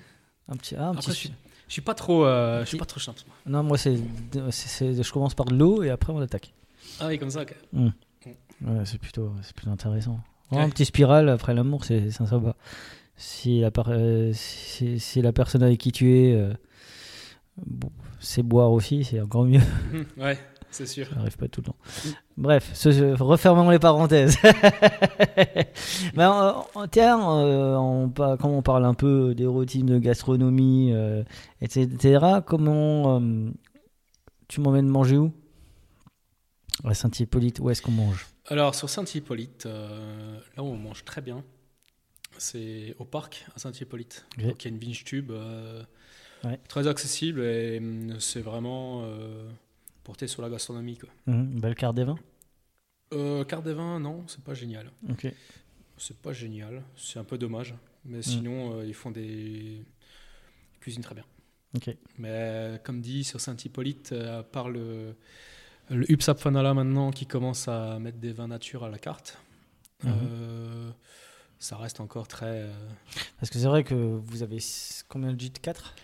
[0.48, 1.10] Un petit, ah, un Après, petit.
[1.12, 1.34] je suis,
[1.68, 2.26] je suis pas trop.
[2.26, 3.14] euh, je suis pas trop chiant.
[3.28, 3.36] moi.
[3.46, 6.54] Non, moi, c'est, je commence par de l'eau et après on attaque.
[7.00, 7.56] Ah oui, comme ça, ok.
[8.62, 10.20] Ouais, c'est plutôt, c'est plutôt intéressant.
[10.52, 10.60] Ouais.
[10.62, 12.56] Un petit spirale après l'amour, c'est, c'est sympa.
[13.18, 16.54] Si la, euh, si, si la personne avec qui tu es, euh,
[18.20, 19.62] c'est boire aussi, c'est encore mieux.
[20.18, 20.38] Ouais,
[20.70, 21.08] c'est sûr.
[21.08, 21.78] Ça n'arrive pas tout le temps.
[22.36, 24.38] Bref, ce, refermons les parenthèses.
[26.16, 30.92] Ben, euh, tiens, euh, on, pa- comme on parle un peu des routines de gastronomie,
[30.94, 31.24] euh,
[31.62, 33.22] etc., comment
[34.48, 35.32] tu m'emmènes manger où?
[36.84, 38.28] À Saint-Hippolyte, où est-ce qu'on mange?
[38.48, 41.44] Alors, sur Saint-Hippolyte, là on mange très bien,
[42.38, 44.26] c'est au parc à Saint-Hippolyte.
[44.38, 44.44] Ok.
[44.46, 45.84] Donc, il y a une vinge tube euh,
[46.44, 46.60] Ouais.
[46.68, 49.50] très accessible et hum, c'est vraiment euh,
[50.04, 50.98] porté sur la gastronomie.
[50.98, 51.10] Quoi.
[51.28, 52.20] Mhm, Belle carte des vins?
[53.14, 54.92] Euh, carte des vins, non, c'est pas génial.
[55.98, 57.74] C'est pas génial, c'est un peu dommage.
[57.74, 57.78] Mm.
[58.06, 59.84] Mais sinon, euh, ils font des
[60.74, 61.26] ils cuisinent très bien.
[62.18, 65.16] Mais comme dit sur Saint-Hippolyte, à part le,
[65.90, 69.38] le UPSAP Fanala maintenant qui commence à mettre des vins nature à la carte,
[70.04, 70.12] Mhm.
[71.56, 72.46] Euh, ça reste encore très.
[72.62, 72.72] euh,
[73.40, 74.58] Parce que c'est vrai que vous avez
[75.10, 75.60] combien de gîtes?
[75.60, 75.96] 4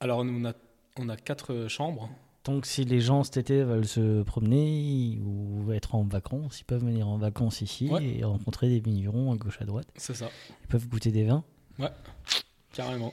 [0.00, 0.52] Alors, nous, on a,
[0.98, 2.08] on a quatre chambres.
[2.44, 6.84] Donc si les gens cet été veulent se promener ou être en vacances, ils peuvent
[6.84, 8.04] venir en vacances ici Ouais.
[8.20, 9.88] et rencontrer des vignerons à gauche à droite.
[9.96, 10.28] C'est ça,
[10.62, 11.42] Ils peuvent goûter des vins.
[11.80, 11.88] ouais,
[12.72, 13.12] carrément.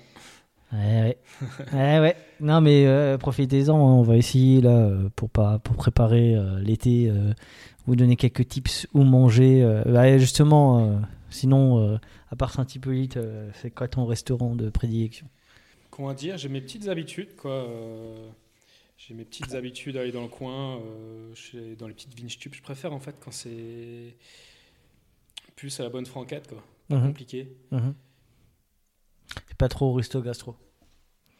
[0.71, 1.17] Ouais, ouais.
[1.73, 2.15] ouais, ouais.
[2.41, 3.75] Non, mais euh, profitez-en.
[3.75, 3.79] hein.
[3.93, 7.09] On va essayer là euh, pour pas pour préparer euh, l'été.
[7.09, 7.33] euh,
[7.87, 9.63] vous donner quelques tips où manger.
[9.63, 10.95] euh, bah, justement, euh,
[11.33, 11.97] sinon, euh,
[12.29, 15.27] à part Saint-Hippolyte, euh, c'est quoi ton restaurant de prédilection
[15.91, 17.51] Comment dire J'ai mes petites habitudes, quoi.
[17.51, 18.29] euh,
[18.97, 22.37] j'ai mes petites habitudes à aller dans le coin, euh, chez- dans les petites vinge
[22.37, 22.53] tubes.
[22.53, 24.15] Je préfère en fait quand c'est
[25.55, 26.63] plus à la bonne franquette, quoi.
[26.89, 27.07] Pas Mhm.
[27.07, 27.55] compliqué.
[27.71, 27.93] Mhm.
[29.47, 30.55] C'est pas trop resto gastro.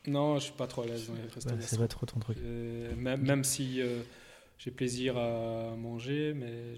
[0.08, 2.20] Non, je suis pas trop à l'aise dans les restos Ouais, c'est pas trop ton
[2.20, 2.38] truc.
[2.42, 4.02] Euh, même, même si euh,
[4.58, 6.76] j'ai plaisir à manger, mais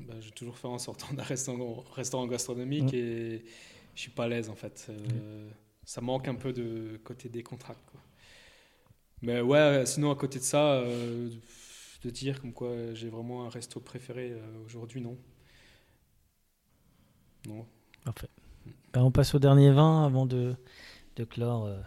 [0.00, 2.96] bah, j'ai toujours fait en sortant d'un restaurant, restaurant gastronomique Mm.
[2.96, 3.44] et
[3.94, 4.86] je suis pas à l'aise en fait.
[4.90, 5.48] Euh,
[5.84, 7.82] Ça manque un peu de côté décontracté.
[7.90, 8.00] Quoi.
[9.22, 11.30] Mais ouais, sinon à côté de ça, euh,
[12.02, 15.16] de dire comme quoi j'ai vraiment un resto préféré euh, aujourd'hui, non.
[17.46, 17.66] Non.
[18.04, 18.28] Parfait.
[18.92, 20.54] Ben, on passe au dernier vin avant de,
[21.16, 21.78] de clore euh,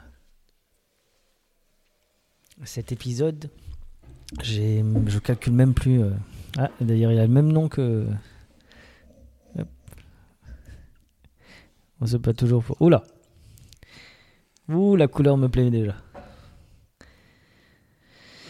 [2.65, 3.49] cet épisode.
[4.43, 6.01] Je calcule même plus.
[6.57, 8.07] Euh, Ah, d'ailleurs, il a le même nom que.
[9.57, 9.67] Hop.
[12.01, 12.63] On sait pas toujours.
[12.63, 12.81] Pour...
[12.81, 13.03] Oula
[14.69, 15.95] Ouh, la couleur me plaît déjà.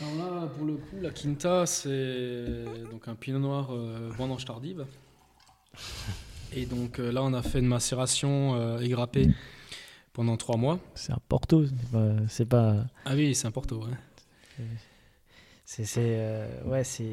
[0.02, 4.86] Alors là, pour le coup, la Quinta, c'est donc un pinot noir euh, vendange tardive.
[6.54, 9.30] Et donc euh, là, on a fait une macération euh, égrappée
[10.14, 10.80] pendant trois mois.
[10.96, 11.66] C'est un Porto.
[12.30, 12.86] c'est pas-.
[13.06, 14.66] Ah oui, c'est un Porto, ouais.
[15.66, 17.06] C'est, c'est, euh, ouais, c'est.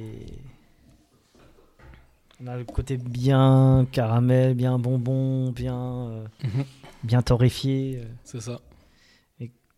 [2.43, 6.65] On a le côté bien caramel, bien bonbon, bien, euh, Mhm.
[7.05, 8.01] bien torréfié.
[8.02, 8.06] euh.
[8.24, 8.61] C'est ça.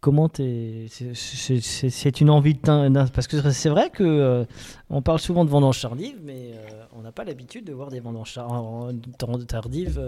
[0.00, 0.86] Comment t'es.
[0.90, 2.60] C'est, une envie de.
[3.10, 4.44] Parce que c'est vrai que euh,
[4.88, 7.98] on parle souvent de vendanges tardives, mais euh, on n'a pas l'habitude de voir des
[7.98, 9.98] vendanges tar- en- en- tardives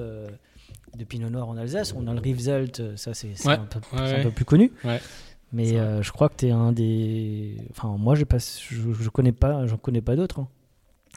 [0.97, 1.95] de pinot noir en Alsace.
[1.97, 4.35] On a le Rivesaltes, ça c'est, Ouais, un, peu, ouais, c'est un peu ouais.
[4.35, 4.73] plus connu.
[4.85, 5.01] Ouais.
[5.53, 7.57] Mais je crois que tu es un des.
[7.70, 10.41] Enfin, moi, pas, je, je connais pas, j'en connais pas d'autres.
[10.41, 10.49] hein.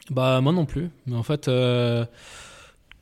[0.09, 0.89] Bah moi non plus.
[1.05, 2.05] Mais en fait, euh,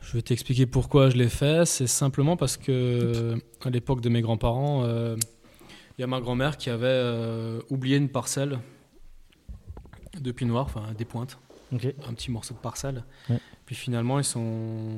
[0.02, 1.66] je vais t'expliquer pourquoi je l'ai fait.
[1.66, 5.16] C'est simplement parce que à l'époque de mes grands-parents, euh,
[5.98, 8.60] il y a ma grand-mère qui avait euh, oublié une parcelle
[10.20, 11.38] de noir, enfin des pointes,
[11.72, 13.04] un petit morceau de parcelle.
[13.30, 13.40] Ouais.
[13.66, 14.90] Puis finalement, ils sont,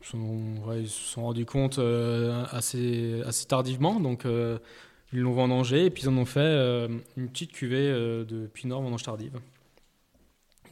[0.00, 1.78] ils sont, ouais, ils se sont rendus compte
[2.50, 4.24] assez, assez tardivement, donc
[5.12, 8.82] ils l'ont vendangé et puis ils en ont fait une petite cuvée de pinot noir
[8.82, 9.38] vendange tardive.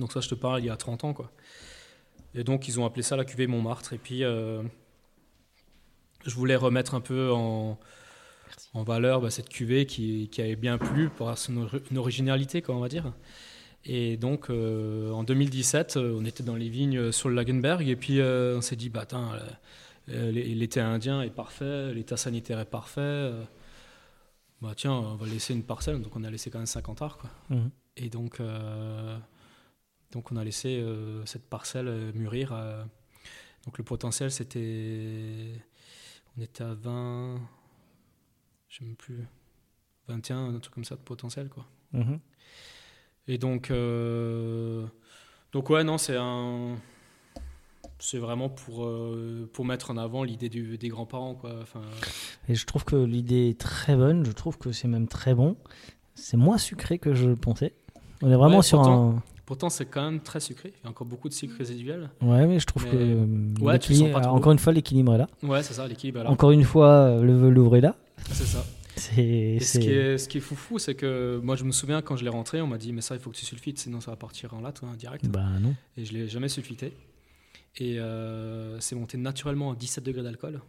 [0.01, 1.31] Donc ça, je te parle il y a 30 ans, quoi.
[2.35, 3.95] Et donc, ils ont appelé ça la cuvée Montmartre.
[3.95, 4.63] Et puis, euh,
[6.27, 7.79] je voulais remettre un peu en,
[8.75, 12.81] en valeur bah, cette cuvée qui, qui, avait bien plu pour son originalité, quoi, on
[12.81, 13.13] va dire.
[13.85, 17.97] Et donc, euh, en 2017, euh, on était dans les vignes sur le Lagenberg, et
[17.97, 19.07] puis euh, on s'est dit, bah,
[20.09, 23.31] l'été indien est parfait, l'état sanitaire est parfait.
[24.61, 26.03] bah, tiens, on va laisser une parcelle.
[26.03, 27.19] Donc, on a laissé quand même 50 arts.
[27.19, 27.31] Quoi.
[27.51, 27.71] Mhm.
[27.97, 29.17] Et donc, euh,
[30.17, 32.53] donc, on a laissé euh, cette parcelle euh, mûrir.
[32.55, 32.83] euh.
[33.67, 35.53] donc, le potentiel, c'était.
[36.39, 37.39] On était à 20.
[38.69, 39.27] Je ne sais même plus.
[40.09, 41.67] 21, un truc comme ça de potentiel, quoi.
[41.93, 42.19] Mhm.
[43.29, 43.71] Et donc,
[45.53, 46.77] donc ouais, non, c'est un,
[47.99, 51.59] c'est vraiment pour euh, pour mettre en avant l'idée du- des grands-parents, quoi.
[51.61, 51.83] Enfin,
[52.49, 55.57] Et je trouve que l'idée est très bonne, je trouve que c'est même très bon.
[56.15, 57.75] C'est moins sucré que je le pensais.
[58.23, 59.23] On est vraiment ouais, sur pourtant, un.
[59.47, 60.73] Pourtant, c'est quand même très sucré.
[60.81, 62.11] Il y a encore beaucoup de sucre résiduel.
[62.21, 62.97] Ouais, mais je trouve Mais- que.
[62.97, 64.37] euh, Ouais, tu l'équilibre- sens pas trop.
[64.37, 65.29] Encore une fois, l'équilibre est là.
[65.43, 66.21] Ouais, c'est ça, l'équilibre.
[66.21, 66.31] est là.
[66.31, 67.97] Encore une fois, euh, le velours est là.
[68.33, 68.65] C'est ça.
[68.97, 69.23] C'est.
[69.25, 72.17] Et ce qui est, ce qui est foufou, c'est que moi, je me souviens quand
[72.17, 74.11] je l'ai rentré, on m'a dit, mais ça, il faut que tu sulfites, sinon ça
[74.11, 75.27] va partir en latte, hein, direct.
[75.29, 75.75] Bah non.
[75.97, 76.93] Et je l'ai jamais sulfité.
[77.77, 80.61] Et euh, c'est monté naturellement à 17 degrés d'alcool.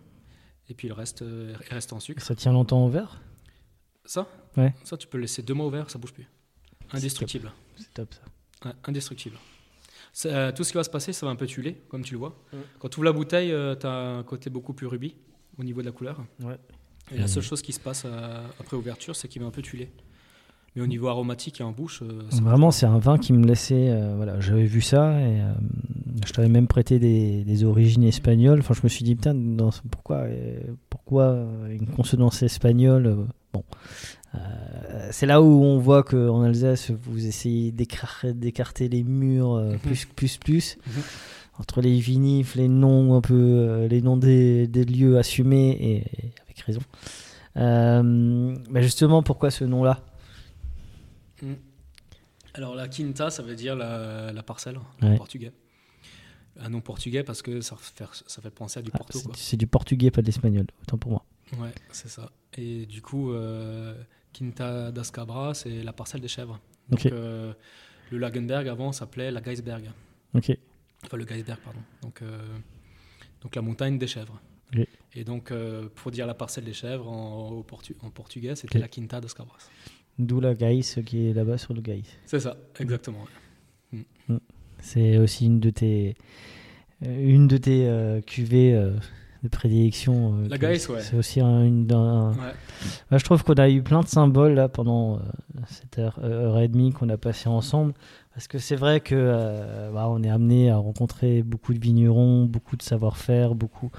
[0.69, 2.21] Et puis le reste, euh, il reste en sucre.
[2.21, 3.21] Ça tient longtemps au verre?
[4.05, 4.27] Ça?
[4.57, 4.75] Ouais.
[4.83, 6.27] Ça, tu peux le laisser deux mois ouvert, ça bouge plus.
[6.91, 7.51] Indestructible.
[7.77, 8.21] C'est top ça.
[8.85, 9.37] Indestructible.
[10.25, 12.19] Euh, tout ce qui va se passer, ça va un peu tuer, comme tu le
[12.19, 12.35] vois.
[12.51, 12.57] Mm.
[12.79, 15.15] Quand tu ouvres la bouteille, tu as un côté beaucoup plus rubis
[15.59, 16.17] au niveau de la couleur.
[16.43, 16.57] Ouais.
[17.13, 17.27] Et la Mm.
[17.27, 19.89] seule chose qui se passe euh, après ouverture, c'est qu'il va un peu tuer.
[20.75, 23.89] Mais au niveau aromatique et en bouche, euh, Vraiment, c'est un vin qui me laissait.
[23.89, 25.53] euh, voilà, j'avais vu ça et euh,
[26.25, 28.59] je t'avais même prêté des, des origines espagnoles.
[28.59, 29.35] Enfin, je me suis dit, putain,
[29.91, 30.59] pourquoi, euh,
[30.89, 33.15] pourquoi euh, une consonance espagnole euh,
[33.53, 33.63] Bon.
[34.37, 39.73] Euh, c'est là où on voit qu'en Alsace, vous essayez d'écar- d'écarter les murs euh,
[39.73, 39.79] Mhm.
[39.79, 40.77] plus, plus, plus.
[40.87, 41.01] Mhm.
[41.59, 45.95] Entre les vinifs, les noms un peu, euh, les noms des, des lieux assumés, et,
[45.97, 46.81] et avec raison.
[47.55, 48.03] Euh,
[48.69, 50.01] mais justement, pourquoi ce nom-là?
[51.41, 51.53] Mm.
[52.53, 55.09] Alors la quinta, ça veut dire la, la parcelle Ouais.
[55.09, 55.51] en portugais.
[56.59, 59.19] Un nom portugais parce que ça fait, ça fait penser à du Ah, Porto.
[59.35, 61.23] C'est du portugais, pas de l'espagnol, autant pour moi.
[61.53, 62.31] Ouais, c'est ça.
[62.57, 63.95] Et du coup, euh,
[64.33, 66.59] Quinta das Cabras, c'est la parcelle des chèvres.
[66.89, 67.53] Donc, euh,
[68.11, 69.85] le Lagenberg avant s'appelait la Geisberg.
[70.33, 70.57] Ok.
[71.05, 71.79] Enfin, le Geisberg, pardon.
[72.01, 72.39] Donc, euh,
[73.41, 74.39] donc la montagne des chèvres.
[75.15, 78.79] Et donc, euh, pour dire la parcelle des chèvres en, au portu- en portugais, c'était
[78.79, 79.69] la Quinta das Cabras.
[80.19, 82.07] D'où la Gaïs qui est là-bas sur le Gaïs.
[82.25, 83.25] C'est ça, exactement.
[83.93, 84.37] ouais.
[84.79, 86.15] C'est aussi une de tes,
[87.01, 88.95] une de tes euh, cuvées euh,
[89.43, 90.33] de prédilection.
[90.35, 91.01] euh, La Gaïs, ouais.
[91.01, 92.53] C'est aussi un, une Ouais.
[93.11, 95.19] Bah, je trouve qu'on a eu plein de symboles là pendant euh,
[95.67, 97.93] cette heure, euh, heure et demie qu'on a passé ensemble.
[98.33, 102.45] Parce que c'est vrai que euh, bah, on est amené à rencontrer beaucoup de vignerons,
[102.45, 103.89] beaucoup de savoir-faire, beaucoup,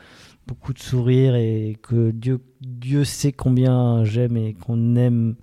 [0.47, 5.35] beaucoup de sourires et que Dieu, Dieu sait combien j'aime et qu'on aime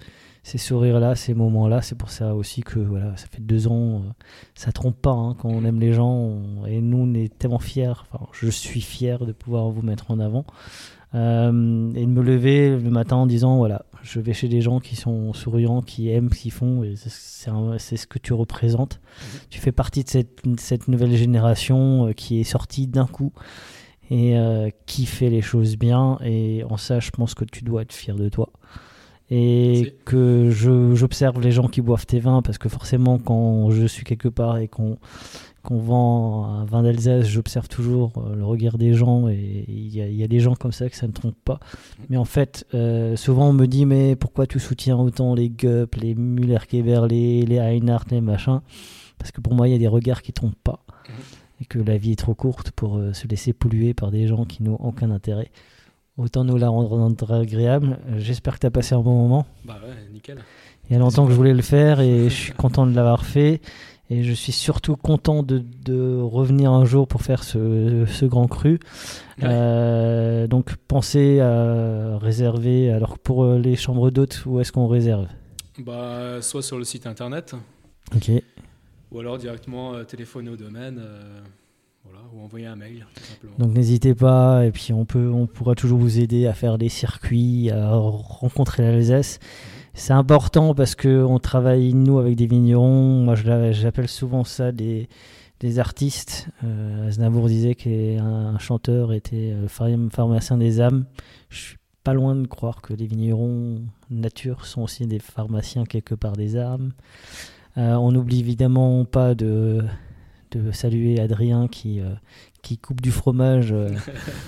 [0.48, 1.82] ces sourires-là, ces moments-là.
[1.82, 4.10] C'est pour ça aussi que voilà, ça fait deux ans, euh,
[4.54, 6.08] ça trompe pas hein, quand on aime les gens.
[6.14, 7.90] on- et nous, on est tellement fiers.
[7.90, 10.46] Enfin, je suis fier de pouvoir vous mettre en avant.
[11.16, 14.80] Euh, et de me lever le matin en disant voilà, je vais chez des gens
[14.82, 19.00] qui sont souriants, qui aiment ce qu'ils font, et c'est- ce que tu représentes.
[19.50, 23.32] Tu fais partie de cette, cette nouvelle génération euh, qui est sortie d'un coup
[24.12, 26.18] et euh, qui fait les choses bien.
[26.24, 28.50] Et en ça, je pense que tu dois être fier de toi.
[29.32, 33.86] Et que je- j'observe les gens qui boivent tes vins, parce que forcément, quand je
[33.88, 34.98] suis quelque part et qu'on
[35.64, 40.00] qu'on vend un vin d'Alsace, j'observe toujours euh, le regard des gens et il y,
[40.00, 41.60] a- il y a des gens comme ça que ça ne trompe pas.
[42.08, 45.96] Mais en fait, euh, souvent on me dit mais pourquoi tu soutiens autant les Gup,
[45.96, 48.62] les Müller-Keberle, les Einhardt, les machins?
[49.18, 50.84] Parce que pour moi, il y a des regards qui trompent pas
[51.60, 54.46] et que la vie est trop courte pour euh, se laisser polluer par des gens
[54.46, 55.50] qui n'ont aucun intérêt.
[56.18, 57.98] Autant nous la rendre agréable.
[58.18, 59.46] J'espère que tu as passé un bon moment.
[59.66, 60.38] Bah ouais, nickel.
[60.90, 63.26] Il y a longtemps que je voulais le faire et je suis content de l'avoir
[63.26, 63.60] fait.
[64.12, 68.48] Et je suis surtout content de, de revenir un jour pour faire ce, ce grand
[68.48, 68.74] cru.
[69.40, 69.46] Ouais.
[69.46, 72.92] Euh, donc pensez à réserver.
[72.92, 75.28] Alors pour euh, les chambres d'hôtes, où est-ce qu'on réserve?
[75.80, 77.56] Bah, soit sur le site internet,
[78.16, 78.32] Ok.
[79.12, 81.42] ou alors directement euh, téléphoner au domaine, euh,
[82.44, 83.06] envoyer un mail.
[83.58, 84.66] Donc n'hésitez pas.
[84.66, 88.84] Et puis on, peut, on pourra toujours vous aider à faire des circuits, à rencontrer
[88.84, 89.40] l'Alsace.
[89.94, 93.24] C'est important parce qu'on travaille, nous, avec des vignerons.
[93.24, 95.08] Moi, j'appelle souvent ça des,
[95.62, 96.50] des artistes.
[96.66, 97.10] Euh,
[97.48, 101.06] disait qu'un chanteur était euh, pharm- pharmacien des âmes.
[101.50, 106.14] Je suis pas loin de croire que les vignerons nature sont aussi des pharmaciens quelque
[106.14, 106.92] part des âmes.
[107.78, 109.84] Euh, on n'oublie évidemment pas de,
[110.56, 112.14] de saluer Adrien qui, euh,
[112.66, 113.90] qui coupe du fromage euh,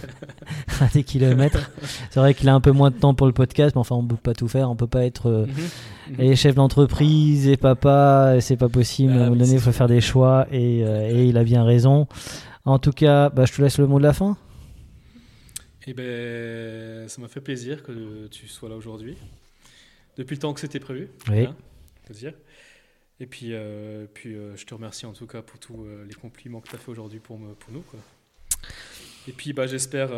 [0.81, 1.71] à des kilomètres.
[2.09, 4.01] C'est vrai qu'il a un peu moins de temps pour le podcast, mais enfin, on
[4.03, 4.71] ne peut pas tout faire.
[4.71, 5.45] On peut pas être euh,
[6.17, 8.37] et chef d'entreprise et papa.
[8.41, 9.13] C'est pas possible.
[9.13, 11.43] Ah à un moment donné, il faut faire des choix et, euh, et il a
[11.43, 12.07] bien raison.
[12.65, 14.35] En tout cas, bah, je te laisse le mot de la fin.
[15.85, 19.15] Eh ben, ça m'a fait plaisir que tu sois là aujourd'hui.
[20.17, 21.09] Depuis le temps que c'était prévu.
[21.29, 21.45] Oui.
[21.45, 21.55] hein,
[22.09, 22.33] dire.
[23.19, 26.13] Et puis, euh, puis euh, je te remercie en tout cas pour tous euh, les
[26.13, 27.81] compliments que tu as fait aujourd'hui pour, me- pour nous.
[27.81, 27.99] Quoi.
[29.27, 30.09] Et puis bah, j'espère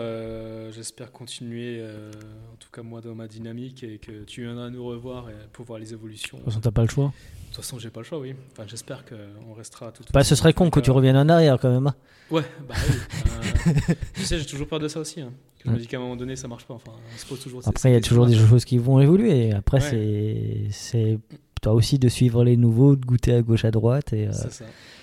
[0.72, 5.30] j'espère continuer, en tout cas moi, dans ma dynamique et que tu viendras nous revoir
[5.32, 6.38] et pour voir les évolutions.
[6.38, 7.06] De toute façon, t'as pas le choix.
[7.06, 8.36] De toute façon, j'ai pas le choix, oui.
[8.52, 11.72] Enfin, j'espère qu'on restera tout Bah, ce serait con que tu reviennes en arrière quand
[11.72, 11.88] même.
[11.88, 11.96] hein.
[12.30, 13.72] Ouais, bah oui.
[14.14, 15.22] Tu sais, j'ai toujours peur de ça aussi.
[15.22, 15.34] hein.
[15.66, 16.76] Je me dis qu'à un moment donné, ça marche pas.
[16.76, 19.00] Enfin, on se pose toujours ces- Après, il y a toujours des choses qui vont
[19.00, 19.52] évoluer.
[19.54, 19.90] Après, Ouais.
[19.90, 21.20] c'est c'est
[21.62, 24.14] toi aussi de suivre les nouveaux, de goûter à gauche, à droite.
[24.14, 24.48] Et, euh, ça.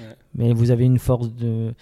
[0.01, 0.07] ouais.
[0.35, 1.73] Mais vous avez une force de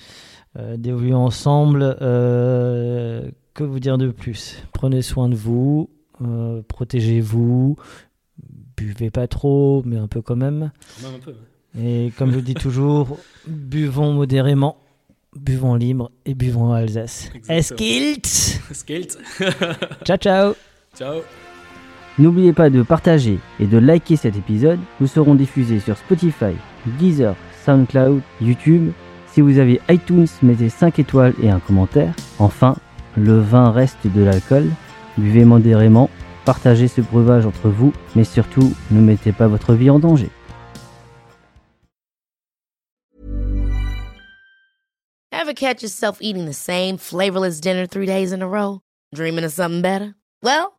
[0.59, 1.97] euh, d'évoluer ensemble.
[2.01, 4.63] euh, que vous dire de plus?
[4.73, 5.89] Prenez soin de vous,
[6.67, 7.77] protégez-vous,
[8.77, 10.73] buvez pas trop, mais un peu quand même.
[11.05, 11.35] Un peu.
[11.81, 14.77] Et comme je dis toujours, buvons modérément,
[15.37, 17.31] buvons libre et buvons Alsace.
[17.35, 17.59] Exactement.
[17.59, 18.27] Eskilt
[18.73, 19.19] Skate.
[20.05, 20.55] Ciao ciao
[20.97, 21.21] Ciao.
[22.17, 24.79] N'oubliez pas de partager et de liker cet épisode.
[25.01, 26.55] Nous serons diffusés sur Spotify,
[26.99, 27.35] Deezer,
[27.65, 28.93] SoundCloud, YouTube.
[29.27, 32.15] Si vous avez iTunes, mettez 5 étoiles et un commentaire.
[32.39, 32.77] Enfin,
[33.17, 34.71] le vin reste de l'alcool.
[35.19, 36.09] Buvez modérément,
[36.45, 40.31] partagez ce breuvage entre vous, mais surtout, ne mettez pas votre vie en danger.
[45.33, 48.81] Ever catch yourself eating the same flavorless dinner three days in a row?
[49.15, 50.15] Dreaming of something better?
[50.43, 50.79] Well,